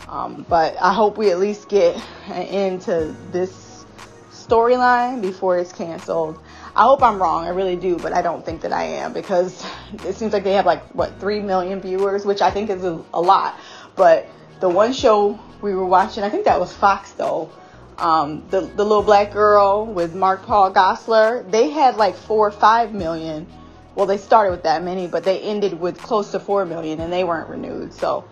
Um, 0.09 0.45
but 0.49 0.75
I 0.81 0.93
hope 0.93 1.17
we 1.17 1.31
at 1.31 1.39
least 1.39 1.69
get 1.69 1.95
an 2.27 2.43
end 2.43 2.81
to 2.83 3.15
this 3.31 3.85
storyline 4.31 5.21
before 5.21 5.57
it's 5.57 5.71
canceled. 5.71 6.39
I 6.75 6.83
hope 6.83 7.03
I'm 7.03 7.21
wrong, 7.21 7.45
I 7.45 7.49
really 7.49 7.75
do, 7.75 7.97
but 7.97 8.13
I 8.13 8.21
don't 8.21 8.43
think 8.43 8.61
that 8.61 8.73
I 8.73 8.83
am 8.83 9.13
because 9.13 9.65
it 10.05 10.15
seems 10.15 10.33
like 10.33 10.43
they 10.43 10.53
have 10.53 10.65
like 10.65 10.83
what 10.95 11.19
three 11.19 11.39
million 11.39 11.79
viewers, 11.79 12.25
which 12.25 12.41
I 12.41 12.49
think 12.51 12.69
is 12.69 12.83
a, 12.83 13.01
a 13.13 13.21
lot. 13.21 13.59
But 13.95 14.27
the 14.59 14.69
one 14.69 14.93
show 14.93 15.39
we 15.61 15.75
were 15.75 15.85
watching, 15.85 16.23
I 16.23 16.29
think 16.29 16.45
that 16.45 16.59
was 16.59 16.73
Fox 16.73 17.11
though 17.11 17.51
um, 17.99 18.47
the 18.49 18.61
the 18.61 18.83
little 18.83 19.03
black 19.03 19.31
girl 19.33 19.85
with 19.85 20.15
Mark 20.15 20.43
Paul 20.43 20.71
Gosselaar, 20.71 21.49
they 21.49 21.69
had 21.69 21.97
like 21.97 22.15
four 22.15 22.47
or 22.47 22.51
five 22.51 22.93
million. 22.93 23.47
Well, 23.95 24.05
they 24.05 24.17
started 24.17 24.51
with 24.51 24.63
that 24.63 24.83
many, 24.83 25.07
but 25.07 25.23
they 25.23 25.41
ended 25.41 25.79
with 25.79 26.01
close 26.01 26.31
to 26.31 26.39
four 26.39 26.65
million, 26.65 27.01
and 27.01 27.11
they 27.11 27.23
weren't 27.23 27.49
renewed. 27.49 27.93
So, 27.93 28.25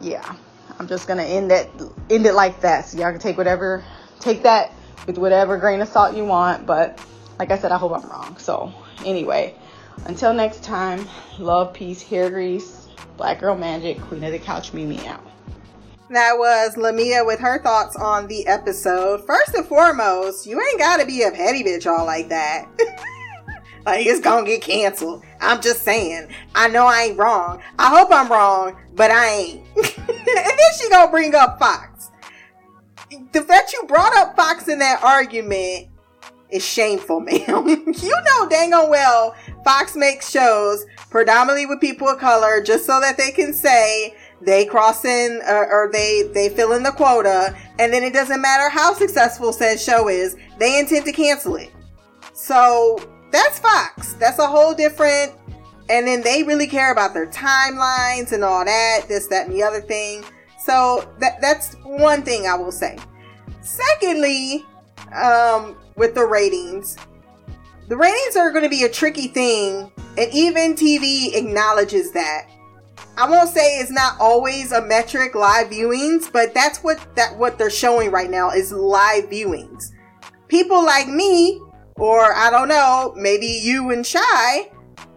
yeah, 0.00 0.34
I'm 0.78 0.88
just 0.88 1.06
gonna 1.06 1.22
end 1.22 1.50
that 1.50 1.68
end 2.10 2.26
it 2.26 2.34
like 2.34 2.60
that. 2.62 2.86
So 2.86 2.98
y'all 2.98 3.10
can 3.10 3.20
take 3.20 3.36
whatever, 3.36 3.84
take 4.18 4.42
that 4.42 4.72
with 5.06 5.18
whatever 5.18 5.56
grain 5.58 5.80
of 5.80 5.88
salt 5.88 6.16
you 6.16 6.24
want. 6.24 6.66
But 6.66 7.00
like 7.38 7.50
I 7.50 7.58
said, 7.58 7.70
I 7.70 7.78
hope 7.78 7.92
I'm 7.92 8.08
wrong. 8.10 8.36
So 8.38 8.72
anyway, 9.04 9.54
until 10.06 10.34
next 10.34 10.64
time, 10.64 11.06
love, 11.38 11.72
peace, 11.72 12.02
hair 12.02 12.30
grease, 12.30 12.88
black 13.16 13.40
girl 13.40 13.56
magic, 13.56 14.00
queen 14.02 14.24
of 14.24 14.32
the 14.32 14.38
couch, 14.38 14.72
Mimi 14.72 15.06
out. 15.06 15.27
That 16.10 16.38
was 16.38 16.78
Lamia 16.78 17.22
with 17.22 17.38
her 17.40 17.62
thoughts 17.62 17.94
on 17.94 18.28
the 18.28 18.46
episode. 18.46 19.26
First 19.26 19.54
and 19.54 19.66
foremost, 19.66 20.46
you 20.46 20.58
ain't 20.58 20.78
gotta 20.78 21.04
be 21.04 21.22
a 21.22 21.30
petty 21.30 21.62
bitch 21.62 21.86
all 21.86 22.06
like 22.06 22.30
that. 22.30 22.66
like 23.86 24.06
it's 24.06 24.20
gonna 24.20 24.46
get 24.46 24.62
canceled. 24.62 25.22
I'm 25.40 25.60
just 25.60 25.82
saying. 25.82 26.28
I 26.54 26.68
know 26.68 26.86
I 26.86 27.02
ain't 27.02 27.18
wrong. 27.18 27.60
I 27.78 27.90
hope 27.90 28.08
I'm 28.10 28.32
wrong, 28.32 28.78
but 28.94 29.10
I 29.10 29.28
ain't. 29.28 29.66
and 29.76 29.86
then 29.86 30.72
she 30.80 30.88
gonna 30.88 31.10
bring 31.10 31.34
up 31.34 31.58
Fox. 31.58 32.10
The 33.32 33.42
fact 33.42 33.74
you 33.74 33.84
brought 33.86 34.16
up 34.16 34.34
Fox 34.34 34.68
in 34.68 34.78
that 34.78 35.04
argument 35.04 35.88
is 36.50 36.64
shameful, 36.64 37.20
ma'am. 37.20 37.68
you 37.68 38.22
know 38.24 38.48
dang 38.48 38.72
on 38.72 38.88
well 38.88 39.36
Fox 39.62 39.94
makes 39.94 40.30
shows 40.30 40.86
predominantly 41.10 41.66
with 41.66 41.80
people 41.82 42.08
of 42.08 42.18
color 42.18 42.62
just 42.62 42.86
so 42.86 42.98
that 43.00 43.18
they 43.18 43.30
can 43.30 43.52
say 43.52 44.14
they 44.40 44.64
cross 44.64 45.04
in 45.04 45.40
uh, 45.46 45.64
or 45.70 45.90
they 45.92 46.30
they 46.34 46.48
fill 46.48 46.72
in 46.72 46.82
the 46.82 46.92
quota 46.92 47.56
and 47.78 47.92
then 47.92 48.02
it 48.04 48.12
doesn't 48.12 48.40
matter 48.40 48.68
how 48.68 48.94
successful 48.94 49.52
said 49.52 49.80
show 49.80 50.08
is 50.08 50.36
they 50.58 50.78
intend 50.78 51.04
to 51.06 51.12
cancel 51.12 51.56
it. 51.56 51.70
So 52.34 52.98
that's 53.32 53.58
fox. 53.58 54.14
That's 54.14 54.38
a 54.38 54.46
whole 54.46 54.74
different 54.74 55.32
and 55.90 56.06
then 56.06 56.22
they 56.22 56.42
really 56.42 56.66
care 56.66 56.92
about 56.92 57.14
their 57.14 57.26
timelines 57.26 58.32
and 58.32 58.44
all 58.44 58.64
that 58.64 59.06
this 59.08 59.26
that 59.28 59.46
and 59.46 59.56
the 59.56 59.62
other 59.62 59.80
thing. 59.80 60.24
So 60.60 61.10
that 61.18 61.40
that's 61.40 61.74
one 61.84 62.22
thing 62.22 62.46
i 62.46 62.54
will 62.54 62.72
say. 62.72 62.98
Secondly 63.60 64.64
um 65.14 65.76
with 65.96 66.14
the 66.14 66.24
ratings 66.24 66.96
the 67.88 67.96
ratings 67.96 68.36
are 68.36 68.50
going 68.50 68.62
to 68.62 68.68
be 68.68 68.84
a 68.84 68.88
tricky 68.88 69.28
thing 69.28 69.90
and 70.18 70.30
even 70.32 70.74
tv 70.74 71.34
acknowledges 71.34 72.12
that 72.12 72.46
I 73.18 73.28
won't 73.28 73.50
say 73.50 73.80
it's 73.80 73.90
not 73.90 74.14
always 74.20 74.70
a 74.70 74.80
metric 74.80 75.34
live 75.34 75.70
viewings, 75.70 76.32
but 76.32 76.54
that's 76.54 76.84
what 76.84 77.04
that 77.16 77.36
what 77.36 77.58
they're 77.58 77.68
showing 77.68 78.12
right 78.12 78.30
now 78.30 78.50
is 78.50 78.70
live 78.70 79.24
viewings. 79.24 79.90
People 80.46 80.84
like 80.86 81.08
me, 81.08 81.60
or 81.96 82.32
I 82.32 82.48
don't 82.48 82.68
know, 82.68 83.12
maybe 83.16 83.46
you 83.46 83.90
and 83.90 84.06
Shy, 84.06 84.70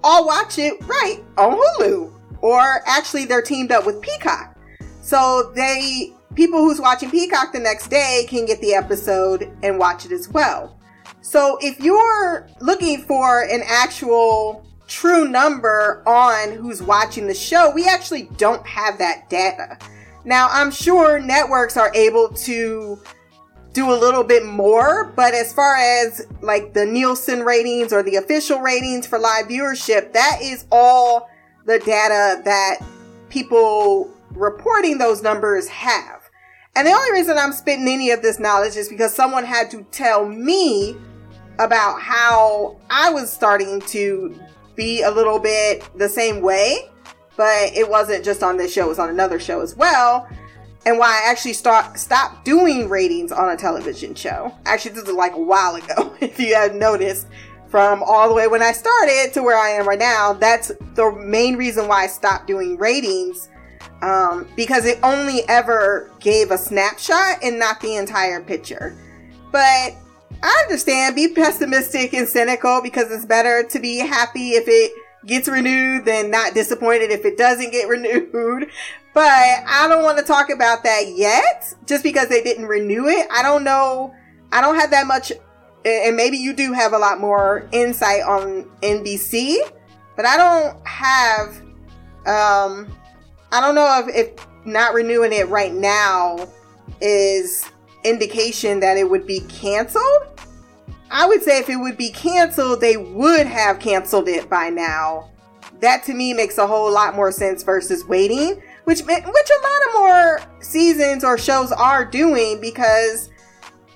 all 0.04 0.26
watch 0.26 0.58
it 0.58 0.84
right 0.88 1.24
on 1.38 1.60
Hulu. 1.60 2.12
Or 2.42 2.82
actually 2.88 3.26
they're 3.26 3.44
teamed 3.44 3.72
up 3.72 3.86
with 3.86 4.02
Peacock. 4.02 4.58
So 5.04 5.52
they 5.56 6.12
people 6.34 6.58
who's 6.58 6.82
watching 6.82 7.12
Peacock 7.12 7.54
the 7.54 7.60
next 7.60 7.90
day 7.90 8.26
can 8.28 8.48
get 8.48 8.60
the 8.62 8.74
episode 8.74 9.56
and 9.62 9.78
watch 9.78 10.08
it 10.08 10.12
as 10.12 10.28
well. 10.28 10.76
So 11.22 11.60
if 11.62 11.80
you're 11.80 12.50
looking 12.62 13.04
for 13.04 13.44
an 13.44 13.62
actual 13.64 14.66
true 14.92 15.26
number 15.26 16.04
on 16.06 16.52
who's 16.52 16.84
watching 16.84 17.26
the 17.26 17.34
show, 17.34 17.72
we 17.72 17.88
actually 17.88 18.24
don't 18.36 18.66
have 18.68 18.98
that 18.98 19.30
data. 19.30 19.78
Now, 20.26 20.50
I'm 20.52 20.70
sure 20.70 21.18
networks 21.18 21.78
are 21.78 21.92
able 21.96 22.28
to 22.30 23.02
do 23.72 23.90
a 23.90 23.96
little 23.96 24.24
bit 24.24 24.46
more, 24.46 25.14
but 25.16 25.34
as 25.34 25.54
far 25.54 25.78
as 25.78 26.28
like 26.42 26.74
the 26.74 26.86
Nielsen 26.86 27.44
ratings 27.44 27.94
or 27.94 28.04
the 28.04 28.18
official 28.18 28.60
ratings 28.60 29.08
for 29.08 29.18
live 29.18 29.48
viewership, 29.48 30.12
that 30.12 30.40
is 30.42 30.66
all 30.72 31.30
the 31.66 31.80
data 31.80 32.42
that 32.44 32.80
people 33.30 34.12
reporting 34.32 34.98
those 34.98 35.24
numbers 35.24 35.70
have. 35.70 36.22
And 36.76 36.86
the 36.86 36.92
only 36.92 37.12
reason 37.14 37.38
I'm 37.38 37.54
spitting 37.54 37.88
any 37.88 38.12
of 38.12 38.22
this 38.22 38.40
knowledge 38.40 38.76
is 38.76 38.90
because 38.90 39.16
someone 39.16 39.46
had 39.46 39.72
to 39.72 39.84
tell 39.92 40.28
me 40.28 40.98
about 41.60 42.02
how 42.02 42.78
I 42.90 43.10
was 43.10 43.32
starting 43.32 43.80
to 43.82 44.38
be 44.82 45.04
a 45.04 45.12
little 45.12 45.38
bit 45.38 45.88
the 45.96 46.10
same 46.10 46.42
way, 46.42 46.90
but 47.38 47.72
it 47.76 47.88
wasn't 47.88 48.26
just 48.26 48.42
on 48.42 48.58
this 48.58 48.74
show, 48.74 48.86
it 48.86 48.90
was 48.90 49.00
on 49.00 49.10
another 49.10 49.40
show 49.40 49.62
as 49.62 49.76
well. 49.76 50.28
And 50.88 50.98
why 50.98 51.22
I 51.24 51.30
actually 51.30 51.54
start 51.54 52.00
stopped 52.00 52.44
doing 52.44 52.90
ratings 52.90 53.32
on 53.32 53.50
a 53.50 53.56
television 53.56 54.16
show. 54.16 54.52
Actually, 54.66 54.96
this 54.96 55.04
is 55.04 55.14
like 55.14 55.34
a 55.34 55.40
while 55.40 55.76
ago, 55.76 56.16
if 56.22 56.40
you 56.40 56.56
have 56.56 56.74
noticed, 56.74 57.28
from 57.68 58.02
all 58.02 58.28
the 58.28 58.34
way 58.34 58.48
when 58.48 58.64
I 58.64 58.72
started 58.72 59.30
to 59.34 59.44
where 59.44 59.58
I 59.58 59.70
am 59.70 59.88
right 59.88 60.00
now. 60.00 60.34
That's 60.34 60.72
the 60.96 61.12
main 61.12 61.56
reason 61.58 61.88
why 61.88 62.06
I 62.06 62.08
stopped 62.08 62.48
doing 62.48 62.78
ratings. 62.78 63.50
Um, 64.02 64.48
because 64.56 64.86
it 64.86 64.98
only 65.04 65.48
ever 65.48 66.12
gave 66.20 66.50
a 66.50 66.58
snapshot 66.58 67.38
and 67.44 67.60
not 67.60 67.80
the 67.82 67.98
entire 67.98 68.42
picture. 68.42 68.98
But 69.52 69.96
I 70.44 70.64
understand, 70.64 71.16
be 71.16 71.30
pessimistic 71.30 72.14
and 72.14 72.28
cynical 72.28 72.82
because 72.82 73.12
it's 73.12 73.26
better 73.26 73.64
to 73.64 73.80
be 73.80 73.98
happy 73.98 74.52
if 74.52 74.66
it 74.68 74.92
gets 75.26 75.48
renewed 75.48 76.06
than 76.06 76.32
not 76.32 76.54
disappointed 76.54 77.12
if 77.12 77.26
it 77.26 77.38
doesn't 77.38 77.72
get 77.72 77.88
renewed. 77.88 78.70
But 79.14 79.30
I 79.30 79.88
don't 79.90 80.04
want 80.04 80.18
to 80.20 80.24
talk 80.24 80.50
about 80.50 80.84
that 80.84 81.14
yet, 81.16 81.74
just 81.86 82.04
because 82.04 82.30
they 82.30 82.42
didn't 82.42 82.66
renew 82.66 83.08
it. 83.08 83.28
I 83.32 83.42
don't 83.44 83.64
know. 83.64 84.14
I 84.52 84.62
don't 84.62 84.76
have 84.76 84.92
that 84.92 85.06
much, 85.06 85.32
and 85.86 86.16
maybe 86.16 86.38
you 86.38 86.54
do 86.54 86.74
have 86.74 86.94
a 86.94 86.98
lot 86.98 87.20
more 87.20 87.68
insight 87.72 88.24
on 88.24 88.70
NBC, 88.82 89.58
but 90.16 90.26
I 90.26 90.38
don't 90.38 90.88
have, 90.88 91.50
um, 92.26 92.88
I 93.52 93.60
don't 93.60 93.76
know 93.76 94.06
if, 94.08 94.16
if 94.16 94.48
not 94.66 94.94
renewing 94.94 95.34
it 95.34 95.48
right 95.50 95.74
now 95.74 96.48
is 97.02 97.66
indication 98.04 98.80
that 98.80 98.98
it 98.98 99.10
would 99.10 99.26
be 99.26 99.42
canceled. 99.42 100.40
I 101.10 101.26
would 101.26 101.44
say 101.44 101.60
if 101.60 101.70
it 101.70 101.76
would 101.76 101.98
be 101.98 102.10
canceled, 102.10 102.82
they 102.82 102.98
would 102.98 103.46
have 103.46 103.80
canceled 103.80 104.30
it 104.30 104.50
by 104.50 104.70
now. 104.70 105.30
That 105.82 106.04
to 106.06 106.14
me 106.14 106.34
makes 106.34 106.58
a 106.58 106.68
whole 106.68 106.92
lot 106.92 107.16
more 107.16 107.32
sense 107.32 107.64
versus 107.64 108.06
waiting, 108.06 108.62
which 108.86 109.02
which 109.02 109.10
a 109.10 109.18
lot 109.18 109.88
of 109.88 109.94
more 109.96 110.40
seasons 110.62 111.24
or 111.24 111.38
shows 111.38 111.72
are 111.72 112.06
doing 112.06 112.62
because 112.62 113.30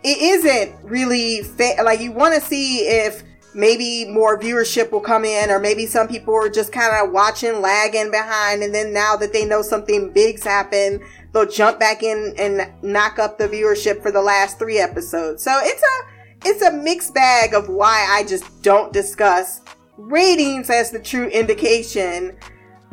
it 0.04 0.18
isn't 0.18 0.76
really 0.84 1.44
fa- 1.44 1.82
like 1.84 2.00
you 2.00 2.12
want 2.12 2.36
to 2.36 2.42
see 2.42 2.80
if 2.82 3.24
maybe 3.56 4.06
more 4.12 4.38
viewership 4.38 4.92
will 4.92 5.00
come 5.00 5.24
in 5.24 5.50
or 5.50 5.60
maybe 5.60 5.86
some 5.86 6.08
people 6.08 6.36
are 6.36 6.50
just 6.50 6.72
kind 6.72 6.94
of 6.94 7.12
watching 7.12 7.62
lagging 7.62 8.12
behind 8.12 8.62
and 8.62 8.76
then 8.76 8.94
now 8.94 9.16
that 9.16 9.32
they 9.32 9.46
know 9.46 9.62
something 9.62 10.12
big's 10.12 10.44
happened 10.44 11.02
they'll 11.36 11.46
jump 11.46 11.80
back 11.80 12.02
in 12.02 12.34
and 12.40 12.72
knock 12.82 13.20
up 13.20 13.38
the 13.38 13.48
viewership 13.48 14.02
for 14.02 14.10
the 14.10 14.22
last 14.22 14.58
three 14.58 14.80
episodes 14.80 15.44
so 15.44 15.52
it's 15.62 15.84
a 15.84 16.16
it's 16.46 16.62
a 16.62 16.72
mixed 16.72 17.14
bag 17.14 17.54
of 17.54 17.70
why 17.70 18.08
I 18.10 18.24
just 18.24 18.62
don't 18.62 18.94
discuss 18.94 19.62
ratings 19.98 20.70
as 20.70 20.92
the 20.92 21.00
true 21.00 21.28
indication. 21.28 22.38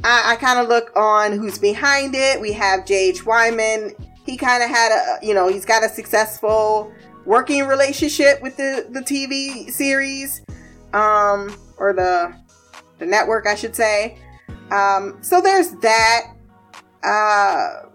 I, 0.05 0.33
I 0.33 0.37
kind 0.37 0.59
of 0.59 0.69
look 0.69 0.91
on 0.97 1.33
who's 1.33 1.59
behind 1.59 2.15
it. 2.15 2.41
We 2.41 2.53
have 2.53 2.87
J.H. 2.87 3.27
Wyman. 3.27 3.95
He 4.25 4.37
kind 4.37 4.63
of 4.63 4.71
had 4.71 4.93
a, 4.93 5.25
you 5.25 5.35
know, 5.35 5.49
he's 5.49 5.67
got 5.67 5.85
a 5.85 5.89
successful 5.89 6.93
working 7.27 7.67
relationship 7.67 8.41
with 8.41 8.57
the, 8.57 8.87
the 8.91 9.01
TV 9.01 9.71
series, 9.71 10.43
um, 10.93 11.55
or 11.77 11.93
the, 11.93 12.35
the 12.99 13.07
network, 13.07 13.47
I 13.47 13.55
should 13.55 13.77
say. 13.77 14.19
Um, 14.71 15.19
so 15.21 15.41
there's 15.41 15.73
that. 15.83 16.35
Uh, 17.05 17.89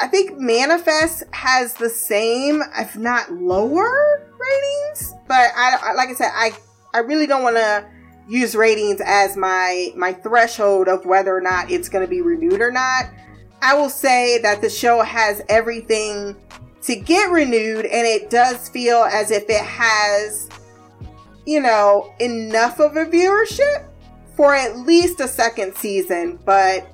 I 0.00 0.08
think 0.08 0.38
Manifest 0.38 1.22
has 1.32 1.74
the 1.74 1.88
same, 1.88 2.62
if 2.76 2.96
not 2.96 3.32
lower, 3.32 4.28
ratings, 4.38 5.14
but 5.28 5.50
I 5.56 5.92
like 5.94 6.08
I 6.08 6.14
said, 6.14 6.30
I 6.32 6.52
I 6.92 6.98
really 6.98 7.26
don't 7.26 7.42
want 7.42 7.56
to 7.56 7.86
use 8.28 8.54
ratings 8.54 9.00
as 9.04 9.36
my 9.36 9.92
my 9.96 10.12
threshold 10.12 10.88
of 10.88 11.04
whether 11.06 11.36
or 11.36 11.40
not 11.40 11.70
it's 11.70 11.88
going 11.88 12.04
to 12.04 12.10
be 12.10 12.22
renewed 12.22 12.60
or 12.60 12.72
not. 12.72 13.06
I 13.62 13.74
will 13.74 13.88
say 13.88 14.38
that 14.38 14.60
the 14.60 14.68
show 14.68 15.02
has 15.02 15.42
everything 15.48 16.36
to 16.82 16.96
get 16.96 17.30
renewed, 17.30 17.86
and 17.86 18.06
it 18.06 18.30
does 18.30 18.68
feel 18.68 19.04
as 19.04 19.30
if 19.30 19.44
it 19.48 19.64
has, 19.64 20.50
you 21.46 21.60
know, 21.60 22.12
enough 22.20 22.78
of 22.78 22.96
a 22.96 23.06
viewership 23.06 23.86
for 24.36 24.54
at 24.54 24.76
least 24.78 25.20
a 25.20 25.28
second 25.28 25.74
season. 25.76 26.38
But 26.44 26.86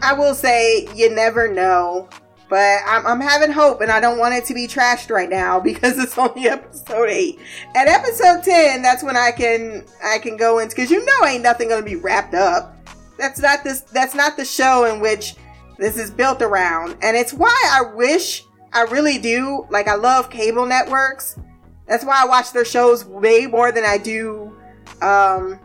I 0.00 0.14
will 0.14 0.34
say, 0.34 0.88
you 0.94 1.10
never 1.14 1.52
know. 1.52 2.08
But 2.50 2.80
I'm, 2.84 3.06
I'm 3.06 3.20
having 3.20 3.52
hope 3.52 3.80
and 3.80 3.92
I 3.92 4.00
don't 4.00 4.18
want 4.18 4.34
it 4.34 4.44
to 4.46 4.54
be 4.54 4.66
trashed 4.66 5.08
right 5.08 5.30
now 5.30 5.60
because 5.70 5.98
it's 5.98 6.18
only 6.18 6.48
episode 6.48 7.08
8. 7.08 7.38
At 7.76 7.86
episode 7.86 8.42
10, 8.42 8.82
that's 8.82 9.02
when 9.02 9.16
I 9.16 9.30
can 9.30 9.86
I 10.04 10.18
can 10.18 10.36
go 10.36 10.58
into 10.58 10.76
cuz 10.76 10.90
you 10.90 11.02
know 11.02 11.26
ain't 11.26 11.44
nothing 11.44 11.70
to 11.70 11.80
be 11.80 11.96
wrapped 11.96 12.34
up. 12.34 12.76
That's 13.16 13.40
not 13.40 13.62
this 13.62 13.82
that's 13.82 14.14
not 14.14 14.36
the 14.36 14.44
show 14.44 14.84
in 14.84 15.00
which 15.00 15.36
this 15.78 15.96
is 15.96 16.10
built 16.10 16.42
around. 16.42 16.96
And 17.00 17.16
it's 17.16 17.32
why 17.32 17.56
I 17.72 17.82
wish 17.94 18.44
I 18.72 18.82
really 18.82 19.18
do 19.18 19.66
like 19.70 19.86
I 19.86 19.94
love 19.94 20.28
cable 20.28 20.66
networks. 20.66 21.38
That's 21.86 22.04
why 22.04 22.22
I 22.22 22.26
watch 22.26 22.52
their 22.52 22.64
shows 22.64 23.04
way 23.04 23.46
more 23.46 23.70
than 23.70 23.84
I 23.84 23.96
do 23.96 24.52
um 25.00 25.60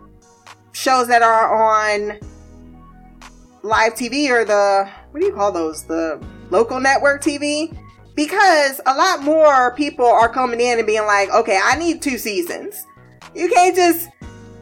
shows 0.74 1.08
that 1.08 1.24
are 1.24 1.82
on 1.82 2.20
live 3.64 3.94
TV 3.96 4.30
or 4.30 4.46
the 4.46 4.88
what 5.16 5.22
do 5.22 5.28
you 5.28 5.34
call 5.34 5.50
those? 5.50 5.84
The 5.84 6.22
local 6.50 6.78
network 6.78 7.24
TV 7.24 7.74
because 8.16 8.82
a 8.86 8.94
lot 8.94 9.24
more 9.24 9.74
people 9.76 10.06
are 10.06 10.28
coming 10.28 10.60
in 10.60 10.78
and 10.78 10.86
being 10.86 11.06
like, 11.06 11.34
okay, 11.34 11.58
I 11.64 11.78
need 11.78 12.02
two 12.02 12.18
seasons. 12.18 12.86
You 13.34 13.48
can't 13.48 13.74
just, 13.74 14.10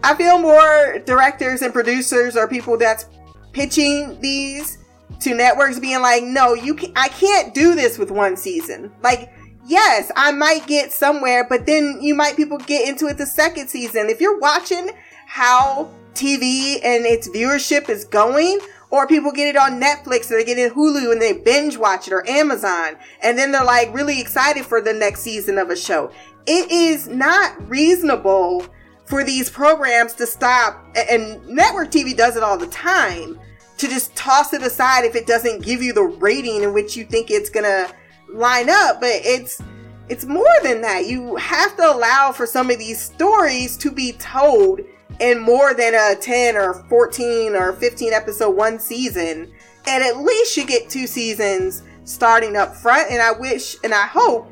I 0.03 0.13
feel 0.13 0.37
more 0.37 0.99
directors 1.07 1.63
and 1.63 1.73
producers 1.73 2.37
or 2.37 2.47
people 2.47 2.77
that's 2.77 3.07
pitching 3.51 4.21
these 4.21 4.77
to 5.21 5.33
networks 5.33 5.79
being 5.79 6.03
like, 6.03 6.21
no, 6.23 6.53
you 6.53 6.75
can't. 6.75 6.93
I 6.95 7.07
can't 7.07 7.55
do 7.55 7.73
this 7.73 7.97
with 7.97 8.11
one 8.11 8.37
season. 8.37 8.91
Like, 9.01 9.33
yes, 9.65 10.11
I 10.15 10.33
might 10.33 10.67
get 10.67 10.91
somewhere, 10.91 11.47
but 11.49 11.65
then 11.65 11.97
you 11.99 12.13
might 12.13 12.35
people 12.35 12.59
get 12.59 12.87
into 12.87 13.07
it 13.07 13.17
the 13.17 13.25
second 13.25 13.69
season. 13.69 14.07
If 14.07 14.21
you're 14.21 14.37
watching 14.37 14.91
how 15.25 15.89
TV 16.13 16.75
and 16.83 17.07
its 17.07 17.27
viewership 17.27 17.89
is 17.89 18.05
going, 18.05 18.59
or 18.93 19.07
people 19.07 19.31
get 19.31 19.47
it 19.47 19.57
on 19.57 19.81
Netflix 19.81 20.29
or 20.29 20.37
they 20.37 20.45
get 20.45 20.59
it 20.59 20.71
on 20.71 20.77
Hulu 20.77 21.11
and 21.11 21.19
they 21.19 21.33
binge 21.33 21.77
watch 21.77 22.05
it 22.05 22.13
or 22.13 22.29
Amazon. 22.29 22.95
And 23.23 23.35
then 23.35 23.51
they're 23.51 23.63
like 23.63 23.91
really 23.91 24.21
excited 24.21 24.67
for 24.67 24.81
the 24.81 24.93
next 24.93 25.21
season 25.21 25.57
of 25.57 25.71
a 25.71 25.75
show. 25.75 26.11
It 26.45 26.69
is 26.69 27.07
not 27.07 27.67
reasonable 27.67 28.67
for 29.05 29.23
these 29.23 29.49
programs 29.49 30.13
to 30.13 30.27
stop 30.27 30.85
and 31.09 31.43
network 31.47 31.89
TV 31.89 32.15
does 32.15 32.37
it 32.37 32.43
all 32.43 32.55
the 32.55 32.67
time 32.67 33.39
to 33.79 33.87
just 33.87 34.15
toss 34.15 34.53
it 34.53 34.61
aside 34.61 35.05
if 35.05 35.15
it 35.15 35.25
doesn't 35.25 35.63
give 35.63 35.81
you 35.81 35.91
the 35.91 36.03
rating 36.03 36.61
in 36.61 36.71
which 36.71 36.95
you 36.95 37.03
think 37.03 37.31
it's 37.31 37.49
gonna 37.49 37.87
line 38.31 38.69
up. 38.69 39.01
But 39.01 39.21
it's 39.23 39.59
it's 40.07 40.25
more 40.25 40.45
than 40.61 40.81
that. 40.81 41.07
You 41.07 41.35
have 41.37 41.75
to 41.77 41.91
allow 41.91 42.31
for 42.31 42.45
some 42.45 42.69
of 42.69 42.77
these 42.77 43.01
stories 43.01 43.75
to 43.77 43.89
be 43.89 44.11
told 44.13 44.81
in 45.19 45.39
more 45.39 45.73
than 45.73 45.93
a 45.93 46.15
10 46.19 46.55
or 46.55 46.85
14 46.89 47.55
or 47.55 47.73
15 47.73 48.13
episode 48.13 48.51
one 48.51 48.79
season. 48.79 49.51
And 49.87 50.03
at 50.03 50.17
least 50.17 50.57
you 50.57 50.65
get 50.65 50.89
two 50.89 51.07
seasons 51.07 51.83
starting 52.03 52.55
up 52.55 52.75
front. 52.75 53.11
And 53.11 53.21
I 53.21 53.31
wish 53.31 53.75
and 53.83 53.93
I 53.93 54.05
hope 54.07 54.51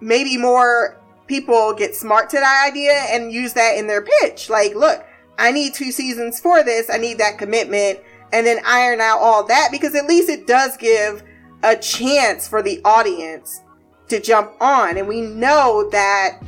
maybe 0.00 0.36
more 0.36 1.00
people 1.26 1.74
get 1.74 1.94
smart 1.94 2.30
to 2.30 2.36
that 2.36 2.68
idea 2.68 2.92
and 2.92 3.32
use 3.32 3.52
that 3.52 3.76
in 3.76 3.86
their 3.86 4.02
pitch. 4.20 4.48
Like, 4.48 4.74
look, 4.74 5.04
I 5.38 5.52
need 5.52 5.74
two 5.74 5.92
seasons 5.92 6.40
for 6.40 6.64
this. 6.64 6.90
I 6.90 6.98
need 6.98 7.18
that 7.18 7.38
commitment. 7.38 8.00
and 8.32 8.46
then 8.46 8.58
iron 8.66 9.00
out 9.00 9.20
all 9.20 9.44
that 9.44 9.68
because 9.72 9.94
at 9.94 10.04
least 10.04 10.28
it 10.28 10.46
does 10.46 10.76
give 10.76 11.22
a 11.62 11.74
chance 11.76 12.46
for 12.46 12.62
the 12.62 12.80
audience 12.84 13.62
to 14.08 14.20
jump 14.20 14.52
on. 14.60 14.98
And 14.98 15.08
we 15.08 15.20
know 15.22 15.88
that 15.90 16.40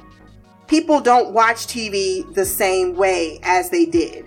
people 0.70 1.00
don't 1.00 1.32
watch 1.32 1.66
TV 1.66 2.32
the 2.32 2.44
same 2.44 2.94
way 2.94 3.40
as 3.42 3.70
they 3.70 3.84
did. 3.84 4.24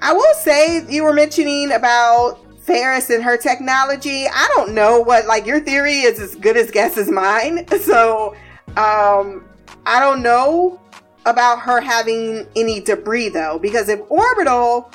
I 0.00 0.12
will 0.12 0.34
say 0.34 0.86
you 0.88 1.02
were 1.02 1.12
mentioning 1.12 1.72
about 1.72 2.38
Ferris 2.60 3.10
and 3.10 3.22
her 3.24 3.36
technology. 3.36 4.26
I 4.32 4.48
don't 4.54 4.72
know 4.72 5.00
what 5.00 5.26
like 5.26 5.46
your 5.46 5.58
theory 5.58 6.02
is 6.02 6.20
as 6.20 6.36
good 6.36 6.56
as 6.56 6.70
guess 6.70 6.96
as 6.96 7.10
mine. 7.10 7.66
So 7.80 8.36
um 8.76 9.44
I 9.84 9.98
don't 9.98 10.22
know 10.22 10.80
about 11.26 11.58
her 11.60 11.80
having 11.80 12.46
any 12.54 12.80
debris 12.80 13.30
though, 13.30 13.58
because 13.58 13.88
if 13.88 14.00
Orbital 14.08 14.92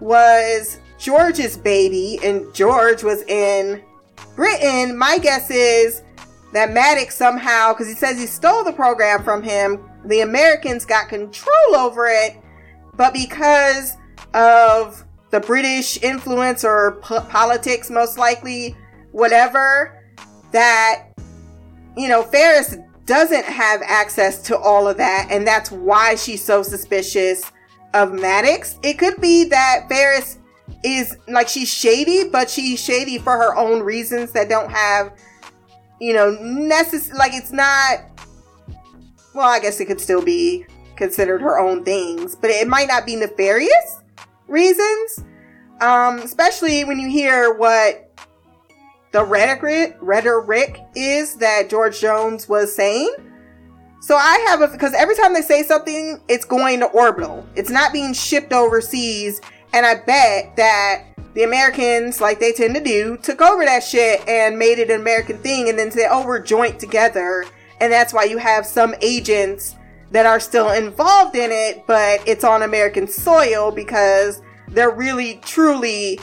was 0.00 0.80
George's 0.98 1.58
baby 1.58 2.18
and 2.24 2.52
George 2.54 3.02
was 3.02 3.22
in 3.24 3.82
Britain, 4.36 4.96
my 4.96 5.18
guess 5.18 5.50
is 5.50 6.02
that 6.54 6.72
Maddox 6.72 7.16
somehow, 7.16 7.72
because 7.72 7.88
he 7.88 7.94
says 7.94 8.18
he 8.18 8.26
stole 8.26 8.64
the 8.64 8.72
program 8.72 9.22
from 9.22 9.42
him, 9.42 9.78
the 10.06 10.20
Americans 10.20 10.86
got 10.86 11.08
control 11.08 11.76
over 11.76 12.06
it, 12.06 12.40
but 12.94 13.12
because 13.12 13.96
of 14.32 15.04
the 15.30 15.40
British 15.40 16.00
influence 16.02 16.64
or 16.64 17.00
po- 17.02 17.20
politics, 17.22 17.90
most 17.90 18.18
likely, 18.18 18.76
whatever, 19.10 20.00
that, 20.52 21.08
you 21.96 22.08
know, 22.08 22.22
Ferris 22.22 22.76
doesn't 23.06 23.44
have 23.44 23.82
access 23.84 24.40
to 24.42 24.56
all 24.56 24.86
of 24.86 24.96
that, 24.96 25.26
and 25.30 25.46
that's 25.46 25.72
why 25.72 26.14
she's 26.14 26.42
so 26.42 26.62
suspicious 26.62 27.42
of 27.94 28.12
Maddox. 28.12 28.78
It 28.82 28.94
could 28.94 29.20
be 29.20 29.44
that 29.48 29.86
Ferris 29.88 30.38
is 30.84 31.16
like 31.28 31.48
she's 31.48 31.68
shady, 31.68 32.28
but 32.28 32.48
she's 32.48 32.82
shady 32.82 33.18
for 33.18 33.32
her 33.32 33.56
own 33.56 33.82
reasons 33.82 34.30
that 34.32 34.48
don't 34.48 34.70
have, 34.70 35.12
you 36.04 36.12
know, 36.12 36.36
necessary. 36.40 37.16
Like 37.16 37.32
it's 37.32 37.50
not. 37.50 38.00
Well, 39.34 39.48
I 39.48 39.58
guess 39.58 39.80
it 39.80 39.86
could 39.86 40.00
still 40.00 40.22
be 40.22 40.66
considered 40.96 41.40
her 41.40 41.58
own 41.58 41.82
things, 41.82 42.36
but 42.36 42.50
it 42.50 42.68
might 42.68 42.88
not 42.88 43.06
be 43.06 43.16
nefarious 43.16 44.02
reasons. 44.46 45.24
Um, 45.80 46.18
especially 46.20 46.84
when 46.84 46.98
you 47.00 47.08
hear 47.08 47.54
what 47.54 48.12
the 49.12 49.24
rhetoric 49.24 49.96
rhetoric 50.00 50.80
is 50.94 51.36
that 51.36 51.70
George 51.70 52.00
Jones 52.00 52.48
was 52.48 52.74
saying. 52.74 53.12
So 54.02 54.14
I 54.14 54.38
have 54.48 54.60
a 54.60 54.68
because 54.68 54.92
every 54.92 55.16
time 55.16 55.32
they 55.32 55.40
say 55.40 55.62
something, 55.62 56.20
it's 56.28 56.44
going 56.44 56.80
to 56.80 56.86
orbital. 56.86 57.46
It's 57.56 57.70
not 57.70 57.94
being 57.94 58.12
shipped 58.12 58.52
overseas, 58.52 59.40
and 59.74 59.84
I 59.84 59.96
bet 59.96 60.54
that 60.56 61.02
the 61.34 61.42
Americans, 61.42 62.20
like 62.20 62.38
they 62.38 62.52
tend 62.52 62.76
to 62.76 62.80
do, 62.80 63.16
took 63.16 63.42
over 63.42 63.64
that 63.64 63.82
shit 63.82 64.26
and 64.28 64.56
made 64.56 64.78
it 64.78 64.88
an 64.88 65.00
American 65.00 65.38
thing, 65.38 65.68
and 65.68 65.76
then 65.76 65.90
said, 65.90 66.08
"Oh, 66.10 66.24
we're 66.24 66.38
joint 66.38 66.78
together," 66.78 67.44
and 67.80 67.92
that's 67.92 68.14
why 68.14 68.24
you 68.24 68.38
have 68.38 68.64
some 68.64 68.94
agents 69.02 69.74
that 70.12 70.26
are 70.26 70.38
still 70.38 70.70
involved 70.70 71.34
in 71.34 71.50
it, 71.50 71.84
but 71.88 72.20
it's 72.24 72.44
on 72.44 72.62
American 72.62 73.08
soil 73.08 73.72
because 73.72 74.40
they're 74.68 74.92
really 74.92 75.40
truly 75.44 76.20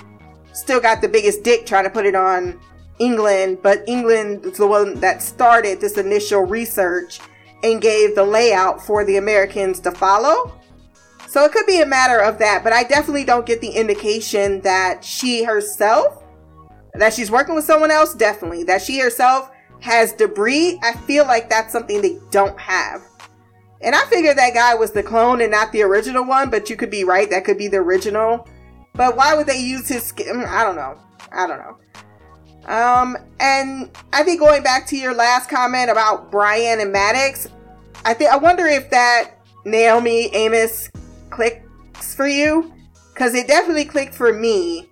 still 0.54 0.80
got 0.80 1.02
the 1.02 1.10
biggest 1.10 1.44
dick 1.44 1.66
trying 1.66 1.84
to 1.84 1.90
put 1.90 2.06
it 2.06 2.16
on 2.16 2.58
England, 3.00 3.58
but 3.62 3.84
England 3.88 4.46
is 4.46 4.58
the 4.58 4.68
one 4.68 4.96
that 5.02 5.22
started 5.22 5.82
this 5.82 5.98
initial 5.98 6.42
research 6.42 7.20
and 7.64 7.82
gave 7.82 8.16
the 8.16 8.24
layout 8.24 8.82
for 8.86 9.04
the 9.04 9.18
Americans 9.18 9.82
to 9.82 9.92
follow. 9.92 10.54
So 11.32 11.46
it 11.46 11.54
could 11.54 11.66
be 11.66 11.80
a 11.80 11.86
matter 11.86 12.20
of 12.20 12.40
that, 12.40 12.62
but 12.62 12.74
I 12.74 12.84
definitely 12.84 13.24
don't 13.24 13.46
get 13.46 13.62
the 13.62 13.70
indication 13.70 14.60
that 14.64 15.02
she 15.02 15.46
herself, 15.46 16.22
that 16.94 17.14
she's 17.14 17.32
working 17.32 17.56
with 17.56 17.64
someone 17.64 17.90
else, 17.90 18.14
definitely. 18.14 18.66
That 18.66 18.82
she 18.82 19.00
herself 19.00 19.50
has 19.80 20.12
debris, 20.12 20.78
I 20.84 20.92
feel 20.92 21.26
like 21.26 21.50
that's 21.50 21.72
something 21.72 22.02
they 22.02 22.18
don't 22.32 22.60
have. 22.60 23.02
And 23.80 23.96
I 23.96 24.04
figured 24.08 24.38
that 24.40 24.54
guy 24.54 24.76
was 24.76 24.92
the 24.92 25.04
clone 25.04 25.40
and 25.40 25.52
not 25.52 25.72
the 25.72 25.84
original 25.84 26.26
one, 26.26 26.50
but 26.50 26.70
you 26.70 26.76
could 26.76 26.92
be 26.92 27.06
right, 27.06 27.30
that 27.30 27.46
could 27.46 27.58
be 27.58 27.70
the 27.70 27.78
original. 27.78 28.46
But 28.94 29.16
why 29.16 29.34
would 29.34 29.48
they 29.48 29.62
use 29.62 29.88
his 29.88 30.04
skin? 30.04 30.44
I 30.46 30.64
don't 30.66 30.76
know. 30.76 30.98
I 31.32 31.48
don't 31.48 31.60
know. 31.60 31.78
Um, 32.66 33.16
and 33.40 33.90
I 34.12 34.24
think 34.24 34.42
going 34.42 34.64
back 34.64 34.86
to 34.88 34.98
your 34.98 35.16
last 35.16 35.50
comment 35.50 35.90
about 35.90 36.30
Brian 36.30 36.82
and 36.82 36.92
Maddox, 36.92 37.48
I 38.04 38.16
think 38.16 38.32
I 38.32 38.36
wonder 38.36 38.66
if 38.66 38.90
that 38.90 39.36
Naomi 39.64 40.30
Amos 40.36 40.90
clicks 41.32 42.16
for 42.16 42.28
you 42.28 42.74
because 43.14 43.34
it 43.34 43.48
definitely 43.48 43.86
clicked 43.86 44.14
for 44.14 44.34
me 44.34 44.90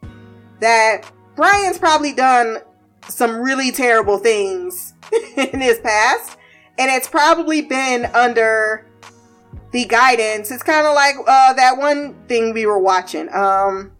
that 0.59 1.09
Brian's 1.35 1.77
probably 1.77 2.13
done 2.13 2.59
some 3.07 3.37
really 3.37 3.71
terrible 3.71 4.17
things 4.17 4.93
in 5.37 5.61
his 5.61 5.79
past, 5.79 6.37
and 6.77 6.91
it's 6.91 7.07
probably 7.07 7.61
been 7.61 8.05
under 8.07 8.85
the 9.71 9.85
guidance. 9.85 10.51
It's 10.51 10.63
kind 10.63 10.85
of 10.85 10.93
like 10.93 11.15
uh, 11.27 11.53
that 11.53 11.77
one 11.77 12.15
thing 12.27 12.53
we 12.53 12.65
were 12.65 12.79
watching. 12.79 13.33
Um, 13.33 13.91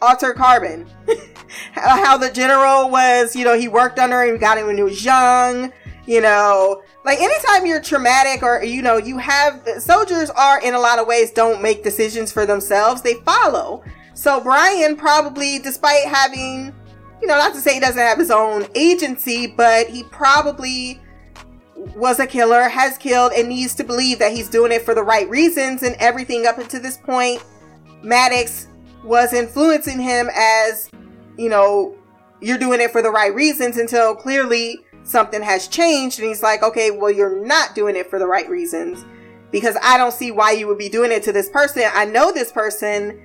Altered 0.00 0.34
Carbon. 0.34 0.86
How 1.72 2.16
the 2.16 2.30
general 2.30 2.90
was, 2.90 3.36
you 3.36 3.44
know, 3.44 3.56
he 3.56 3.68
worked 3.68 3.98
under 3.98 4.22
him, 4.22 4.38
got 4.38 4.58
him 4.58 4.66
when 4.66 4.76
he 4.76 4.82
was 4.82 5.04
young, 5.04 5.72
you 6.06 6.20
know. 6.20 6.82
Like 7.04 7.20
anytime 7.20 7.66
you're 7.66 7.82
traumatic 7.82 8.42
or, 8.42 8.62
you 8.62 8.80
know, 8.80 8.96
you 8.96 9.18
have 9.18 9.66
soldiers 9.78 10.30
are 10.30 10.60
in 10.60 10.74
a 10.74 10.78
lot 10.78 10.98
of 10.98 11.06
ways 11.06 11.32
don't 11.32 11.60
make 11.60 11.82
decisions 11.82 12.30
for 12.30 12.46
themselves, 12.46 13.02
they 13.02 13.14
follow. 13.14 13.82
So 14.14 14.40
Brian 14.40 14.96
probably, 14.96 15.58
despite 15.58 16.04
having, 16.06 16.72
you 17.20 17.26
know, 17.26 17.36
not 17.36 17.54
to 17.54 17.60
say 17.60 17.74
he 17.74 17.80
doesn't 17.80 18.00
have 18.00 18.18
his 18.18 18.30
own 18.30 18.66
agency, 18.74 19.46
but 19.48 19.88
he 19.88 20.04
probably 20.04 21.00
was 21.96 22.20
a 22.20 22.26
killer, 22.26 22.68
has 22.68 22.96
killed, 22.98 23.32
and 23.32 23.48
needs 23.48 23.74
to 23.74 23.84
believe 23.84 24.20
that 24.20 24.32
he's 24.32 24.48
doing 24.48 24.70
it 24.70 24.82
for 24.82 24.94
the 24.94 25.02
right 25.02 25.28
reasons. 25.28 25.82
And 25.82 25.96
everything 25.98 26.46
up 26.46 26.58
until 26.58 26.80
this 26.80 26.98
point, 26.98 27.42
Maddox 28.02 28.68
was 29.02 29.32
influencing 29.32 29.98
him 29.98 30.30
as, 30.34 30.88
you 31.36 31.48
know, 31.48 31.96
you're 32.40 32.58
doing 32.58 32.80
it 32.80 32.92
for 32.92 33.02
the 33.02 33.10
right 33.10 33.34
reasons 33.34 33.76
until 33.76 34.14
clearly 34.14 34.78
something 35.04 35.42
has 35.42 35.68
changed 35.68 36.18
and 36.18 36.28
he's 36.28 36.42
like, 36.42 36.62
okay, 36.62 36.90
well, 36.90 37.10
you're 37.10 37.44
not 37.44 37.74
doing 37.74 37.96
it 37.96 38.08
for 38.08 38.18
the 38.18 38.26
right 38.26 38.48
reasons 38.48 39.04
because 39.50 39.76
I 39.82 39.98
don't 39.98 40.12
see 40.12 40.30
why 40.30 40.52
you 40.52 40.66
would 40.66 40.78
be 40.78 40.88
doing 40.88 41.12
it 41.12 41.22
to 41.24 41.32
this 41.32 41.50
person. 41.50 41.84
I 41.92 42.04
know 42.04 42.32
this 42.32 42.52
person 42.52 43.20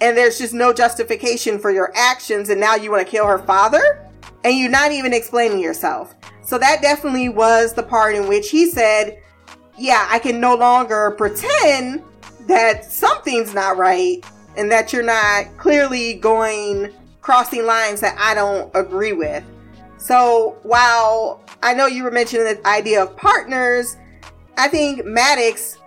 and 0.00 0.16
there's 0.16 0.38
just 0.38 0.54
no 0.54 0.72
justification 0.72 1.58
for 1.58 1.70
your 1.70 1.92
actions 1.96 2.48
and 2.48 2.60
now 2.60 2.74
you 2.76 2.90
want 2.90 3.06
to 3.06 3.10
kill 3.10 3.26
her 3.26 3.38
father 3.38 4.08
and 4.44 4.56
you're 4.56 4.70
not 4.70 4.92
even 4.92 5.12
explaining 5.12 5.60
yourself. 5.60 6.14
So 6.42 6.58
that 6.58 6.82
definitely 6.82 7.28
was 7.28 7.72
the 7.72 7.82
part 7.82 8.14
in 8.14 8.28
which 8.28 8.50
he 8.50 8.66
said, 8.66 9.22
yeah, 9.78 10.06
I 10.10 10.18
can 10.18 10.40
no 10.40 10.54
longer 10.54 11.12
pretend 11.12 12.02
that 12.46 12.84
something's 12.84 13.54
not 13.54 13.76
right 13.76 14.24
and 14.56 14.70
that 14.70 14.92
you're 14.92 15.02
not 15.02 15.56
clearly 15.56 16.14
going 16.14 16.92
crossing 17.20 17.64
lines 17.64 18.00
that 18.00 18.16
I 18.18 18.34
don't 18.34 18.70
agree 18.74 19.12
with. 19.12 19.44
So 20.02 20.56
while 20.64 21.40
I 21.62 21.74
know 21.74 21.86
you 21.86 22.02
were 22.02 22.10
mentioning 22.10 22.44
the 22.44 22.66
idea 22.66 23.00
of 23.00 23.16
partners, 23.16 23.96
I 24.58 24.66
think 24.66 25.04
Maddox 25.04 25.78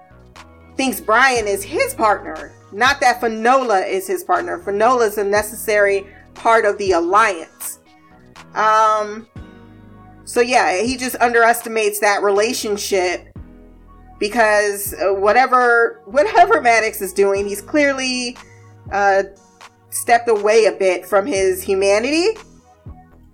thinks 0.78 1.02
Brian 1.02 1.50
is 1.50 1.64
his 1.64 1.94
partner, 1.94 2.54
not 2.72 3.02
that 3.02 3.20
Finola 3.20 3.86
is 3.86 4.08
his 4.08 4.24
partner. 4.24 4.58
Finola 4.60 5.08
is 5.08 5.18
a 5.18 5.24
necessary 5.24 6.08
part 6.34 6.64
of 6.64 6.78
the 6.78 6.94
alliance. 6.94 7.80
Um, 8.54 9.28
so 10.24 10.40
yeah, 10.40 10.82
he 10.82 10.96
just 10.96 11.18
underestimates 11.18 12.00
that 12.00 12.24
relationship 12.24 13.28
because 14.18 14.96
whatever 15.02 16.02
whatever 16.06 16.62
Maddox 16.62 17.02
is 17.02 17.12
doing, 17.12 17.46
he's 17.46 17.62
clearly 17.62 18.38
uh, 18.94 19.24
stepped 19.90 20.30
away 20.30 20.68
a 20.68 20.72
bit 20.72 21.06
from 21.06 21.26
his 21.26 21.62
humanity. 21.62 22.38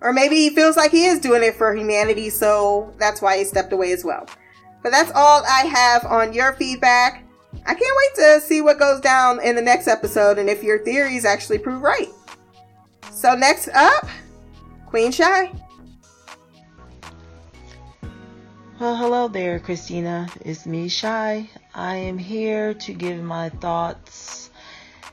Or 0.02 0.12
maybe 0.12 0.34
he 0.34 0.50
feels 0.50 0.76
like 0.76 0.90
he 0.90 1.04
is 1.04 1.20
doing 1.20 1.44
it 1.44 1.54
for 1.54 1.74
humanity, 1.74 2.28
so 2.28 2.92
that's 2.98 3.22
why 3.22 3.38
he 3.38 3.44
stepped 3.44 3.72
away 3.72 3.92
as 3.92 4.04
well. 4.04 4.26
But 4.82 4.90
that's 4.90 5.12
all 5.14 5.44
I 5.48 5.60
have 5.66 6.04
on 6.04 6.32
your 6.32 6.54
feedback. 6.54 7.22
I 7.64 7.74
can't 7.74 7.80
wait 7.80 8.24
to 8.24 8.40
see 8.40 8.60
what 8.60 8.80
goes 8.80 9.00
down 9.00 9.40
in 9.42 9.54
the 9.54 9.62
next 9.62 9.86
episode 9.86 10.38
and 10.38 10.50
if 10.50 10.64
your 10.64 10.80
theories 10.80 11.24
actually 11.24 11.58
prove 11.58 11.82
right. 11.82 12.08
So, 13.12 13.34
next 13.36 13.68
up, 13.68 14.08
Queen 14.86 15.12
Shy. 15.12 15.52
Well, 18.80 18.96
hello 18.96 19.28
there, 19.28 19.60
Christina. 19.60 20.28
It's 20.40 20.66
me, 20.66 20.88
Shy. 20.88 21.48
I 21.72 21.94
am 21.94 22.18
here 22.18 22.74
to 22.74 22.92
give 22.92 23.22
my 23.22 23.50
thoughts 23.50 24.41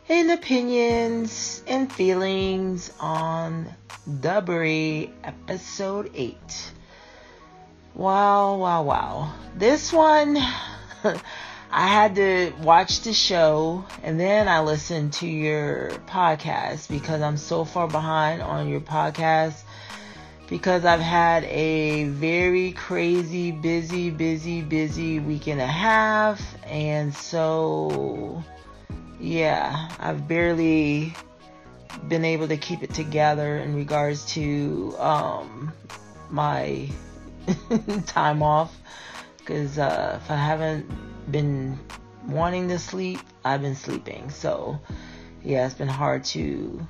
and 0.10 0.32
opinions 0.32 1.64
and 1.68 1.94
feelings 1.94 2.92
on 3.00 3.68
Debris 4.22 5.14
episode 5.24 6.10
8. 6.16 6.72
Wow, 7.94 8.56
wow, 8.58 8.82
wow. 8.82 9.34
This 9.56 9.94
one, 9.94 10.36
I 11.72 11.88
had 11.88 12.16
to 12.16 12.52
watch 12.64 13.02
the 13.02 13.14
show 13.14 13.86
and 14.02 14.20
then 14.20 14.48
I 14.48 14.62
listened 14.62 15.14
to 15.14 15.28
your 15.28 15.92
podcast 16.08 16.90
because 16.90 17.22
I'm 17.22 17.38
so 17.38 17.64
far 17.64 17.88
behind 17.88 18.42
on 18.42 18.68
your 18.68 18.82
podcast 18.82 19.62
because 20.48 20.86
I've 20.86 21.00
had 21.00 21.44
a 21.44 22.06
very 22.06 22.72
crazy, 22.72 23.52
busy, 23.52 24.10
busy, 24.10 24.62
busy 24.62 25.20
week 25.20 25.46
and 25.46 25.62
a 25.62 25.68
half. 25.68 26.42
And 26.66 27.14
so, 27.14 28.44
yeah, 29.20 29.90
I've 30.00 30.28
barely 30.28 31.14
been 32.08 32.24
able 32.24 32.48
to 32.48 32.58
keep 32.58 32.84
it 32.84 32.94
together 32.94 33.58
in 33.58 33.76
regards 33.76 34.26
to 34.34 34.96
um, 34.98 35.74
my 36.30 36.90
time 38.06 38.42
off 38.42 38.76
because 39.38 39.78
uh, 39.78 40.20
if 40.22 40.32
I 40.32 40.36
haven't 40.36 40.90
been 41.32 41.78
wanting 42.28 42.70
to 42.70 42.80
sleep, 42.80 43.20
I've 43.44 43.62
been 43.62 43.76
sleeping. 43.76 44.30
So, 44.30 44.80
yeah, 45.44 45.66
it's 45.66 45.76
been 45.76 45.88
hard 45.88 46.24
to. 46.26 46.88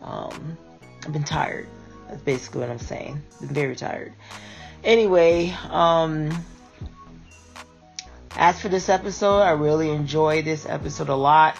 Um, 0.00 0.56
I've 1.04 1.12
been 1.12 1.24
tired. 1.24 1.66
That's 2.08 2.22
basically 2.22 2.60
what 2.60 2.70
I'm 2.70 2.78
saying. 2.78 3.22
Been 3.40 3.48
very 3.48 3.76
tired. 3.76 4.14
Anyway, 4.84 5.54
um, 5.68 6.30
as 8.36 8.60
for 8.60 8.68
this 8.68 8.88
episode, 8.88 9.40
I 9.40 9.52
really 9.52 9.90
enjoyed 9.90 10.44
this 10.44 10.66
episode 10.66 11.08
a 11.08 11.14
lot. 11.14 11.56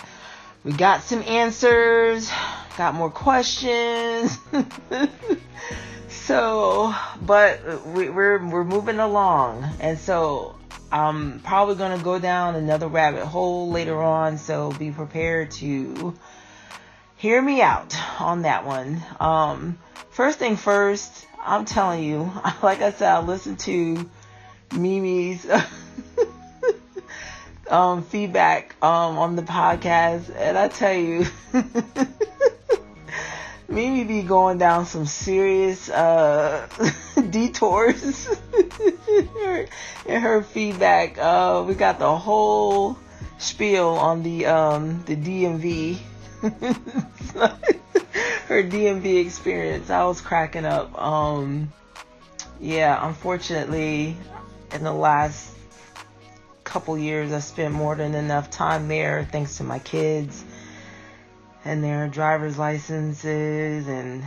We 0.65 0.73
got 0.73 1.03
some 1.03 1.23
answers, 1.23 2.31
got 2.77 2.95
more 2.95 3.11
questions. 3.11 4.39
so, 6.09 6.95
but 7.23 7.87
we, 7.87 8.11
we're 8.11 8.47
we're 8.47 8.65
moving 8.65 8.99
along, 8.99 9.65
and 9.81 9.99
so 9.99 10.57
I'm 10.93 11.41
probably 11.41 11.77
to 11.77 12.05
go 12.05 12.19
down 12.19 12.57
another 12.57 12.89
rabbit 12.89 13.25
hole 13.25 13.71
later 13.71 14.01
on, 14.03 14.39
so 14.39 14.73
be 14.73 14.91
prepared 14.91 15.53
to 15.53 16.15
hear 17.17 17.41
me 17.41 17.63
out 17.63 17.95
on 18.21 18.43
that 18.43 18.67
one. 18.67 19.03
Um, 19.21 19.79
first 20.11 20.39
thing 20.39 20.57
first, 20.57 21.27
I'm 21.41 21.65
telling 21.65 22.03
you, 22.03 22.33
like 22.63 22.81
I 22.81 22.91
said, 22.93 23.11
I 23.13 23.21
listened 23.21 23.61
to 23.61 24.09
Mimi's 24.73 25.47
um, 27.71 28.03
feedback 28.03 28.75
um, 28.83 29.19
on 29.19 29.37
the 29.37 29.43
podcast, 29.43 30.35
and 30.37 30.59
I 30.59 30.69
tell 30.69 30.95
you, 30.95 31.27
Mimi 33.69 34.05
be 34.05 34.23
going 34.23 34.59
down 34.59 34.85
some 34.85 35.07
serious 35.07 35.89
uh, 35.89 36.69
detours 37.31 38.29
in, 39.09 39.27
her, 39.27 39.67
in 40.07 40.21
her 40.21 40.43
feedback. 40.43 41.17
Uh, 41.19 41.65
we 41.67 41.75
got 41.75 42.01
the 42.01 42.17
whole 42.17 42.99
spiel 43.39 43.91
on 43.91 44.23
the 44.25 44.47
um, 44.47 45.05
the 45.05 45.15
DMV. 45.15 45.99
her 48.49 48.63
DMV 48.65 49.25
experience. 49.25 49.91
I 49.91 50.05
was 50.05 50.21
cracking 50.21 50.65
up. 50.65 51.01
Um, 51.01 51.73
yeah, 52.61 53.07
unfortunately, 53.07 54.17
in 54.73 54.83
the 54.83 54.93
last 54.93 55.55
couple 56.71 56.97
years, 56.97 57.33
I 57.33 57.41
spent 57.41 57.75
more 57.75 57.97
than 57.97 58.15
enough 58.15 58.49
time 58.49 58.87
there 58.87 59.27
thanks 59.33 59.57
to 59.57 59.65
my 59.65 59.81
kids 59.81 60.45
and 61.65 61.83
their 61.83 62.07
driver's 62.07 62.59
licenses 62.59 63.89
and 63.89 64.23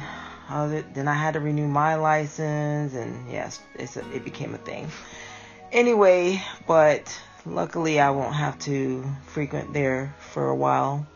other, 0.49 0.81
then 0.93 1.07
I 1.07 1.13
had 1.13 1.35
to 1.35 1.39
renew 1.39 1.67
my 1.69 1.95
license 1.95 2.95
and 2.95 3.31
yes, 3.31 3.61
a, 3.79 4.13
it 4.13 4.25
became 4.25 4.53
a 4.53 4.57
thing. 4.57 4.91
Anyway, 5.71 6.43
but 6.67 7.17
luckily 7.45 8.01
I 8.01 8.09
won't 8.09 8.35
have 8.35 8.59
to 8.59 9.05
frequent 9.27 9.71
there 9.71 10.13
for 10.19 10.49
a 10.49 10.55
while. 10.55 11.07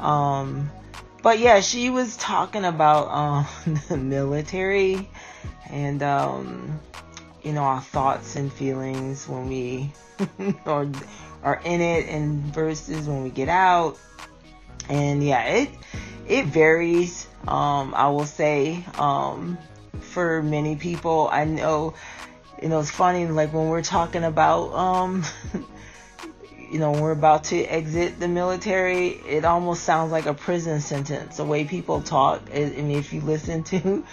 Um, 0.00 0.70
but 1.22 1.38
yeah, 1.38 1.60
she 1.60 1.88
was 1.88 2.14
talking 2.18 2.66
about 2.66 3.08
um, 3.08 3.46
the 3.88 3.96
military 3.96 5.08
and 5.70 6.02
um, 6.02 6.78
you 7.46 7.52
know 7.52 7.62
our 7.62 7.80
thoughts 7.80 8.36
and 8.36 8.52
feelings 8.52 9.28
when 9.28 9.48
we 9.48 9.92
are 10.66 10.88
are 11.42 11.60
in 11.64 11.80
it 11.80 12.08
and 12.08 12.42
versus 12.54 13.06
when 13.06 13.22
we 13.22 13.30
get 13.30 13.48
out 13.48 13.96
and 14.88 15.22
yeah, 15.22 15.44
it 15.44 15.70
it 16.26 16.46
varies. 16.46 17.26
Um, 17.46 17.94
I 17.94 18.08
will 18.08 18.26
say 18.26 18.84
um, 18.98 19.58
for 20.00 20.42
many 20.42 20.76
people, 20.76 21.28
I 21.30 21.44
know. 21.44 21.94
You 22.62 22.68
know, 22.68 22.80
it's 22.80 22.90
funny. 22.90 23.26
Like 23.26 23.52
when 23.52 23.68
we're 23.68 23.82
talking 23.82 24.24
about, 24.24 24.72
um, 24.72 25.24
you 26.70 26.78
know, 26.78 26.92
we're 26.92 27.12
about 27.12 27.44
to 27.44 27.62
exit 27.62 28.18
the 28.18 28.28
military, 28.28 29.08
it 29.08 29.44
almost 29.44 29.82
sounds 29.82 30.10
like 30.10 30.26
a 30.26 30.34
prison 30.34 30.80
sentence. 30.80 31.36
The 31.36 31.44
way 31.44 31.64
people 31.64 32.00
talk, 32.00 32.42
and 32.52 32.90
if 32.90 33.12
you 33.12 33.20
listen 33.20 33.62
to 33.64 34.04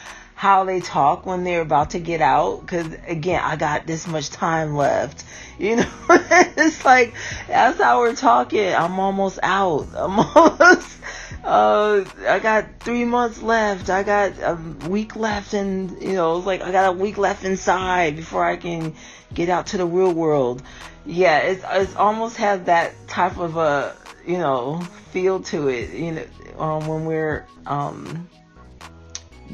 how 0.44 0.66
they 0.66 0.82
talk 0.82 1.26
when 1.26 1.46
they're 1.46 1.62
about 1.62 1.92
to 1.92 2.00
get 2.00 2.20
out 2.20 2.60
because 2.60 2.86
again 3.08 3.42
i 3.42 3.56
got 3.56 3.88
this 3.88 4.06
much 4.06 4.30
time 4.30 4.76
left. 4.76 5.24
You 5.58 5.78
know 5.78 5.90
it's 6.10 6.84
like 6.84 7.14
that's 7.48 7.80
how 7.80 8.00
we're 8.00 8.14
talking 8.14 8.76
i'm 8.76 9.00
almost 9.00 9.40
out. 9.42 9.88
I'm 9.96 10.20
almost 10.20 10.98
uh 11.46 12.04
i 12.28 12.40
got 12.40 12.66
three 12.82 13.06
months 13.06 13.42
left. 13.42 13.90
I 13.90 14.04
got 14.04 14.34
a 14.42 14.90
week 14.90 15.16
left 15.16 15.54
and 15.54 16.02
you 16.02 16.12
know 16.12 16.36
it's 16.36 16.46
like 16.46 16.62
i 16.62 16.74
got 16.74 16.90
a 16.90 16.98
week 16.98 17.18
left 17.18 17.46
inside 17.46 18.18
before 18.18 18.44
i 18.44 18.58
can 18.58 18.96
get 19.34 19.48
out 19.48 19.68
to 19.68 19.78
the 19.78 19.86
real 19.86 20.12
world. 20.12 20.62
Yeah 21.06 21.38
it's 21.38 21.64
it's 21.72 21.96
almost 21.96 22.36
has 22.36 22.64
that 22.64 22.92
type 23.08 23.38
of 23.38 23.56
a 23.56 23.96
you 24.28 24.40
know 24.40 24.82
feel 25.14 25.40
to 25.44 25.70
it 25.70 25.92
you 25.92 26.12
know 26.12 26.26
um, 26.60 26.86
when 26.86 27.06
we're 27.06 27.48
um 27.66 28.28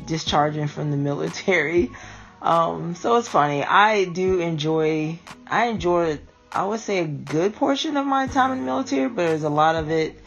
discharging 0.06 0.68
from 0.68 0.92
the 0.92 0.98
military. 0.98 1.92
Um, 2.42 2.96
so 2.96 3.18
it's 3.18 3.28
funny. 3.28 3.64
I 3.64 4.06
do 4.06 4.40
enjoy, 4.40 5.20
I 5.48 5.66
enjoy, 5.66 6.20
I 6.52 6.66
would 6.66 6.80
say 6.80 7.00
a 7.00 7.08
good 7.08 7.56
portion 7.56 7.98
of 7.98 8.06
my 8.06 8.28
time 8.28 8.52
in 8.52 8.60
the 8.60 8.66
military, 8.66 9.10
but 9.10 9.28
there's 9.28 9.44
a 9.44 9.50
lot 9.50 9.76
of 9.76 9.92
it 9.92 10.20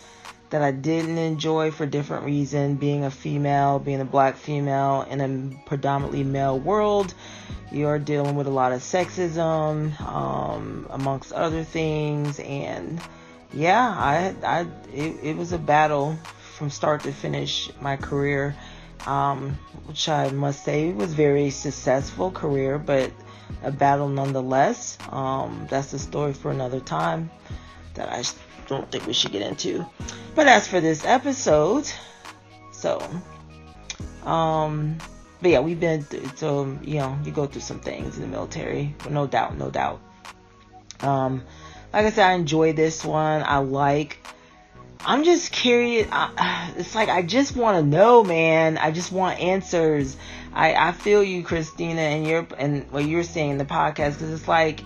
that 0.50 0.60
I 0.60 0.70
didn't 0.70 1.16
enjoy 1.16 1.70
for 1.70 1.86
different 1.86 2.26
reasons. 2.26 2.78
Being 2.78 3.04
a 3.04 3.10
female, 3.10 3.78
being 3.78 4.00
a 4.00 4.04
black 4.04 4.36
female 4.36 5.06
in 5.08 5.20
a 5.20 5.66
predominantly 5.66 6.24
male 6.24 6.58
world, 6.58 7.14
you're 7.70 7.98
dealing 7.98 8.36
with 8.36 8.46
a 8.46 8.50
lot 8.50 8.72
of 8.72 8.82
sexism, 8.82 9.98
um, 10.02 10.86
amongst 10.90 11.32
other 11.32 11.64
things. 11.64 12.38
And 12.38 13.00
yeah, 13.54 13.88
I, 13.88 14.34
I, 14.44 14.60
it, 14.92 15.16
it 15.22 15.36
was 15.38 15.52
a 15.52 15.58
battle 15.58 16.18
from 16.56 16.68
start 16.68 17.02
to 17.04 17.12
finish 17.12 17.70
my 17.80 17.96
career 17.96 18.54
um, 19.07 19.59
which 19.86 20.09
I 20.09 20.30
must 20.30 20.64
say 20.64 20.92
was 20.92 21.14
very 21.14 21.50
successful 21.50 22.30
career, 22.30 22.78
but 22.78 23.11
a 23.62 23.70
battle 23.70 24.09
nonetheless. 24.09 24.98
Um, 25.11 25.66
that's 25.70 25.92
a 25.92 25.98
story 25.98 26.32
for 26.32 26.50
another 26.50 26.80
time 26.80 27.30
that 27.94 28.09
I 28.09 28.22
don't 28.66 28.90
think 28.90 29.07
we 29.07 29.12
should 29.12 29.32
get 29.32 29.42
into. 29.42 29.84
But 30.34 30.48
as 30.48 30.66
for 30.66 30.80
this 30.80 31.05
episode, 31.05 31.90
so, 32.72 33.00
um, 34.24 34.98
but 35.40 35.50
yeah, 35.50 35.61
we've 35.61 35.80
been 35.80 36.03
through, 36.03 36.30
so 36.36 36.78
you 36.82 36.98
know 36.98 37.18
you 37.24 37.32
go 37.32 37.46
through 37.46 37.61
some 37.61 37.80
things 37.80 38.16
in 38.16 38.22
the 38.22 38.28
military, 38.28 38.94
no 39.11 39.26
doubt, 39.26 39.59
no 39.59 39.70
doubt. 39.70 40.00
Um, 41.00 41.42
like 41.92 42.07
I 42.07 42.11
said, 42.11 42.26
I 42.26 42.32
enjoy 42.32 42.72
this 42.72 43.05
one. 43.05 43.42
I 43.42 43.59
like 43.59 44.18
I'm 45.05 45.24
just 45.24 45.53
curious. 45.53 46.09
it's 46.76 46.94
like 46.94 47.09
I 47.09 47.22
just 47.22 47.57
want 47.57 47.78
to 47.78 47.82
know, 47.82 48.24
man. 48.24 48.78
I 48.78 48.90
just 48.90 49.12
want 49.12 49.40
answers. 49.40 50.16
I 50.53 50.74
I 50.74 50.92
feel 50.92 51.22
you, 51.22 51.42
Christina, 51.42 52.00
and 52.00 52.26
your 52.26 52.46
and 52.59 52.90
what 52.92 53.05
you're 53.05 53.24
saying 53.24 53.50
in 53.50 53.59
the 53.59 53.64
podcast 53.64 54.14
because 54.14 54.30
it's 54.30 54.48
like, 54.48 54.80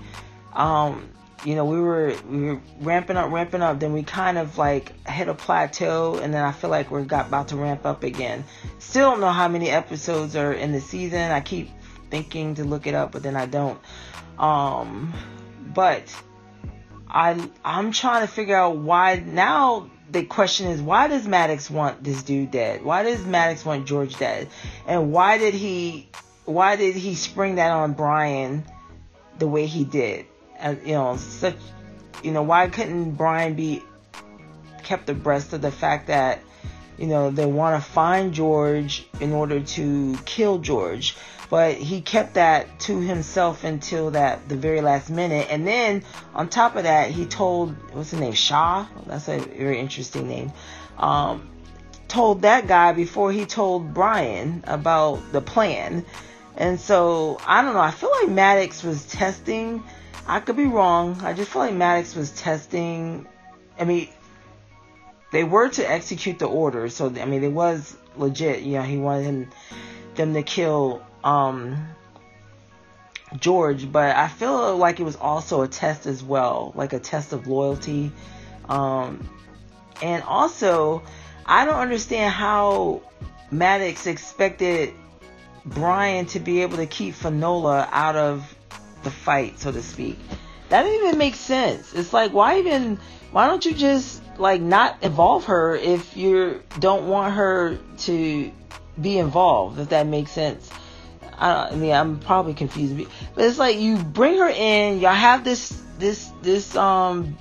um, 0.55 1.09
you 1.45 1.55
know, 1.55 1.65
we 1.65 1.81
were 1.81 2.17
we 2.29 2.43
were 2.45 2.61
ramping 2.81 3.17
up, 3.17 3.31
ramping 3.31 3.63
up. 3.63 3.79
Then 3.79 3.93
we 3.93 4.03
kind 4.03 4.39
of 4.39 4.57
like 4.59 5.07
hit 5.07 5.29
a 5.29 5.35
plateau, 5.35 6.19
and 6.19 6.33
then 6.33 6.43
I 6.45 6.53
feel 6.53 6.71
like 6.71 6.91
we're 6.91 7.05
got 7.05 7.27
about 7.27 7.49
to 7.49 7.57
ramp 7.57 7.85
up 7.85 8.03
again. 8.03 8.45
Still 8.79 9.11
don't 9.11 9.21
know 9.21 9.31
how 9.31 9.49
many 9.49 9.71
episodes 9.71 10.35
are 10.37 10.53
in 10.53 10.73
the 10.73 10.81
season. 10.81 11.31
I 11.31 11.41
keep 11.41 11.71
thinking 12.11 12.55
to 12.55 12.65
look 12.65 12.87
it 12.87 12.95
up, 12.95 13.13
but 13.13 13.23
then 13.23 13.37
I 13.37 13.47
don't. 13.47 13.79
Um, 14.39 15.13
but 15.75 16.15
I 17.09 17.51
I'm 17.65 17.93
trying 17.93 18.27
to 18.27 18.33
figure 18.33 18.57
out 18.57 18.79
why 18.79 19.17
now 19.17 19.91
the 20.11 20.25
question 20.25 20.69
is 20.69 20.81
why 20.81 21.09
does 21.09 21.27
Maddox 21.27 21.71
want 21.71 22.03
this 22.03 22.23
dude 22.23 22.51
dead? 22.51 22.85
Why 22.85 23.03
does 23.03 23.25
Maddox 23.25 23.65
want 23.65 23.87
George 23.87 24.17
dead? 24.17 24.49
And 24.87 25.13
why 25.13 25.39
did 25.39 25.55
he 25.55 26.09
why 26.45 26.77
did 26.77 26.95
he 26.95 27.15
spring 27.15 27.57
that 27.57 27.71
on 27.71 27.93
Brian 27.93 28.65
the 29.39 29.49
way 29.49 29.67
he 29.67 29.85
did? 29.85 30.27
Uh, 30.61 30.77
you 30.85 30.93
know, 30.93 31.17
such 31.17 31.57
you 32.23 32.33
know, 32.33 32.43
why 32.43 32.69
couldn't 32.69 33.13
Brian 33.13 33.55
be 33.55 33.83
kept 34.83 35.09
abreast 35.09 35.53
of 35.53 35.63
the 35.63 35.71
fact 35.71 36.07
that 36.07 36.41
you 36.99 37.07
know 37.07 37.31
they 37.31 37.47
want 37.47 37.83
to 37.83 37.91
find 37.91 38.33
George 38.33 39.07
in 39.21 39.33
order 39.33 39.61
to 39.61 40.17
kill 40.25 40.59
George? 40.59 41.17
But 41.49 41.75
he 41.75 42.01
kept 42.01 42.35
that 42.35 42.81
to 42.81 43.01
himself 43.01 43.65
until 43.65 44.11
that 44.11 44.49
the 44.49 44.57
very 44.57 44.81
last 44.81 45.11
minute. 45.11 45.47
And 45.51 45.67
then 45.67 46.03
on 46.35 46.49
top 46.49 46.77
of 46.77 46.85
that, 46.85 47.11
he 47.11 47.27
told 47.27 47.75
what's 47.93 48.11
his 48.11 48.21
name, 48.21 48.33
Shaw. 48.33 48.87
That's 49.07 49.29
a 49.29 49.39
very 49.39 49.79
interesting 49.79 50.29
name. 50.29 50.53
Um, 50.99 51.49
told 52.09 52.43
that 52.43 52.67
guy 52.67 52.93
before 52.93 53.33
he 53.33 53.47
told 53.47 53.95
Brian 53.95 54.65
about 54.67 55.33
the 55.33 55.41
plan. 55.41 56.05
And 56.57 56.81
so 56.81 57.39
I 57.47 57.63
don't 57.63 57.75
know. 57.75 57.81
I 57.81 57.91
feel 57.91 58.11
like 58.23 58.31
Maddox 58.31 58.83
was 58.83 59.07
testing. 59.07 59.83
I 60.27 60.41
could 60.41 60.57
be 60.57 60.67
wrong. 60.67 61.21
I 61.23 61.33
just 61.33 61.51
feel 61.51 61.63
like 61.63 61.75
Maddox 61.75 62.17
was 62.17 62.33
testing. 62.33 63.27
I 63.79 63.85
mean, 63.85 64.09
they 65.33 65.45
were 65.45 65.69
to 65.69 65.89
execute 65.89 66.39
the 66.39 66.47
order, 66.47 66.89
so 66.89 67.07
I 67.07 67.25
mean, 67.27 67.45
it 67.45 67.53
was 67.53 67.97
legit. 68.17 68.63
You 68.63 68.75
know, 68.75 68.83
he 68.83 68.97
wanted 68.97 69.25
him 69.25 69.51
them 70.15 70.35
to 70.35 70.43
kill 70.43 71.03
um, 71.27 71.89
George, 73.41 73.91
but 73.91 74.15
I 74.15 74.29
feel 74.29 74.77
like 74.77 75.01
it 75.01 75.03
was 75.03 75.17
also 75.17 75.63
a 75.63 75.69
test 75.69 76.07
as 76.07 76.23
well, 76.23 76.73
like 76.77 76.93
a 76.93 77.01
test 77.01 77.33
of 77.33 77.49
loyalty. 77.49 78.13
Um, 78.69 79.29
and 80.01 80.23
also, 80.23 81.03
I 81.45 81.65
don't 81.65 81.81
understand 81.81 82.33
how 82.33 83.03
Maddox 83.51 84.07
expected 84.07 84.95
Brian 85.65 86.27
to 86.27 86.39
be 86.39 86.63
able 86.63 86.77
to 86.77 86.87
keep 86.87 87.15
Finola 87.15 87.89
out 87.91 88.15
of 88.15 88.57
the 89.03 89.11
fight, 89.11 89.59
so 89.59 89.73
to 89.73 89.83
speak. 89.83 90.19
That 90.69 90.85
didn't 90.85 91.09
even 91.09 91.19
make 91.19 91.35
sense. 91.35 91.93
It's 91.93 92.13
like, 92.13 92.33
why 92.33 92.59
even, 92.59 93.01
why 93.33 93.49
don't 93.49 93.65
you 93.65 93.75
just, 93.75 94.23
like, 94.39 94.61
not 94.61 95.03
involve 95.03 95.47
her 95.47 95.75
if 95.75 96.17
you 96.17 96.63
don't 96.79 97.09
want 97.09 97.35
her 97.35 97.79
to 97.99 98.53
be 99.01 99.19
involved, 99.19 99.81
if 99.81 99.89
that 99.89 100.07
makes 100.07 100.31
sense? 100.31 100.71
I, 101.39 101.69
I 101.69 101.75
mean, 101.75 101.93
I'm 101.93 102.19
probably 102.19 102.55
confused, 102.55 102.97
but 103.35 103.45
it's 103.45 103.59
like 103.59 103.79
you 103.79 103.97
bring 103.97 104.39
her 104.39 104.49
in, 104.49 105.01
y'all 105.01 105.13
have 105.13 105.45
this, 105.45 105.71
this, 105.99 106.31
this, 106.43 106.75
um, 106.77 107.37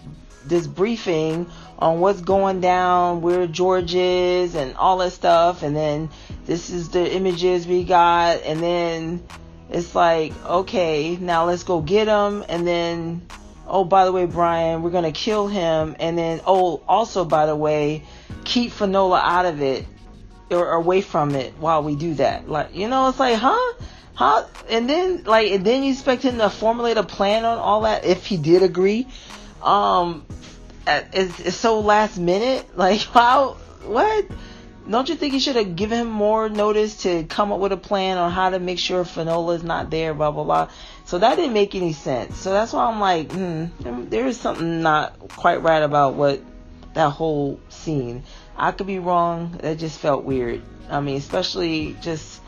this 0.46 0.68
briefing 0.68 1.50
on 1.80 2.00
what's 2.00 2.22
going 2.22 2.62
down, 2.62 3.22
where 3.22 3.48
George 3.48 3.96
is, 3.96 4.56
and 4.56 4.76
all 4.76 4.98
that 5.00 5.12
stuff, 5.12 5.64
and 5.64 5.76
then 5.76 6.10
this 6.46 6.70
is 6.70 6.90
the 6.90 7.14
images 7.14 7.68
we 7.68 7.84
got, 7.84 8.42
and 8.44 8.62
then 8.62 9.24
it's 9.70 9.96
like, 9.96 10.34
okay, 10.46 11.18
now 11.18 11.46
let's 11.46 11.64
go 11.64 11.82
get 11.82 12.08
him, 12.08 12.46
and 12.48 12.66
then, 12.66 13.26
oh, 13.68 13.84
by 13.84 14.06
the 14.06 14.12
way, 14.12 14.26
Brian, 14.26 14.84
we're 14.84 14.92
gonna 14.92 15.12
kill 15.12 15.48
him, 15.48 15.96
and 16.00 16.18
then, 16.18 16.42
oh, 16.46 16.82
also, 16.88 17.26
by 17.26 17.46
the 17.46 17.56
way, 17.56 18.04
keep 18.46 18.72
Finola 18.72 19.20
out 19.22 19.46
of 19.46 19.62
it 19.62 19.86
or 20.52 20.72
away 20.72 21.02
from 21.02 21.36
it 21.36 21.54
while 21.60 21.84
we 21.84 21.96
do 21.96 22.16
that. 22.16 22.50
Like, 22.50 22.76
you 22.76 22.88
know, 22.88 23.10
it's 23.10 23.20
like, 23.20 23.38
huh? 23.38 23.74
Huh? 24.14 24.46
And 24.70 24.90
then, 24.90 25.24
like, 25.24 25.52
and 25.52 25.66
then 25.66 25.84
you 25.84 25.92
expect 25.92 26.24
him 26.24 26.38
to 26.38 26.50
formulate 26.50 26.98
a 26.98 27.04
plan 27.04 27.46
on 27.46 27.58
all 27.58 27.82
that 27.82 28.06
if 28.06 28.26
he 28.26 28.38
did 28.38 28.64
agree. 28.64 29.08
Um, 29.62 30.26
it's, 30.88 31.40
it's 31.40 31.56
so 31.56 31.80
last 31.80 32.18
minute. 32.18 32.66
Like, 32.76 33.02
how? 33.02 33.58
What? 33.86 34.26
Don't 34.90 35.10
you 35.10 35.16
think 35.16 35.34
you 35.34 35.40
should 35.40 35.56
have 35.56 35.76
given 35.76 36.00
him 36.00 36.10
more 36.10 36.48
notice 36.48 37.04
to 37.04 37.24
come 37.24 37.52
up 37.52 37.60
with 37.60 37.72
a 37.72 37.78
plan 37.78 38.18
on 38.18 38.32
how 38.32 38.52
to 38.52 38.60
make 38.60 38.78
sure 38.78 39.04
Finola 39.04 39.56
is 39.56 39.64
not 39.64 39.90
there? 39.90 40.14
Blah 40.14 40.32
blah 40.32 40.44
blah. 40.44 40.70
So 41.06 41.18
that 41.20 41.36
didn't 41.36 41.54
make 41.54 41.74
any 41.74 41.94
sense. 41.94 42.38
So 42.38 42.52
that's 42.52 42.74
why 42.74 42.86
I'm 42.86 43.00
like, 43.00 43.32
hmm, 43.32 43.66
there 44.10 44.28
is 44.28 44.40
something 44.40 44.82
not 44.82 45.18
quite 45.30 45.64
right 45.64 45.82
about 45.82 46.14
what 46.14 46.42
that 46.94 47.10
whole 47.10 47.60
scene. 47.70 48.24
I 48.58 48.72
could 48.72 48.88
be 48.88 49.00
wrong. 49.00 49.58
That 49.62 49.78
just 49.78 50.00
felt 50.00 50.24
weird. 50.24 50.62
I 50.90 51.02
mean, 51.02 51.18
especially 51.18 51.96
just 52.02 52.42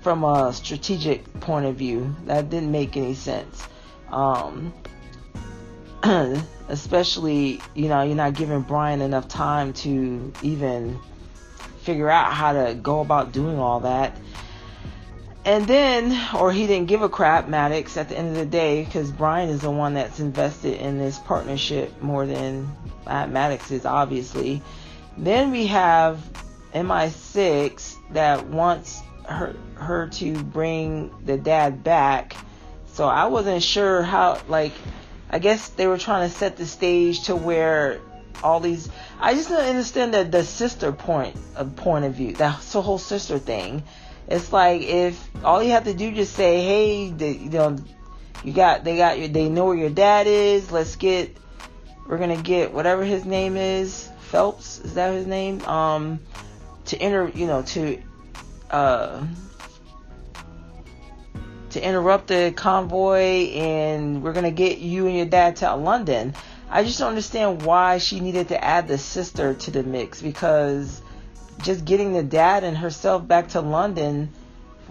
from 0.00 0.24
a 0.24 0.52
strategic 0.52 1.40
point 1.40 1.66
of 1.66 1.76
view, 1.76 2.14
that 2.26 2.50
didn't 2.50 2.72
make 2.72 2.96
any 2.96 3.14
sense. 3.14 3.62
Um, 4.10 4.72
especially, 6.68 7.60
you 7.74 7.88
know, 7.88 8.02
you're 8.02 8.16
not 8.16 8.34
giving 8.34 8.62
Brian 8.62 9.02
enough 9.02 9.28
time 9.28 9.72
to 9.74 10.32
even 10.42 10.98
figure 11.82 12.08
out 12.08 12.32
how 12.32 12.52
to 12.52 12.74
go 12.74 13.00
about 13.00 13.32
doing 13.32 13.58
all 13.58 13.80
that. 13.80 14.16
And 15.44 15.66
then, 15.66 16.34
or 16.36 16.52
he 16.52 16.66
didn't 16.66 16.88
give 16.88 17.00
a 17.02 17.08
crap, 17.08 17.48
Maddox, 17.48 17.96
at 17.96 18.10
the 18.10 18.18
end 18.18 18.28
of 18.28 18.34
the 18.36 18.46
day, 18.46 18.84
because 18.84 19.10
Brian 19.10 19.48
is 19.48 19.62
the 19.62 19.70
one 19.70 19.94
that's 19.94 20.20
invested 20.20 20.80
in 20.80 20.98
this 20.98 21.18
partnership 21.18 22.02
more 22.02 22.26
than 22.26 22.70
uh, 23.06 23.26
Maddox 23.26 23.70
is, 23.70 23.86
obviously. 23.86 24.62
Then 25.20 25.50
we 25.50 25.66
have 25.66 26.18
MI6 26.74 27.96
that 28.14 28.46
wants 28.46 29.02
her 29.26 29.54
her 29.74 30.08
to 30.08 30.42
bring 30.42 31.10
the 31.24 31.36
dad 31.36 31.84
back. 31.84 32.34
So 32.94 33.06
I 33.06 33.26
wasn't 33.26 33.62
sure 33.62 34.02
how 34.02 34.40
like 34.48 34.72
I 35.28 35.38
guess 35.38 35.68
they 35.68 35.86
were 35.86 35.98
trying 35.98 36.28
to 36.28 36.34
set 36.34 36.56
the 36.56 36.66
stage 36.66 37.24
to 37.24 37.36
where 37.36 38.00
all 38.42 38.60
these 38.60 38.88
I 39.20 39.34
just 39.34 39.50
don't 39.50 39.60
understand 39.60 40.14
the 40.14 40.24
the 40.24 40.42
sister 40.42 40.90
point 40.90 41.36
of 41.54 41.76
point 41.76 42.06
of 42.06 42.14
view. 42.14 42.32
That 42.32 42.52
whole 42.52 42.98
sister 42.98 43.38
thing. 43.38 43.82
It's 44.26 44.54
like 44.54 44.80
if 44.82 45.22
all 45.44 45.62
you 45.62 45.72
have 45.72 45.84
to 45.84 45.92
do 45.92 46.12
just 46.12 46.34
say, 46.34 46.62
"Hey, 46.62 47.10
the, 47.10 47.28
you 47.28 47.50
know, 47.50 47.76
you 48.42 48.54
got 48.54 48.84
they 48.84 48.96
got 48.96 49.18
your 49.18 49.28
they 49.28 49.50
know 49.50 49.66
where 49.66 49.76
your 49.76 49.90
dad 49.90 50.26
is. 50.26 50.72
Let's 50.72 50.96
get 50.96 51.36
we're 52.10 52.18
going 52.18 52.36
to 52.36 52.42
get 52.42 52.72
whatever 52.72 53.04
his 53.04 53.24
name 53.24 53.56
is, 53.56 54.09
Phelps, 54.30 54.78
is 54.78 54.94
that 54.94 55.12
his 55.12 55.26
name? 55.26 55.62
Um 55.64 56.20
to 56.86 56.96
enter, 56.98 57.28
you 57.34 57.46
know, 57.46 57.62
to 57.62 58.00
uh 58.70 59.26
to 61.70 61.84
interrupt 61.86 62.28
the 62.28 62.52
convoy 62.56 63.50
and 63.52 64.22
we're 64.22 64.32
gonna 64.32 64.50
get 64.50 64.78
you 64.78 65.06
and 65.06 65.16
your 65.16 65.26
dad 65.26 65.56
to 65.56 65.74
London. 65.74 66.34
I 66.68 66.84
just 66.84 66.98
don't 66.98 67.08
understand 67.08 67.62
why 67.62 67.98
she 67.98 68.20
needed 68.20 68.48
to 68.48 68.64
add 68.64 68.86
the 68.86 68.98
sister 68.98 69.54
to 69.54 69.70
the 69.70 69.82
mix 69.82 70.22
because 70.22 71.02
just 71.62 71.84
getting 71.84 72.12
the 72.12 72.22
dad 72.22 72.62
and 72.64 72.76
herself 72.76 73.26
back 73.26 73.48
to 73.48 73.60
London 73.60 74.30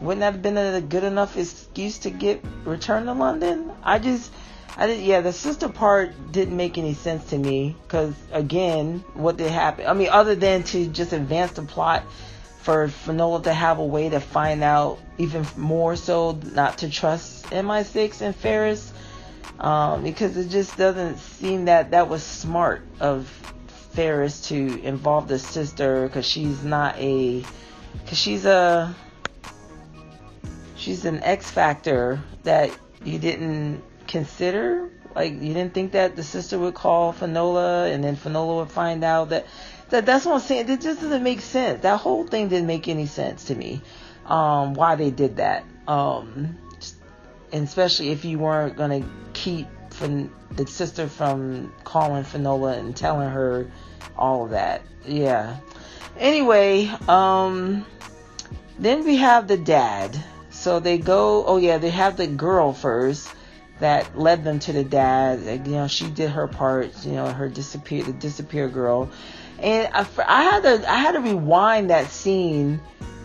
wouldn't 0.02 0.22
that 0.22 0.34
have 0.34 0.42
been 0.42 0.58
a 0.58 0.82
good 0.82 1.04
enough 1.04 1.38
excuse 1.38 1.98
to 2.00 2.10
get 2.10 2.44
return 2.64 3.06
to 3.06 3.14
London? 3.14 3.72
I 3.84 4.00
just 4.00 4.32
I 4.78 4.88
did 4.88 5.02
yeah, 5.02 5.22
the 5.22 5.34
sister 5.34 5.70
part 5.70 6.32
didn't 6.32 6.56
make 6.56 6.78
any 6.78 6.94
sense 6.94 7.30
to 7.32 7.38
me 7.38 7.76
because 7.84 8.14
again, 8.32 9.04
what 9.14 9.38
did 9.38 9.52
happen? 9.52 9.88
I 9.88 9.94
mean, 9.94 10.10
other 10.10 10.36
than 10.36 10.64
to 10.64 10.88
just 10.88 11.14
advance 11.14 11.52
the 11.54 11.64
plot 11.64 12.04
for 12.62 12.88
Finola 12.88 13.44
to 13.44 13.54
have 13.54 13.80
a 13.80 13.86
way 13.86 14.10
to 14.10 14.20
find 14.20 14.64
out 14.64 15.00
even 15.18 15.46
more 15.58 15.96
so 15.96 16.40
not 16.54 16.80
to 16.80 16.90
trust 16.90 17.46
MI6 17.46 18.22
and 18.22 18.36
Ferris 18.36 18.94
um, 19.60 20.04
because 20.04 20.38
it 20.38 20.50
just 20.50 20.78
doesn't 20.78 21.18
seem 21.18 21.66
that 21.66 21.92
that 21.92 22.08
was 22.10 22.24
smart 22.24 22.82
of 23.00 23.28
Ferris 23.92 24.48
to 24.50 24.82
involve 24.84 25.28
the 25.28 25.40
sister 25.40 26.08
because 26.08 26.26
she's 26.26 26.64
not 26.64 26.96
a 26.98 27.44
because 27.94 28.18
she's 28.18 28.46
a 28.46 28.96
she's 30.76 31.06
an 31.06 31.22
X 31.24 31.50
factor 31.50 32.22
that 32.44 32.72
you 33.04 33.20
didn't 33.20 33.84
consider 34.10 34.90
like 35.16 35.34
you 35.34 35.54
didn't 35.54 35.74
think 35.74 35.94
that 35.94 36.16
the 36.16 36.24
sister 36.24 36.60
would 36.60 36.74
call 36.74 37.14
Finola 37.14 37.90
and 37.92 38.04
then 38.04 38.16
Finola 38.16 38.58
would 38.58 38.72
find 38.72 39.04
out 39.04 39.30
that 39.30 39.48
that 39.90 40.06
that's 40.06 40.26
what 40.26 40.36
I'm 40.36 40.40
saying. 40.40 40.70
It 40.70 40.82
just 40.82 41.02
doesn't 41.02 41.24
make 41.24 41.42
sense. 41.42 41.82
That 41.82 42.00
whole 42.00 42.28
thing 42.28 42.50
didn't 42.50 42.68
make 42.68 42.88
any 42.88 43.06
sense 43.06 43.46
to 43.46 43.56
me. 43.56 43.82
Um, 44.26 44.74
why 44.74 44.96
they 44.96 45.10
did 45.10 45.38
that. 45.38 45.64
Um, 45.88 46.58
and 47.52 47.64
especially 47.64 48.10
if 48.10 48.26
you 48.26 48.38
weren't 48.38 48.76
gonna 48.76 49.04
keep 49.34 49.68
from 49.90 50.32
the 50.52 50.68
sister 50.68 51.08
from 51.08 51.74
calling 51.84 52.24
Finola 52.24 52.78
and 52.78 52.96
telling 52.96 53.30
her 53.30 53.70
all 54.16 54.46
of 54.46 54.52
that. 54.52 54.82
Yeah. 55.06 55.58
Anyway, 56.18 56.92
um, 57.08 57.86
then 58.78 59.06
we 59.06 59.18
have 59.18 59.48
the 59.48 59.58
dad. 59.58 60.16
So 60.52 60.80
they 60.80 60.98
go. 60.98 61.46
Oh 61.46 61.58
yeah, 61.58 61.78
they 61.78 61.90
have 61.90 62.18
the 62.18 62.28
girl 62.28 62.74
first 62.74 63.34
that 63.80 64.18
led 64.18 64.44
them 64.44 64.60
to 64.60 64.74
the 64.74 64.84
dad. 64.84 65.68
You 65.68 65.74
know, 65.74 65.88
she 65.88 66.10
did 66.10 66.30
her 66.32 66.48
part. 66.48 67.06
You 67.06 67.14
know, 67.14 67.28
her 67.28 67.48
disappear 67.48 68.04
the 68.04 68.14
disappear 68.14 68.68
girl 68.68 69.10
and 69.62 69.90
I, 69.94 70.08
I 70.26 70.44
had 70.44 70.64
to 70.64 70.92
I 70.92 70.96
had 70.96 71.12
to 71.14 71.20
rewind 71.20 71.90
that 71.90 72.10
scene 72.10 72.80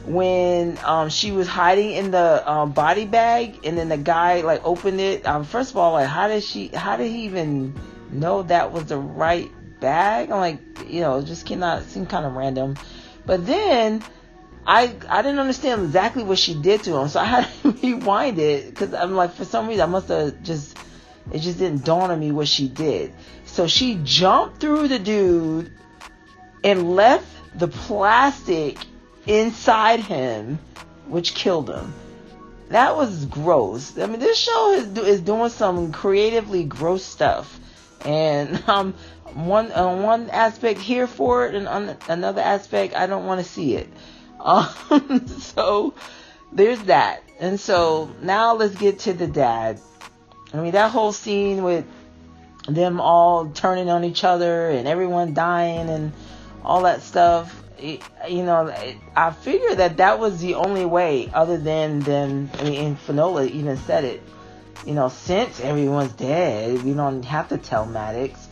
when 0.07 0.79
um, 0.85 1.09
she 1.09 1.31
was 1.31 1.49
hiding 1.49 1.93
in 1.93 2.11
the 2.11 2.51
um, 2.51 2.73
body 2.73 3.07
bag, 3.07 3.61
and 3.65 3.79
then 3.79 3.89
the 3.89 3.97
guy 3.97 4.43
like 4.43 4.65
opened 4.65 5.01
it. 5.01 5.27
Um, 5.27 5.45
first 5.45 5.71
of 5.71 5.77
all, 5.77 5.93
like 5.93 6.09
how 6.09 6.29
did 6.29 6.43
she? 6.43 6.69
How 6.69 6.97
did 6.97 7.11
he 7.11 7.25
even 7.25 7.75
know 8.11 8.43
that 8.45 8.73
was 8.73 8.87
the 8.87 8.99
right 8.99 9.51
bag? 9.81 10.31
I'm 10.31 10.41
like, 10.41 10.59
you 10.89 11.01
know, 11.01 11.23
just 11.23 11.47
cannot 11.47 11.85
seem 11.85 12.07
kind 12.07 12.27
of 12.27 12.35
random. 12.35 12.77
But 13.27 13.47
then 13.47 14.03
I 14.67 14.95
I 15.09 15.23
didn't 15.23 15.39
understand 15.41 15.85
exactly 15.85 16.23
what 16.23 16.39
she 16.39 16.55
did 16.55 16.83
to 16.85 16.97
him, 16.97 17.09
so 17.09 17.21
I 17.21 17.25
had 17.25 17.49
to 17.63 17.71
rewind 17.83 18.39
it 18.39 18.71
because 18.71 18.95
I'm 18.95 19.15
like, 19.15 19.35
for 19.35 19.45
some 19.45 19.69
reason, 19.69 19.83
I 19.83 19.87
must 19.87 20.09
have 20.09 20.43
just 20.43 20.79
it 21.33 21.39
just 21.39 21.59
didn't 21.59 21.85
dawn 21.85 22.11
on 22.11 22.21
me 22.21 22.33
what 22.33 22.49
she 22.49 22.69
did. 22.69 23.15
So 23.45 23.67
she 23.67 24.01
jumped 24.05 24.61
through 24.61 24.89
the 24.89 24.99
dude 24.99 25.73
and 26.63 26.95
left 26.97 27.27
the 27.59 27.69
plastic 27.69 28.79
inside 29.27 30.01
him, 30.01 30.59
which 31.07 31.35
killed 31.35 31.71
him. 31.71 31.95
that 32.71 32.97
was 32.97 33.27
gross. 33.27 33.97
I 33.99 34.07
mean, 34.07 34.21
this 34.21 34.39
show 34.39 34.73
is 34.73 34.99
is 34.99 35.21
doing 35.21 35.51
some 35.51 35.93
creatively 35.93 36.65
gross 36.65 37.05
stuff, 37.05 37.61
and 38.05 38.63
um, 38.69 38.95
one 39.35 39.73
on 39.73 39.99
uh, 39.99 40.03
one 40.03 40.31
aspect 40.31 40.81
here 40.81 41.07
for 41.07 41.47
it, 41.47 41.55
and 41.55 41.69
on 41.69 41.97
another 42.09 42.41
aspect 42.41 42.95
I 42.95 43.07
don't 43.07 43.27
want 43.27 43.45
to 43.45 43.49
see 43.49 43.77
it. 43.77 43.89
Um, 44.45 45.27
so 45.39 45.95
there's 46.53 46.83
that, 46.83 47.23
and 47.41 47.59
so 47.59 48.11
now 48.23 48.55
let's 48.55 48.75
get 48.75 49.01
to 49.01 49.13
the 49.13 49.27
dad. 49.27 49.81
I 50.53 50.59
mean, 50.59 50.73
that 50.73 50.91
whole 50.93 51.13
scene 51.13 51.65
with 51.65 51.85
them 52.69 53.01
all 53.01 53.49
turning 53.49 53.91
on 53.91 54.05
each 54.05 54.23
other 54.23 54.71
and 54.71 54.87
everyone 54.87 55.35
dying 55.35 55.89
and 55.89 56.13
all 56.65 56.83
that 56.83 57.03
stuff 57.03 57.65
you 57.81 58.43
know, 58.43 58.73
I 59.17 59.31
figured 59.33 59.79
that 59.79 59.99
that 59.99 60.19
was 60.19 60.41
the 60.41 60.55
only 60.55 60.87
way, 60.87 61.31
other 61.33 61.59
than 61.59 62.01
them. 62.01 62.51
I 62.55 62.65
mean, 62.65 62.87
and 62.87 62.99
Finola 62.99 63.47
even 63.47 63.77
said 63.77 64.05
it. 64.05 64.23
You 64.87 64.95
know, 64.95 65.09
since 65.09 65.61
everyone's 65.61 66.13
dead, 66.13 66.83
we 66.83 66.93
don't 66.93 67.25
have 67.25 67.49
to 67.49 67.59
tell 67.59 67.87
Maddox. 67.87 68.47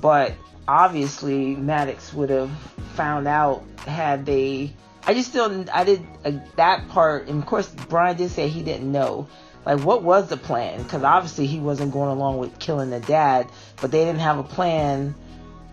But 0.00 0.34
obviously, 0.66 1.56
Maddox 1.56 2.12
would 2.12 2.30
have 2.30 2.50
found 2.94 3.26
out 3.26 3.64
had 3.86 4.26
they. 4.26 4.74
I 5.06 5.14
just 5.14 5.30
still, 5.30 5.64
I 5.72 5.84
did 5.84 6.04
uh, 6.24 6.32
that 6.56 6.88
part, 6.88 7.28
and 7.28 7.40
of 7.40 7.46
course, 7.46 7.68
Bryan 7.68 8.16
did 8.16 8.30
say 8.30 8.48
he 8.48 8.62
didn't 8.62 8.90
know. 8.90 9.28
Like, 9.64 9.80
what 9.80 10.02
was 10.02 10.28
the 10.28 10.36
plan? 10.36 10.82
Because 10.82 11.02
obviously, 11.04 11.46
he 11.46 11.60
wasn't 11.60 11.92
going 11.92 12.10
along 12.10 12.38
with 12.38 12.58
killing 12.58 12.90
the 12.90 13.00
dad, 13.00 13.48
but 13.80 13.90
they 13.90 14.04
didn't 14.04 14.20
have 14.20 14.38
a 14.38 14.44
plan 14.44 15.14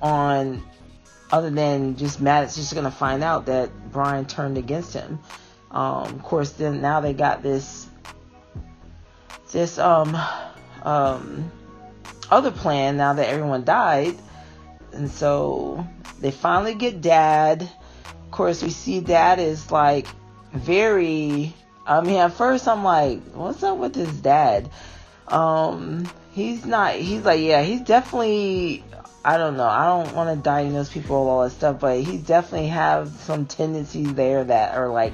on 0.01 0.63
other 1.31 1.49
than 1.49 1.95
just 1.95 2.21
Maddox 2.21 2.55
just 2.55 2.75
gonna 2.75 2.91
find 2.91 3.23
out 3.23 3.47
that 3.47 3.91
Bryan 3.91 4.25
turned 4.25 4.57
against 4.57 4.93
him. 4.93 5.17
Um, 5.71 6.03
of 6.03 6.23
course, 6.23 6.51
then 6.51 6.79
now 6.79 7.01
they 7.01 7.13
got 7.13 7.41
this 7.41 7.88
this 9.51 9.79
um 9.79 10.15
um 10.84 11.51
other 12.29 12.51
plan 12.51 12.97
now 12.97 13.13
that 13.13 13.27
everyone 13.29 13.63
died, 13.63 14.15
and 14.91 15.09
so 15.09 15.88
they 16.19 16.29
finally 16.29 16.75
get 16.75 17.01
Dad. 17.01 17.67
Course, 18.34 18.63
we 18.63 18.71
see 18.71 18.99
that 19.01 19.38
is 19.38 19.69
like 19.69 20.07
very. 20.53 21.53
I 21.86 22.01
mean, 22.01 22.15
at 22.15 22.34
first 22.34 22.67
I'm 22.67 22.84
like, 22.84 23.21
what's 23.34 23.61
up 23.61 23.77
with 23.77 23.93
his 23.93 24.11
dad? 24.21 24.71
Um, 25.27 26.09
he's 26.31 26.65
not. 26.65 26.95
He's 26.95 27.23
like, 27.23 27.41
yeah, 27.41 27.61
he's 27.61 27.81
definitely 27.81 28.84
I 29.23 29.38
don't 29.38 29.55
know. 29.55 29.67
I 29.67 29.86
don't 29.86 30.15
want 30.15 30.36
to 30.36 30.43
diagnose 30.43 30.89
people 30.89 31.21
with 31.21 31.29
all 31.29 31.43
that 31.43 31.51
stuff, 31.51 31.79
but 31.79 31.99
he 32.01 32.17
definitely 32.17 32.69
have 32.69 33.09
some 33.09 33.45
tendencies 33.45 34.13
there 34.15 34.43
that 34.43 34.75
are 34.75 34.89
like, 34.89 35.13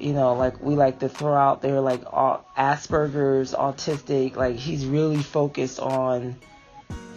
you 0.00 0.12
know, 0.12 0.34
like 0.34 0.60
we 0.60 0.74
like 0.74 0.98
to 0.98 1.08
throw 1.08 1.34
out 1.34 1.62
there, 1.62 1.80
like 1.80 2.04
Asperger's, 2.04 3.54
autistic. 3.54 4.34
Like 4.34 4.56
he's 4.56 4.84
really 4.84 5.22
focused 5.22 5.78
on 5.78 6.34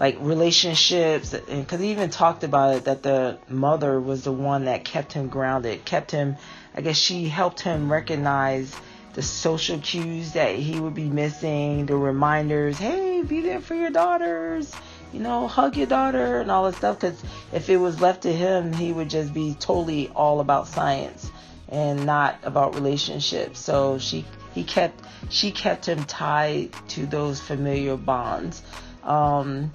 like 0.02 0.18
relationships, 0.20 1.30
because 1.30 1.80
he 1.80 1.92
even 1.92 2.10
talked 2.10 2.44
about 2.44 2.76
it 2.76 2.86
that 2.86 3.04
the 3.04 3.38
mother 3.48 4.02
was 4.02 4.24
the 4.24 4.32
one 4.32 4.66
that 4.66 4.84
kept 4.84 5.14
him 5.14 5.28
grounded, 5.28 5.86
kept 5.86 6.10
him. 6.10 6.38
I 6.74 6.82
guess 6.82 6.98
she 6.98 7.30
helped 7.30 7.62
him 7.62 7.92
recognize 7.92 8.76
the 9.14 9.22
social 9.22 9.78
cues 9.78 10.32
that 10.32 10.56
he 10.56 10.80
would 10.80 10.96
be 10.96 11.08
missing, 11.08 11.86
the 11.86 11.96
reminders. 11.96 12.80
Hey, 12.80 13.22
be 13.22 13.42
there 13.42 13.62
for 13.62 13.76
your 13.76 13.92
daughters 13.92 14.74
you 15.14 15.20
know, 15.20 15.48
hug 15.48 15.76
your 15.78 15.88
daughter 15.88 16.40
and 16.40 16.50
all 16.50 16.64
that 16.64 16.78
stuff. 16.78 17.00
Because 17.00 17.22
if 17.52 17.70
it 17.70 17.78
was 17.78 18.02
left 18.02 18.24
to 18.24 18.34
him, 18.34 18.74
he 18.74 18.94
would 18.94 19.10
just 19.10 19.34
be 19.34 19.56
totally 19.60 20.10
all 20.16 20.40
about 20.40 20.68
science 20.68 21.30
and 21.70 22.06
not 22.06 22.40
about 22.44 22.76
relationships. 22.76 23.60
So 23.60 24.00
she, 24.00 24.26
he 24.54 24.64
kept, 24.64 25.04
she 25.30 25.52
kept 25.52 25.88
him 25.88 26.04
tied 26.06 26.72
to 26.90 27.06
those 27.06 27.40
familiar 27.40 27.98
bonds. 27.98 28.64
Um, 29.04 29.74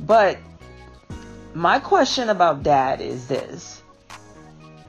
but 0.00 0.38
my 1.54 1.78
question 1.78 2.28
about 2.28 2.62
dad 2.62 3.00
is 3.00 3.26
this. 3.26 3.82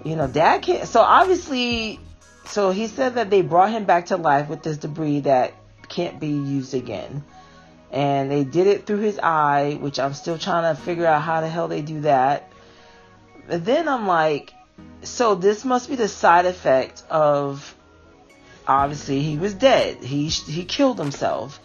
You 0.04 0.16
know, 0.16 0.28
dad 0.28 0.62
can't. 0.62 0.88
So 0.88 1.02
obviously, 1.02 2.00
so 2.46 2.72
he 2.72 2.88
said 2.88 3.16
that 3.16 3.30
they 3.30 3.42
brought 3.42 3.72
him 3.72 3.86
back 3.86 4.08
to 4.08 4.18
life 4.18 4.48
with 4.50 4.64
this 4.64 4.78
debris 4.78 5.22
that 5.22 5.54
can't 5.90 6.20
be 6.20 6.28
used 6.28 6.74
again 6.74 7.24
and 7.92 8.30
they 8.30 8.44
did 8.44 8.68
it 8.68 8.86
through 8.86 9.00
his 9.00 9.20
eye, 9.20 9.78
which 9.80 10.00
I'm 10.00 10.14
still 10.14 10.38
trying 10.38 10.76
to 10.76 10.82
figure 10.82 11.06
out 11.06 11.22
how 11.22 11.42
the 11.42 11.50
hell 11.50 11.68
they 11.68 11.82
do 11.82 12.02
that. 12.02 12.52
But 13.48 13.66
then 13.66 13.88
I'm 13.88 14.06
like, 14.06 14.54
so 15.02 15.36
this 15.36 15.66
must 15.66 15.90
be 15.90 15.96
the 15.96 16.08
side 16.08 16.46
effect 16.46 17.04
of 17.10 17.76
obviously 18.68 19.22
he 19.22 19.38
was 19.38 19.56
dead. 19.56 20.04
He 20.04 20.28
he 20.28 20.66
killed 20.66 21.00
himself. 21.00 21.60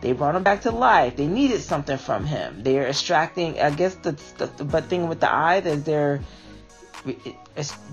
They 0.00 0.12
brought 0.12 0.34
him 0.34 0.42
back 0.42 0.62
to 0.62 0.70
life. 0.70 1.16
They 1.16 1.26
needed 1.26 1.60
something 1.60 1.98
from 1.98 2.24
him. 2.24 2.62
They're 2.62 2.88
extracting. 2.88 3.60
I 3.60 3.70
guess 3.70 3.94
the, 3.96 4.12
the, 4.38 4.64
but 4.64 4.84
thing 4.84 5.08
with 5.08 5.20
the 5.20 5.30
eye 5.30 5.58
is 5.58 5.84
they're 5.84 6.20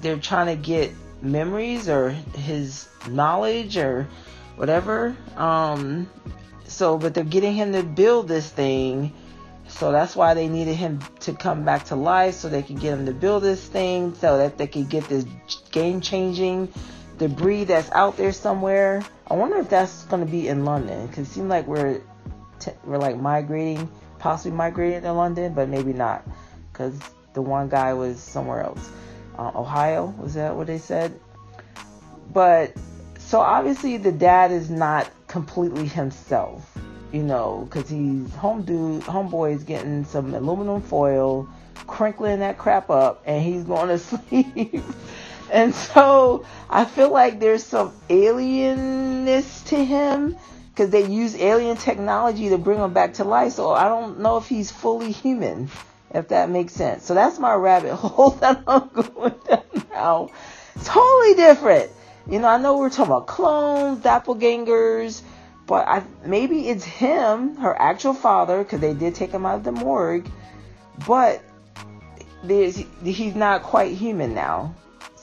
they're 0.01 0.17
trying 0.17 0.47
to 0.47 0.61
get 0.61 0.91
memories 1.21 1.89
or 1.89 2.09
his 2.09 2.87
knowledge 3.09 3.77
or 3.77 4.07
whatever. 4.55 5.15
Um, 5.35 6.09
so, 6.65 6.97
but 6.97 7.13
they're 7.13 7.23
getting 7.23 7.53
him 7.53 7.73
to 7.73 7.83
build 7.83 8.27
this 8.27 8.49
thing. 8.49 9.13
So 9.67 9.91
that's 9.91 10.15
why 10.15 10.33
they 10.33 10.47
needed 10.47 10.75
him 10.75 10.99
to 11.21 11.33
come 11.33 11.65
back 11.65 11.85
to 11.85 11.95
life 11.95 12.35
so 12.35 12.47
they 12.47 12.63
could 12.63 12.79
get 12.79 12.93
him 12.93 13.05
to 13.05 13.13
build 13.13 13.43
this 13.43 13.65
thing 13.65 14.15
so 14.15 14.37
that 14.37 14.57
they 14.57 14.67
could 14.67 14.89
get 14.89 15.07
this 15.09 15.25
game 15.71 15.99
changing 15.99 16.71
debris 17.17 17.65
that's 17.65 17.91
out 17.91 18.17
there 18.17 18.31
somewhere. 18.31 19.03
I 19.29 19.35
wonder 19.35 19.57
if 19.57 19.69
that's 19.69 20.03
going 20.05 20.25
to 20.25 20.31
be 20.31 20.47
in 20.47 20.65
London 20.65 21.09
it 21.09 21.25
seems 21.25 21.49
like 21.49 21.67
we're 21.67 22.01
t- 22.59 22.71
we're 22.83 22.97
like 22.97 23.17
migrating, 23.17 23.89
possibly 24.19 24.55
migrating 24.55 25.01
to 25.01 25.13
London, 25.13 25.53
but 25.53 25.69
maybe 25.69 25.93
not 25.93 26.23
because 26.71 26.99
the 27.33 27.41
one 27.41 27.69
guy 27.69 27.93
was 27.93 28.19
somewhere 28.19 28.63
else. 28.63 28.89
Uh, 29.37 29.51
Ohio 29.55 30.13
was 30.17 30.33
that 30.35 30.55
what 30.55 30.67
they 30.67 30.77
said? 30.77 31.19
But 32.33 32.73
so 33.19 33.39
obviously 33.39 33.97
the 33.97 34.11
dad 34.11 34.51
is 34.51 34.69
not 34.69 35.09
completely 35.27 35.87
himself, 35.87 36.77
you 37.11 37.23
know, 37.23 37.67
because 37.69 37.89
he's 37.89 38.33
home 38.35 38.63
dude, 38.63 39.03
homeboy 39.03 39.53
is 39.55 39.63
getting 39.63 40.05
some 40.05 40.33
aluminum 40.33 40.81
foil, 40.81 41.47
crinkling 41.87 42.39
that 42.39 42.57
crap 42.57 42.89
up, 42.89 43.21
and 43.25 43.43
he's 43.43 43.63
going 43.63 43.89
to 43.89 43.97
sleep. 43.99 44.83
And 45.51 45.73
so 45.73 46.45
I 46.69 46.85
feel 46.85 47.11
like 47.11 47.39
there's 47.39 47.63
some 47.63 47.93
alienness 48.09 49.65
to 49.67 49.83
him 49.83 50.37
because 50.69 50.91
they 50.91 51.07
use 51.07 51.35
alien 51.35 51.75
technology 51.77 52.49
to 52.49 52.57
bring 52.57 52.79
him 52.79 52.93
back 52.93 53.15
to 53.15 53.23
life. 53.23 53.53
So 53.53 53.71
I 53.71 53.87
don't 53.87 54.19
know 54.19 54.37
if 54.37 54.47
he's 54.47 54.69
fully 54.69 55.11
human, 55.11 55.69
if 56.11 56.27
that 56.27 56.49
makes 56.49 56.73
sense. 56.73 57.05
So 57.05 57.13
that's 57.13 57.39
my 57.39 57.53
rabbit 57.55 57.95
hole 57.95 58.31
that 58.31 58.61
I'm 58.67 58.89
going 58.89 59.33
down 59.47 59.63
now. 59.91 60.29
Totally 60.83 61.33
different. 61.33 61.91
You 62.29 62.39
know, 62.39 62.47
I 62.47 62.57
know 62.57 62.77
we're 62.77 62.89
talking 62.89 63.05
about 63.05 63.25
clones, 63.27 64.03
doppelgangers, 64.03 65.21
but 65.65 65.87
I 65.87 66.03
maybe 66.25 66.67
it's 66.69 66.83
him, 66.83 67.55
her 67.55 67.79
actual 67.81 68.13
father, 68.13 68.63
because 68.63 68.79
they 68.79 68.93
did 68.93 69.15
take 69.15 69.31
him 69.31 69.45
out 69.45 69.55
of 69.55 69.63
the 69.63 69.71
morgue, 69.71 70.29
but 71.07 71.41
he's 72.47 73.35
not 73.35 73.63
quite 73.63 73.93
human 73.93 74.35
now. 74.35 74.75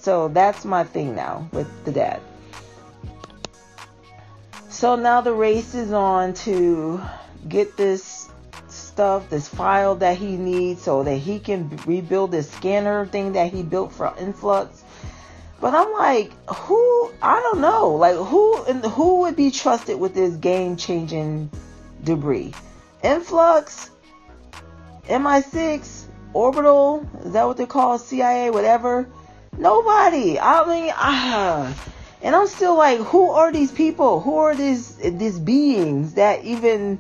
So 0.05 0.29
that's 0.29 0.65
my 0.65 0.85
thing 0.85 1.17
now 1.17 1.49
with 1.51 1.69
the 1.85 1.91
dad. 1.91 2.21
So 4.69 4.97
now 4.97 5.21
the 5.21 5.33
race 5.33 5.75
is 5.75 5.93
on 5.93 6.35
to 6.45 7.01
get 7.49 7.77
this 7.77 8.29
stuff, 8.69 9.31
this 9.31 9.49
file 9.49 9.97
that 9.97 10.17
he 10.19 10.37
needs 10.37 10.83
so 10.83 11.03
that 11.03 11.17
he 11.17 11.39
can 11.41 11.77
rebuild 11.87 12.31
this 12.33 12.51
scanner 12.51 13.07
thing 13.07 13.33
that 13.33 13.53
he 13.53 13.63
built 13.63 13.93
for 13.93 14.15
Influx 14.19 14.85
but 15.65 15.75
I'm 15.75 15.95
like, 15.95 16.31
who? 16.47 17.11
I 17.23 17.41
don't 17.41 17.63
know. 17.63 17.95
Like 17.95 18.17
who? 18.17 18.63
And 18.65 18.85
who 18.85 19.21
would 19.21 19.35
be 19.35 19.51
trusted 19.51 19.99
with 19.99 20.13
this 20.13 20.35
game-changing 20.37 21.51
debris? 22.03 22.53
Influx, 23.03 23.89
MI6, 25.09 26.05
Orbital. 26.35 27.09
Is 27.25 27.33
that 27.33 27.45
what 27.45 27.57
they 27.57 27.65
call 27.65 27.97
CIA? 27.97 28.51
Whatever. 28.51 29.09
Nobody. 29.59 30.39
I 30.39 30.67
mean, 30.67 30.93
ah. 30.97 31.75
And 32.23 32.35
I'm 32.35 32.47
still 32.47 32.77
like, 32.77 33.01
who 33.01 33.31
are 33.31 33.53
these 33.53 33.71
people? 33.71 34.21
Who 34.21 34.37
are 34.37 34.55
these 34.55 34.97
these 34.97 35.39
beings 35.39 36.15
that 36.15 36.45
even, 36.45 36.99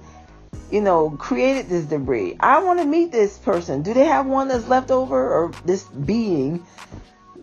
you 0.70 0.80
know, 0.80 1.10
created 1.10 1.68
this 1.68 1.86
debris? 1.86 2.36
I 2.40 2.62
want 2.62 2.80
to 2.80 2.84
meet 2.84 3.10
this 3.10 3.38
person. 3.38 3.82
Do 3.82 3.94
they 3.94 4.04
have 4.04 4.26
one 4.26 4.48
that's 4.48 4.68
left 4.68 4.90
over, 4.90 5.16
or 5.16 5.52
this 5.64 5.84
being 5.84 6.64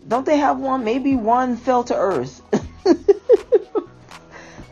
don't 0.06 0.26
they 0.26 0.38
have 0.38 0.58
one? 0.58 0.84
Maybe 0.84 1.16
one 1.16 1.56
fell 1.56 1.84
to 1.84 1.96
earth 1.96 2.42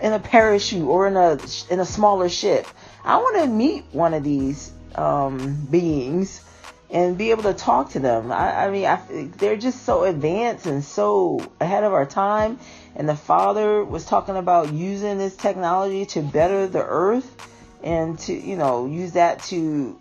in 0.02 0.12
a 0.12 0.18
parachute 0.18 0.86
or 0.86 1.06
in 1.06 1.16
a 1.16 1.38
in 1.70 1.80
a 1.80 1.84
smaller 1.84 2.28
ship. 2.28 2.66
I 3.04 3.16
want 3.16 3.38
to 3.38 3.46
meet 3.46 3.84
one 3.92 4.14
of 4.14 4.24
these 4.24 4.72
um, 4.94 5.66
beings 5.70 6.42
and 6.90 7.16
be 7.16 7.30
able 7.30 7.44
to 7.44 7.54
talk 7.54 7.90
to 7.90 8.00
them. 8.00 8.32
I, 8.32 8.66
I 8.66 8.70
mean, 8.70 8.84
I, 8.84 9.00
they're 9.36 9.56
just 9.56 9.84
so 9.84 10.04
advanced 10.04 10.66
and 10.66 10.82
so 10.82 11.40
ahead 11.60 11.84
of 11.84 11.92
our 11.92 12.06
time. 12.06 12.58
And 12.96 13.08
the 13.08 13.16
father 13.16 13.84
was 13.84 14.04
talking 14.04 14.36
about 14.36 14.72
using 14.72 15.16
this 15.16 15.36
technology 15.36 16.04
to 16.06 16.22
better 16.22 16.66
the 16.66 16.84
earth 16.84 17.48
and 17.82 18.18
to, 18.20 18.32
you 18.32 18.56
know, 18.56 18.86
use 18.86 19.12
that 19.12 19.42
to, 19.44 20.00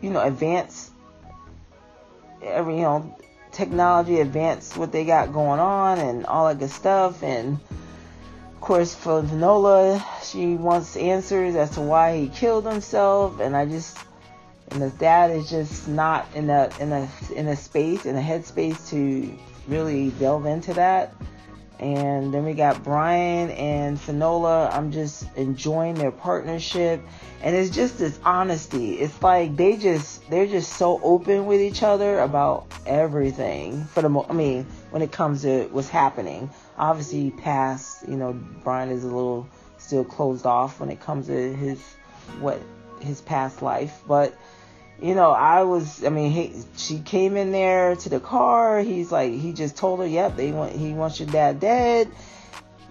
you 0.00 0.10
know, 0.10 0.20
advance 0.20 0.90
every, 2.42 2.76
you 2.76 2.82
know, 2.82 3.16
technology, 3.50 4.20
advance 4.20 4.76
what 4.76 4.92
they 4.92 5.04
got 5.04 5.32
going 5.32 5.60
on 5.60 5.98
and 5.98 6.24
all 6.26 6.46
that 6.46 6.58
good 6.58 6.70
stuff. 6.70 7.22
And 7.24 7.58
of 8.54 8.60
course, 8.60 8.94
for 8.94 9.22
Finola, 9.22 10.04
she 10.22 10.54
wants 10.54 10.96
answers 10.96 11.56
as 11.56 11.70
to 11.70 11.80
why 11.80 12.16
he 12.16 12.28
killed 12.28 12.64
himself. 12.64 13.40
And 13.40 13.56
I 13.56 13.66
just, 13.66 13.98
and 14.70 14.82
his 14.82 14.92
dad 14.94 15.30
is 15.30 15.50
just 15.50 15.88
not 15.88 16.26
in 16.34 16.48
a 16.48 16.70
in 16.80 16.92
a 16.92 17.08
in 17.34 17.48
a 17.48 17.56
space 17.56 18.06
in 18.06 18.16
a 18.16 18.20
headspace 18.20 18.88
to 18.90 19.38
really 19.68 20.10
delve 20.10 20.46
into 20.46 20.74
that. 20.74 21.14
And 21.78 22.32
then 22.32 22.44
we 22.44 22.54
got 22.54 22.84
Bryan 22.84 23.50
and 23.50 24.00
Finola. 24.00 24.70
I'm 24.72 24.92
just 24.92 25.26
enjoying 25.34 25.94
their 25.94 26.12
partnership, 26.12 27.02
and 27.42 27.56
it's 27.56 27.74
just 27.74 27.98
this 27.98 28.20
honesty. 28.24 28.94
It's 28.94 29.20
like 29.20 29.56
they 29.56 29.76
just 29.76 30.28
they're 30.30 30.46
just 30.46 30.74
so 30.74 31.00
open 31.02 31.46
with 31.46 31.60
each 31.60 31.82
other 31.82 32.20
about 32.20 32.66
everything. 32.86 33.84
For 33.86 34.00
the 34.00 34.08
mo- 34.08 34.26
I 34.28 34.32
mean, 34.32 34.64
when 34.90 35.02
it 35.02 35.10
comes 35.10 35.42
to 35.42 35.64
what's 35.72 35.88
happening, 35.88 36.50
obviously 36.78 37.30
past 37.32 38.08
you 38.08 38.16
know 38.16 38.32
Bryan 38.32 38.90
is 38.90 39.02
a 39.02 39.08
little 39.08 39.48
still 39.78 40.04
closed 40.04 40.46
off 40.46 40.78
when 40.78 40.90
it 40.90 41.00
comes 41.00 41.26
to 41.26 41.54
his 41.54 41.82
what 42.38 42.60
his 43.00 43.20
past 43.20 43.62
life, 43.62 44.02
but 44.06 44.34
you 45.02 45.16
know, 45.16 45.32
I 45.32 45.64
was, 45.64 46.04
I 46.04 46.10
mean, 46.10 46.30
he, 46.30 46.52
she 46.76 47.00
came 47.00 47.36
in 47.36 47.50
there 47.50 47.96
to 47.96 48.08
the 48.08 48.20
car. 48.20 48.80
He's 48.80 49.10
like, 49.10 49.32
he 49.32 49.52
just 49.52 49.76
told 49.76 49.98
her, 49.98 50.06
yep, 50.06 50.36
they 50.36 50.52
want, 50.52 50.72
he 50.72 50.92
wants 50.92 51.18
your 51.18 51.28
dad 51.28 51.58
dead. 51.58 52.08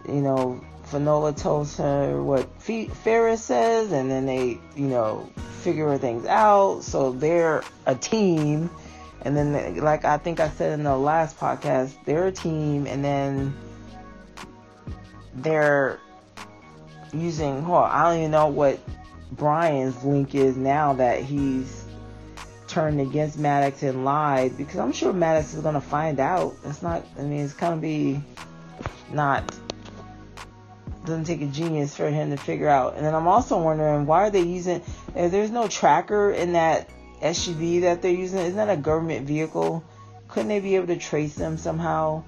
You 0.05 0.21
know, 0.21 0.61
Finola 0.83 1.31
tells 1.31 1.77
her 1.77 2.21
what 2.21 2.49
Ferris 2.61 3.41
says, 3.41 3.93
and 3.93 4.11
then 4.11 4.25
they, 4.25 4.59
you 4.75 4.87
know, 4.87 5.29
figure 5.61 5.97
things 5.97 6.25
out. 6.25 6.83
So 6.83 7.13
they're 7.13 7.63
a 7.85 7.95
team. 7.95 8.69
And 9.21 9.37
then, 9.37 9.77
like 9.77 10.03
I 10.03 10.17
think 10.17 10.41
I 10.41 10.49
said 10.49 10.73
in 10.73 10.83
the 10.83 10.97
last 10.97 11.39
podcast, 11.39 11.93
they're 12.03 12.27
a 12.27 12.31
team, 12.31 12.87
and 12.87 13.05
then 13.05 13.55
they're 15.35 15.97
using, 17.13 17.65
well, 17.65 17.83
I 17.83 18.03
don't 18.03 18.17
even 18.19 18.31
know 18.31 18.47
what 18.47 18.79
Bryan's 19.31 20.03
link 20.03 20.35
is 20.35 20.57
now 20.57 20.93
that 20.93 21.21
he's 21.21 21.80
turned 22.71 23.01
against 23.01 23.37
Maddox 23.37 23.83
and 23.83 24.05
lied 24.05 24.57
because 24.57 24.77
I'm 24.77 24.93
sure 24.93 25.11
Maddox 25.11 25.53
is 25.53 25.61
to 25.75 25.81
find 25.81 26.19
out. 26.19 26.55
It's 26.63 26.81
not, 26.81 27.05
I 27.19 27.23
mean, 27.23 27.41
it's 27.41 27.53
to 27.75 27.81
be 27.81 28.21
not, 29.11 29.53
doesn't 31.05 31.25
take 31.25 31.41
a 31.41 31.47
genius 31.47 31.95
for 31.95 32.09
him 32.09 32.31
to 32.31 32.37
figure 32.37 32.69
out. 32.69 32.95
And 32.95 33.05
then 33.05 33.13
I'm 33.13 33.27
also 33.27 33.61
wondering 33.61 34.05
why 34.05 34.23
are 34.23 34.29
they 34.29 34.41
using, 34.41 34.81
there's 35.13 35.51
no 35.51 35.67
tracker 35.67 36.31
in 36.31 36.53
that 36.53 36.89
SUV 37.21 37.81
that 37.81 38.01
they're 38.01 38.11
using, 38.11 38.39
isn't 38.39 38.55
that 38.55 38.69
a 38.69 38.77
government 38.77 39.27
vehicle? 39.27 39.83
Couldn't 40.29 40.47
they 40.47 40.61
be 40.61 40.77
able 40.77 40.87
to 40.87 40.97
trace 40.97 41.35
them 41.35 41.57
somehow? 41.57 42.23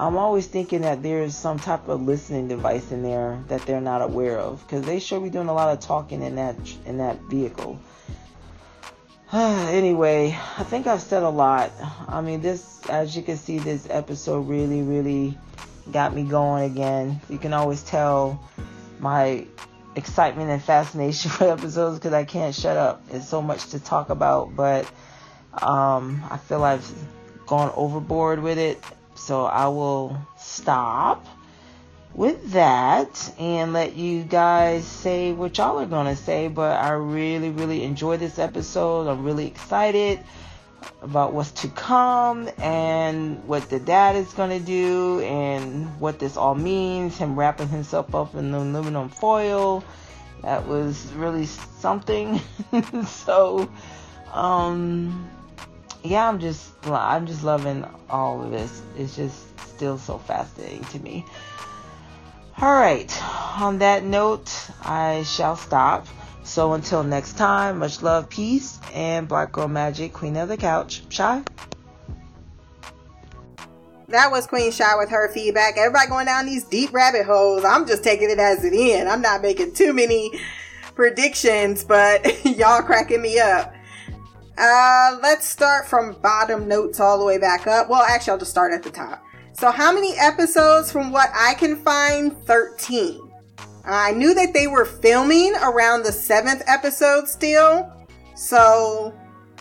I'm 0.00 0.16
always 0.16 0.46
thinking 0.46 0.80
that 0.82 1.02
there's 1.02 1.36
some 1.36 1.58
type 1.58 1.86
of 1.88 2.00
listening 2.00 2.48
device 2.48 2.90
in 2.92 3.02
there 3.02 3.44
that 3.48 3.66
they're 3.66 3.80
not 3.80 4.00
aware 4.00 4.38
of 4.38 4.62
because 4.62 4.86
they 4.86 4.98
sure 4.98 5.20
be 5.20 5.28
doing 5.28 5.48
a 5.48 5.54
lot 5.54 5.70
of 5.70 5.80
talking 5.80 6.22
in 6.22 6.36
that 6.36 6.56
in 6.86 6.96
that 6.98 7.20
vehicle. 7.24 7.78
Anyway, 9.32 10.38
I 10.58 10.62
think 10.62 10.86
I've 10.86 11.00
said 11.00 11.22
a 11.22 11.28
lot. 11.28 11.72
I 12.06 12.20
mean, 12.20 12.42
this, 12.42 12.80
as 12.88 13.16
you 13.16 13.22
can 13.22 13.38
see, 13.38 13.58
this 13.58 13.86
episode 13.88 14.40
really, 14.40 14.82
really 14.82 15.38
got 15.90 16.14
me 16.14 16.24
going 16.24 16.70
again. 16.70 17.20
You 17.30 17.38
can 17.38 17.54
always 17.54 17.82
tell 17.82 18.42
my 19.00 19.46
excitement 19.96 20.50
and 20.50 20.62
fascination 20.62 21.30
for 21.32 21.44
episodes 21.50 21.98
because 21.98 22.12
I 22.12 22.24
can't 22.24 22.54
shut 22.54 22.76
up. 22.76 23.08
There's 23.08 23.26
so 23.26 23.40
much 23.40 23.70
to 23.70 23.80
talk 23.80 24.10
about, 24.10 24.54
but 24.54 24.84
um, 25.62 26.22
I 26.30 26.36
feel 26.36 26.62
I've 26.62 26.90
gone 27.46 27.72
overboard 27.74 28.42
with 28.42 28.58
it. 28.58 28.82
So 29.14 29.46
I 29.46 29.68
will 29.68 30.18
stop 30.36 31.26
with 32.14 32.52
that 32.52 33.32
and 33.38 33.72
let 33.72 33.96
you 33.96 34.22
guys 34.22 34.86
say 34.86 35.32
what 35.32 35.56
y'all 35.56 35.78
are 35.78 35.86
going 35.86 36.14
to 36.14 36.20
say. 36.20 36.48
But 36.48 36.78
I 36.78 36.90
really, 36.90 37.50
really 37.50 37.84
enjoy 37.84 38.16
this 38.16 38.38
episode. 38.38 39.08
I'm 39.08 39.24
really 39.24 39.46
excited 39.46 40.20
about 41.00 41.32
what's 41.32 41.50
to 41.52 41.68
come 41.68 42.48
and 42.58 43.42
what 43.46 43.68
the 43.70 43.78
dad 43.78 44.16
is 44.16 44.32
going 44.34 44.50
to 44.50 44.64
do 44.64 45.20
and 45.20 45.86
what 46.00 46.18
this 46.18 46.36
all 46.36 46.54
means. 46.54 47.16
Him 47.16 47.38
wrapping 47.38 47.68
himself 47.68 48.14
up 48.14 48.34
in 48.34 48.52
the 48.52 48.58
aluminum 48.58 49.08
foil. 49.08 49.84
That 50.42 50.66
was 50.66 51.12
really 51.12 51.46
something. 51.46 52.40
so, 53.06 53.70
um, 54.32 55.30
yeah, 56.02 56.28
I'm 56.28 56.40
just, 56.40 56.72
I'm 56.86 57.26
just 57.26 57.44
loving 57.44 57.86
all 58.10 58.42
of 58.42 58.50
this. 58.50 58.82
It's 58.98 59.16
just 59.16 59.60
still 59.60 59.98
so 59.98 60.18
fascinating 60.18 60.84
to 60.86 60.98
me. 60.98 61.24
All 62.62 62.72
right, 62.72 63.12
on 63.60 63.78
that 63.80 64.04
note, 64.04 64.70
I 64.82 65.24
shall 65.24 65.56
stop. 65.56 66.06
So 66.44 66.74
until 66.74 67.02
next 67.02 67.36
time, 67.36 67.80
much 67.80 68.02
love, 68.02 68.28
peace, 68.28 68.78
and 68.94 69.26
Black 69.26 69.50
Girl 69.50 69.66
Magic, 69.66 70.12
Queen 70.12 70.36
of 70.36 70.48
the 70.48 70.56
Couch. 70.56 71.02
Shy? 71.08 71.42
That 74.06 74.30
was 74.30 74.46
Queen 74.46 74.70
Shy 74.70 74.94
with 74.96 75.10
her 75.10 75.28
feedback. 75.32 75.76
Everybody 75.76 76.06
going 76.06 76.26
down 76.26 76.46
these 76.46 76.62
deep 76.62 76.92
rabbit 76.92 77.26
holes. 77.26 77.64
I'm 77.64 77.84
just 77.84 78.04
taking 78.04 78.30
it 78.30 78.38
as 78.38 78.64
it 78.64 78.74
in. 78.74 79.08
I'm 79.08 79.22
not 79.22 79.42
making 79.42 79.74
too 79.74 79.92
many 79.92 80.30
predictions, 80.94 81.82
but 81.82 82.44
y'all 82.44 82.82
cracking 82.82 83.22
me 83.22 83.40
up. 83.40 83.74
Uh, 84.56 85.18
let's 85.20 85.46
start 85.46 85.88
from 85.88 86.12
bottom 86.22 86.68
notes 86.68 87.00
all 87.00 87.18
the 87.18 87.24
way 87.24 87.38
back 87.38 87.66
up. 87.66 87.88
Well, 87.90 88.02
actually, 88.02 88.34
I'll 88.34 88.38
just 88.38 88.52
start 88.52 88.72
at 88.72 88.84
the 88.84 88.90
top. 88.90 89.20
So, 89.54 89.70
how 89.70 89.92
many 89.92 90.14
episodes 90.18 90.90
from 90.90 91.12
what 91.12 91.28
I 91.34 91.54
can 91.54 91.76
find? 91.76 92.36
13. 92.46 93.20
I 93.84 94.12
knew 94.12 94.34
that 94.34 94.54
they 94.54 94.66
were 94.66 94.84
filming 94.84 95.54
around 95.62 96.04
the 96.04 96.12
seventh 96.12 96.62
episode 96.66 97.28
still. 97.28 97.92
So, 98.34 99.14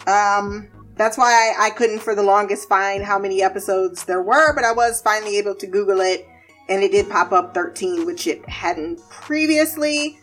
um, 0.07 0.69
that's 0.95 1.17
why 1.17 1.31
I, 1.31 1.67
I 1.67 1.69
couldn't 1.71 1.99
for 1.99 2.15
the 2.15 2.23
longest 2.23 2.69
find 2.69 3.03
how 3.03 3.19
many 3.19 3.41
episodes 3.41 4.05
there 4.05 4.21
were, 4.21 4.53
but 4.53 4.63
I 4.63 4.71
was 4.71 5.01
finally 5.01 5.37
able 5.37 5.55
to 5.55 5.67
Google 5.67 5.99
it 5.99 6.27
and 6.69 6.83
it 6.83 6.91
did 6.91 7.09
pop 7.09 7.31
up 7.31 7.53
13, 7.53 8.05
which 8.05 8.27
it 8.27 8.47
hadn't 8.47 9.01
previously. 9.09 10.17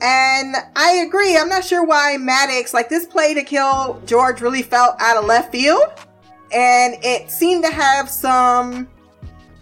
And 0.00 0.56
I 0.74 1.04
agree. 1.06 1.36
I'm 1.36 1.48
not 1.48 1.64
sure 1.64 1.84
why 1.84 2.16
Maddox, 2.18 2.74
like 2.74 2.88
this 2.88 3.06
play 3.06 3.32
to 3.34 3.42
kill 3.42 4.00
George, 4.06 4.40
really 4.40 4.62
felt 4.62 4.96
out 5.00 5.16
of 5.16 5.24
left 5.24 5.52
field 5.52 5.82
and 6.52 6.94
it 7.02 7.30
seemed 7.30 7.64
to 7.64 7.70
have 7.70 8.08
some 8.08 8.88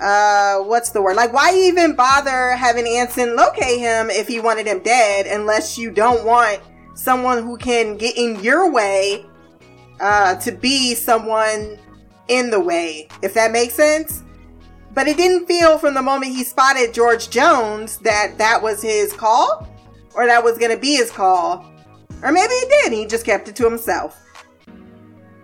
uh 0.00 0.58
what's 0.58 0.90
the 0.90 1.00
word? 1.00 1.16
Like 1.16 1.32
why 1.32 1.54
even 1.54 1.94
bother 1.94 2.50
having 2.52 2.86
anson 2.86 3.36
locate 3.36 3.78
him 3.78 4.10
if 4.10 4.26
he 4.28 4.40
wanted 4.40 4.66
him 4.66 4.80
dead 4.80 5.26
unless 5.26 5.78
you 5.78 5.90
don't 5.90 6.24
want 6.24 6.60
someone 6.94 7.42
who 7.42 7.56
can 7.56 7.96
get 7.96 8.16
in 8.16 8.40
your 8.42 8.70
way 8.70 9.24
uh 10.00 10.34
to 10.36 10.52
be 10.52 10.94
someone 10.94 11.78
in 12.28 12.50
the 12.50 12.60
way 12.60 13.08
if 13.22 13.34
that 13.34 13.52
makes 13.52 13.74
sense? 13.74 14.22
But 14.92 15.08
it 15.08 15.16
didn't 15.16 15.46
feel 15.46 15.78
from 15.78 15.94
the 15.94 16.02
moment 16.02 16.32
he 16.32 16.44
spotted 16.44 16.92
george 16.92 17.30
jones 17.30 17.98
that 17.98 18.36
that 18.38 18.62
was 18.62 18.82
his 18.82 19.12
call 19.12 19.68
or 20.14 20.26
that 20.26 20.42
was 20.42 20.58
gonna 20.58 20.76
be 20.76 20.96
his 20.96 21.10
call. 21.10 21.64
Or 22.22 22.32
maybe 22.32 22.52
he 22.54 22.66
did 22.68 22.92
he 22.92 23.06
just 23.06 23.24
kept 23.24 23.48
it 23.48 23.56
to 23.56 23.64
himself. 23.64 24.20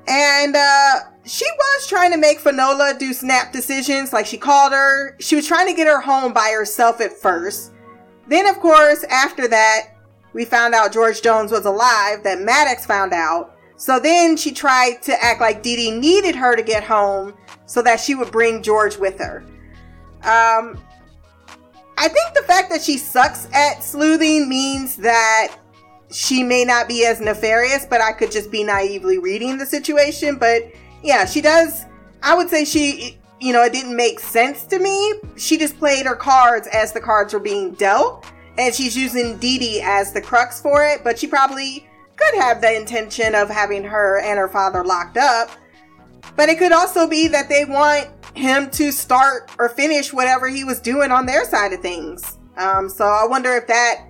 And 0.07 0.57
uh 0.57 1.01
she 1.25 1.45
was 1.45 1.87
trying 1.87 2.13
to 2.13 2.19
make 2.19 2.41
Finola 2.41 2.95
do 2.99 3.13
snap 3.13 3.53
decisions. 3.53 4.13
Like 4.13 4.27
she 4.27 4.39
called 4.39 4.73
her. 4.73 5.17
She 5.21 5.37
was 5.37 5.47
trying 5.47 5.69
to 5.69 5.75
get 5.75 5.87
her 5.87 6.01
home 6.01 6.33
by 6.33 6.53
herself 6.57 7.01
at 7.01 7.13
first. 7.13 7.73
Then, 8.27 8.47
of 8.47 8.61
course, 8.61 9.05
after 9.05 9.49
that, 9.49 9.97
we 10.33 10.45
found 10.45 10.75
out 10.75 10.93
George 10.93 11.23
Jones 11.23 11.51
was 11.51 11.65
alive, 11.65 12.23
that 12.23 12.41
Maddox 12.41 12.87
found 12.87 13.13
out. 13.13 13.57
So 13.77 13.99
then 13.99 14.37
she 14.37 14.53
tried 14.53 15.03
to 15.03 15.25
act 15.25 15.41
like 15.41 15.63
Dee 15.63 15.77
Dee 15.77 15.91
needed 15.91 16.37
her 16.37 16.55
to 16.55 16.63
get 16.63 16.85
home 16.85 17.35
so 17.67 17.83
that 17.83 17.99
she 17.99 18.15
would 18.15 18.31
bring 18.31 18.63
George 18.63 18.97
with 18.97 19.19
her. 19.19 19.43
Um, 20.23 20.79
I 21.97 22.09
think 22.09 22.35
the 22.35 22.45
fact 22.47 22.71
that 22.71 22.83
she 22.83 22.99
sucks 22.99 23.49
at 23.53 23.83
sleuthing 23.83 24.49
means 24.49 24.97
that 24.97 25.57
she 26.11 26.43
may 26.43 26.65
not 26.65 26.89
be 26.89 27.07
as 27.07 27.21
nefarious, 27.21 27.87
but 27.87 28.01
I 28.01 28.13
could 28.13 28.31
just 28.31 28.51
be 28.51 28.63
naively 28.65 29.19
reading 29.19 29.59
the 29.59 29.67
situation. 29.67 30.37
But 30.37 30.71
yeah, 31.03 31.25
she 31.25 31.41
does. 31.41 31.85
I 32.23 32.35
would 32.35 32.49
say 32.49 32.65
she, 32.65 33.19
you 33.41 33.53
know, 33.53 33.63
it 33.65 33.73
didn't 33.73 33.97
make 33.97 34.21
sense 34.21 34.65
to 34.67 34.79
me. 34.79 35.15
She 35.37 35.57
just 35.57 35.79
played 35.79 36.07
her 36.07 36.17
cards 36.17 36.69
as 36.69 36.93
the 36.93 37.01
cards 37.01 37.33
were 37.33 37.41
being 37.41 37.73
dealt, 37.73 38.27
and 38.59 38.75
she's 38.75 38.97
using 38.97 39.39
Dee 39.39 39.59
Dee 39.59 39.81
as 39.83 40.13
the 40.13 40.21
crux 40.21 40.61
for 40.61 40.85
it. 40.85 41.03
But 41.03 41.19
she 41.19 41.27
probably 41.27 41.87
could 42.17 42.41
have 42.41 42.61
the 42.61 42.75
intention 42.75 43.35
of 43.35 43.49
having 43.49 43.83
her 43.85 44.21
and 44.21 44.39
her 44.39 44.49
father 44.49 44.85
locked 44.85 45.17
up. 45.17 45.51
But 46.37 46.49
it 46.49 46.59
could 46.59 46.73
also 46.73 47.09
be 47.09 47.29
that 47.29 47.49
they 47.49 47.65
want 47.65 48.11
him 48.35 48.71
to 48.71 48.93
start 48.93 49.51
or 49.59 49.69
finish 49.69 50.13
whatever 50.13 50.49
he 50.49 50.65
was 50.65 50.81
doing 50.81 51.11
on 51.11 51.27
their 51.27 51.45
side 51.45 51.73
of 51.73 51.81
things. 51.81 52.39
Um, 52.57 52.89
so 52.89 53.05
I 53.05 53.27
wonder 53.27 53.57
if 53.57 53.67
that 53.67 54.07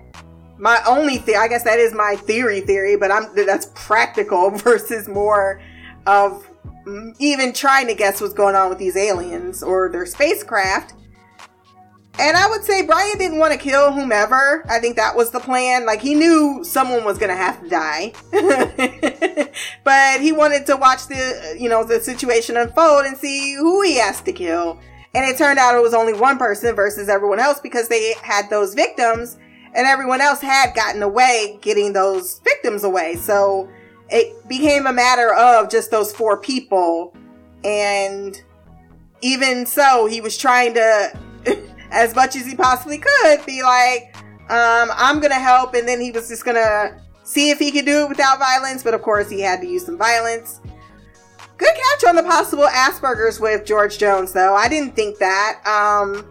my 0.57 0.79
only 0.87 1.23
I 1.35 1.47
guess 1.47 1.63
that 1.63 1.79
is 1.79 1.93
my 1.93 2.15
theory 2.15 2.61
theory, 2.61 2.95
but 2.95 3.11
I'm 3.11 3.33
that's 3.35 3.71
practical 3.73 4.49
versus 4.57 5.07
more 5.07 5.61
of 6.05 6.45
Mm, 6.85 7.15
even 7.19 7.53
trying 7.53 7.87
to 7.87 7.93
guess 7.93 8.21
what's 8.21 8.33
going 8.33 8.55
on 8.55 8.69
with 8.69 8.79
these 8.79 8.97
aliens 8.97 9.61
or 9.61 9.89
their 9.89 10.05
spacecraft. 10.05 10.95
And 12.19 12.35
I 12.35 12.47
would 12.49 12.63
say 12.63 12.85
Bryan 12.85 13.17
didn't 13.17 13.39
want 13.39 13.53
to 13.53 13.59
kill 13.59 13.91
whomever. 13.91 14.65
I 14.69 14.79
think 14.79 14.95
that 14.97 15.15
was 15.15 15.31
the 15.31 15.39
plan. 15.39 15.85
Like 15.85 16.01
he 16.01 16.13
knew 16.13 16.63
someone 16.63 17.03
was 17.03 17.17
going 17.17 17.29
to 17.29 17.35
have 17.35 17.61
to 17.63 17.69
die. 17.69 18.13
but 19.83 20.21
he 20.21 20.31
wanted 20.31 20.65
to 20.67 20.75
watch 20.75 21.07
the, 21.07 21.55
you 21.59 21.69
know, 21.69 21.83
the 21.83 21.99
situation 21.99 22.57
unfold 22.57 23.05
and 23.05 23.17
see 23.17 23.53
who 23.55 23.81
he 23.81 23.97
has 23.97 24.21
to 24.21 24.33
kill. 24.33 24.79
And 25.13 25.25
it 25.25 25.37
turned 25.37 25.59
out 25.59 25.75
it 25.75 25.81
was 25.81 25.93
only 25.93 26.13
one 26.13 26.37
person 26.37 26.75
versus 26.75 27.09
everyone 27.09 27.39
else 27.39 27.59
because 27.59 27.87
they 27.87 28.13
had 28.21 28.49
those 28.49 28.73
victims 28.73 29.37
and 29.73 29.87
everyone 29.87 30.21
else 30.21 30.41
had 30.41 30.75
gotten 30.75 31.01
away 31.01 31.59
getting 31.61 31.93
those 31.93 32.39
victims 32.39 32.83
away. 32.83 33.15
So 33.15 33.69
it 34.11 34.47
became 34.47 34.85
a 34.85 34.93
matter 34.93 35.33
of 35.33 35.69
just 35.69 35.91
those 35.91 36.13
four 36.13 36.37
people. 36.37 37.15
And 37.63 38.41
even 39.21 39.65
so, 39.65 40.05
he 40.05 40.21
was 40.21 40.37
trying 40.37 40.73
to 40.73 41.17
as 41.91 42.15
much 42.15 42.35
as 42.35 42.45
he 42.45 42.55
possibly 42.55 42.97
could, 42.97 43.45
be 43.45 43.63
like, 43.63 44.15
um, 44.49 44.89
I'm 44.95 45.19
gonna 45.19 45.35
help, 45.35 45.73
and 45.73 45.87
then 45.87 45.99
he 45.99 46.11
was 46.11 46.27
just 46.27 46.43
gonna 46.43 46.99
see 47.23 47.49
if 47.49 47.59
he 47.59 47.71
could 47.71 47.85
do 47.85 48.03
it 48.05 48.09
without 48.09 48.39
violence, 48.39 48.83
but 48.83 48.93
of 48.93 49.01
course 49.01 49.29
he 49.29 49.41
had 49.41 49.61
to 49.61 49.67
use 49.67 49.85
some 49.85 49.97
violence. 49.97 50.59
Good 51.57 51.73
catch 51.75 52.09
on 52.09 52.15
the 52.15 52.23
possible 52.23 52.65
Asperger's 52.65 53.39
with 53.39 53.65
George 53.65 53.97
Jones, 53.97 54.33
though. 54.33 54.55
I 54.55 54.67
didn't 54.67 54.95
think 54.95 55.19
that. 55.19 55.61
Um, 55.65 56.25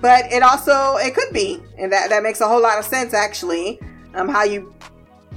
but 0.00 0.30
it 0.30 0.42
also 0.42 0.96
it 0.96 1.14
could 1.14 1.32
be, 1.32 1.62
and 1.78 1.90
that 1.92 2.10
that 2.10 2.22
makes 2.22 2.40
a 2.40 2.46
whole 2.46 2.62
lot 2.62 2.78
of 2.78 2.84
sense 2.84 3.14
actually. 3.14 3.80
Um, 4.14 4.28
how 4.28 4.44
you 4.44 4.74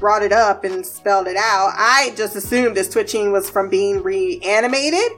brought 0.01 0.23
it 0.23 0.33
up 0.33 0.65
and 0.65 0.85
spelled 0.85 1.27
it 1.27 1.37
out. 1.37 1.71
I 1.77 2.13
just 2.17 2.35
assumed 2.35 2.75
this 2.75 2.89
twitching 2.89 3.31
was 3.31 3.49
from 3.49 3.69
being 3.69 4.03
reanimated. 4.03 5.11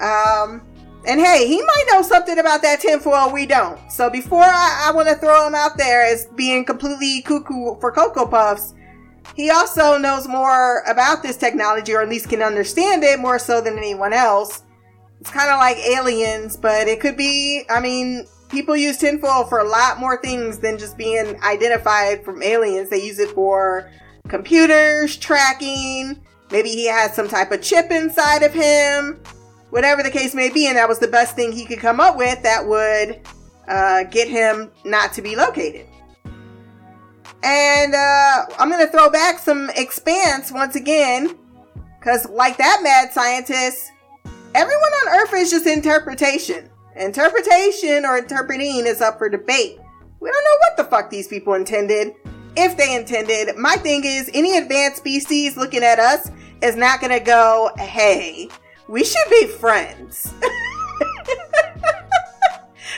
Um, 0.00 0.62
and 1.06 1.20
hey, 1.20 1.46
he 1.46 1.60
might 1.60 1.84
know 1.90 2.00
something 2.00 2.38
about 2.38 2.62
that 2.62 2.80
tinfoil 2.80 3.30
we 3.30 3.44
don't. 3.44 3.90
So 3.90 4.08
before 4.08 4.44
I, 4.44 4.84
I 4.86 4.92
want 4.92 5.08
to 5.08 5.16
throw 5.16 5.46
him 5.46 5.54
out 5.54 5.76
there 5.76 6.02
as 6.02 6.26
being 6.36 6.64
completely 6.64 7.22
cuckoo 7.22 7.78
for 7.80 7.90
Cocoa 7.90 8.26
Puffs, 8.26 8.72
he 9.34 9.50
also 9.50 9.98
knows 9.98 10.28
more 10.28 10.82
about 10.86 11.22
this 11.22 11.36
technology, 11.36 11.92
or 11.92 12.02
at 12.02 12.08
least 12.08 12.28
can 12.28 12.42
understand 12.42 13.02
it 13.02 13.18
more 13.18 13.38
so 13.38 13.60
than 13.60 13.76
anyone 13.76 14.12
else. 14.12 14.62
It's 15.20 15.30
kind 15.30 15.50
of 15.50 15.58
like 15.58 15.78
aliens, 15.78 16.56
but 16.56 16.86
it 16.86 17.00
could 17.00 17.16
be, 17.16 17.64
I 17.68 17.80
mean, 17.80 18.26
people 18.52 18.76
use 18.76 18.98
tinfoil 18.98 19.44
for 19.44 19.58
a 19.58 19.68
lot 19.68 19.98
more 19.98 20.20
things 20.22 20.58
than 20.58 20.78
just 20.78 20.96
being 20.96 21.42
identified 21.42 22.24
from 22.24 22.40
aliens. 22.42 22.90
They 22.90 23.02
use 23.02 23.18
it 23.18 23.30
for 23.30 23.90
computers, 24.28 25.16
tracking. 25.16 26.22
Maybe 26.52 26.68
he 26.68 26.86
has 26.86 27.14
some 27.14 27.26
type 27.26 27.50
of 27.50 27.62
chip 27.62 27.90
inside 27.90 28.44
of 28.44 28.52
him 28.52 29.20
whatever 29.72 30.02
the 30.02 30.10
case 30.10 30.34
may 30.34 30.50
be, 30.50 30.66
and 30.66 30.76
that 30.76 30.86
was 30.86 30.98
the 30.98 31.08
best 31.08 31.34
thing 31.34 31.50
he 31.50 31.64
could 31.64 31.78
come 31.78 31.98
up 31.98 32.14
with 32.18 32.42
that 32.42 32.66
would 32.66 33.26
uh, 33.68 34.04
get 34.04 34.28
him 34.28 34.70
not 34.84 35.14
to 35.14 35.22
be 35.22 35.34
located. 35.34 35.86
And 37.42 37.94
uh, 37.94 38.44
I'm 38.58 38.68
going 38.68 38.84
to 38.84 38.92
throw 38.92 39.08
back 39.08 39.38
some 39.38 39.70
expanse 39.74 40.52
once 40.52 40.76
again, 40.76 41.38
because 41.98 42.28
like 42.28 42.58
that 42.58 42.80
mad 42.82 43.14
scientist, 43.14 43.90
everyone 44.54 44.92
on 45.06 45.20
Earth 45.20 45.32
is 45.32 45.50
just 45.50 45.66
interpretation. 45.66 46.68
Interpretation 46.96 48.04
or 48.04 48.18
interpreting 48.18 48.86
is 48.86 49.00
up 49.00 49.18
for 49.18 49.28
debate. 49.28 49.78
We 50.20 50.30
don't 50.30 50.44
know 50.44 50.58
what 50.60 50.76
the 50.76 50.84
fuck 50.84 51.10
these 51.10 51.26
people 51.26 51.54
intended. 51.54 52.14
If 52.56 52.76
they 52.76 52.94
intended, 52.94 53.56
my 53.56 53.76
thing 53.76 54.02
is 54.04 54.30
any 54.34 54.58
advanced 54.58 54.98
species 54.98 55.56
looking 55.56 55.82
at 55.82 55.98
us 55.98 56.30
is 56.60 56.76
not 56.76 57.00
to 57.00 57.20
go, 57.20 57.70
hey, 57.78 58.48
we 58.88 59.04
should 59.04 59.28
be 59.30 59.46
friends. 59.46 60.34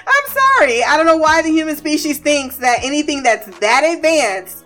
I'm 0.07 0.29
sorry. 0.59 0.83
I 0.83 0.97
don't 0.97 1.07
know 1.07 1.17
why 1.17 1.41
the 1.43 1.51
human 1.51 1.77
species 1.77 2.19
thinks 2.19 2.57
that 2.57 2.81
anything 2.83 3.23
that's 3.23 3.47
that 3.59 3.85
advanced 3.85 4.65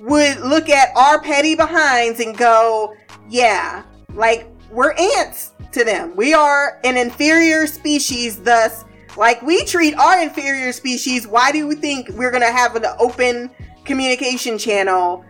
would 0.00 0.38
look 0.40 0.68
at 0.68 0.94
our 0.94 1.20
petty 1.22 1.54
behinds 1.54 2.20
and 2.20 2.36
go, 2.36 2.94
yeah, 3.28 3.84
like 4.14 4.48
we're 4.70 4.92
ants 4.92 5.52
to 5.76 5.84
them. 5.84 6.14
We 6.16 6.34
are 6.34 6.80
an 6.84 6.96
inferior 6.96 7.66
species, 7.66 8.42
thus, 8.42 8.84
like 9.16 9.40
we 9.42 9.64
treat 9.64 9.94
our 9.94 10.20
inferior 10.20 10.72
species. 10.72 11.26
Why 11.26 11.52
do 11.52 11.66
we 11.66 11.76
think 11.76 12.08
we're 12.10 12.30
going 12.30 12.42
to 12.42 12.52
have 12.52 12.76
an 12.76 12.84
open 12.98 13.50
communication 13.84 14.58
channel 14.58 15.24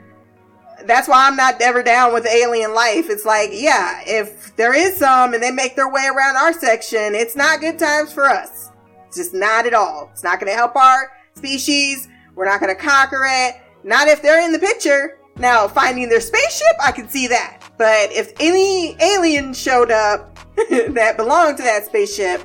that's 0.85 1.09
why 1.09 1.27
I'm 1.27 1.37
not 1.37 1.61
ever 1.61 1.83
down 1.83 2.13
with 2.13 2.27
alien 2.27 2.75
life. 2.75 3.09
It's 3.09 3.25
like, 3.25 3.51
yeah, 3.53 4.03
if 4.07 4.55
there 4.57 4.75
is 4.75 4.97
some 4.97 5.35
and 5.35 5.43
they 5.43 5.51
make 5.51 5.77
their 5.77 5.89
way 5.89 6.07
around 6.07 6.37
our 6.37 6.53
section, 6.53 7.15
it's 7.15 7.37
not 7.37 7.61
good 7.61 7.79
times 7.79 8.13
for 8.13 8.25
us. 8.25 8.71
It's 9.07 9.17
just 9.17 9.35
not 9.35 9.67
at 9.67 9.75
all. 9.75 10.11
It's 10.13 10.23
not 10.23 10.39
going 10.39 10.51
to 10.51 10.57
help 10.57 10.77
our 10.77 11.13
species. 11.35 12.09
We're 12.35 12.45
not 12.45 12.61
going 12.61 12.75
to 12.75 12.81
conquer 12.81 13.25
it. 13.27 13.57
Not 13.85 14.09
if 14.09 14.23
they're 14.23 14.45
in 14.45 14.53
the 14.53 14.59
picture. 14.59 15.19
Now, 15.39 15.69
finding 15.69 16.09
their 16.09 16.21
spaceship, 16.21 16.77
I 16.83 16.93
can 16.93 17.09
see 17.09 17.27
that. 17.29 17.63
But 17.79 18.13
if 18.13 18.33
any 18.41 18.97
alien 19.01 19.53
showed 19.53 19.91
up 19.91 20.36
that 20.95 21.17
belong 21.17 21.57
to 21.57 21.63
that 21.63 21.87
spaceship, 21.87 22.43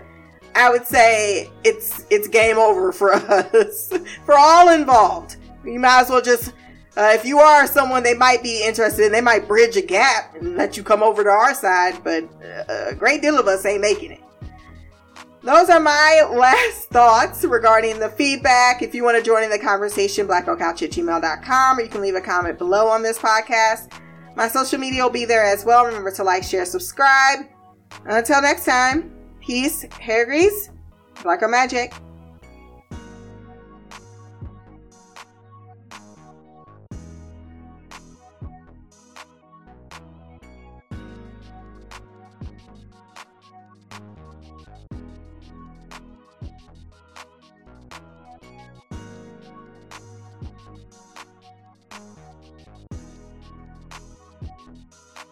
I 0.55 0.69
would 0.69 0.85
say 0.85 1.49
it's 1.63 2.05
it's 2.09 2.27
game 2.27 2.57
over 2.57 2.91
for 2.91 3.13
us, 3.15 3.91
for 4.25 4.35
all 4.37 4.69
involved. 4.69 5.37
You 5.63 5.79
might 5.79 6.01
as 6.01 6.09
well 6.09 6.21
just 6.21 6.53
uh, 6.97 7.11
if 7.13 7.23
you 7.23 7.39
are 7.39 7.65
someone 7.67 8.03
they 8.03 8.13
might 8.13 8.43
be 8.43 8.65
interested 8.65 9.05
in, 9.05 9.11
they 9.13 9.21
might 9.21 9.47
bridge 9.47 9.77
a 9.77 9.81
gap 9.81 10.35
and 10.35 10.57
let 10.57 10.75
you 10.75 10.83
come 10.83 11.01
over 11.01 11.23
to 11.23 11.29
our 11.29 11.53
side, 11.53 12.03
but 12.03 12.23
uh, 12.43 12.89
a 12.89 12.95
great 12.95 13.21
deal 13.21 13.39
of 13.39 13.47
us 13.47 13.65
ain't 13.65 13.79
making 13.79 14.11
it. 14.11 14.21
Those 15.41 15.69
are 15.69 15.79
my 15.79 16.27
last 16.33 16.89
thoughts 16.89 17.45
regarding 17.45 17.97
the 17.97 18.09
feedback. 18.09 18.81
If 18.81 18.93
you 18.93 19.03
want 19.03 19.17
to 19.17 19.23
join 19.23 19.43
in 19.43 19.49
the 19.49 19.57
conversation, 19.57 20.27
blackgirlcouch 20.27 20.83
at 20.83 20.91
gmail.com, 20.91 21.77
or 21.77 21.81
you 21.81 21.89
can 21.89 22.01
leave 22.01 22.15
a 22.15 22.21
comment 22.21 22.57
below 22.57 22.87
on 22.87 23.01
this 23.01 23.17
podcast. 23.17 23.93
My 24.35 24.49
social 24.49 24.77
media 24.77 25.03
will 25.03 25.09
be 25.09 25.25
there 25.25 25.45
as 25.45 25.63
well. 25.63 25.85
Remember 25.85 26.11
to 26.11 26.23
like, 26.25 26.43
share, 26.43 26.65
subscribe. 26.65 27.45
Until 28.05 28.41
next 28.41 28.65
time, 28.65 29.11
peace, 29.39 29.83
hair 29.99 30.25
grease, 30.25 30.69
black 31.23 31.39
girl 31.39 31.49
magic. 31.49 31.93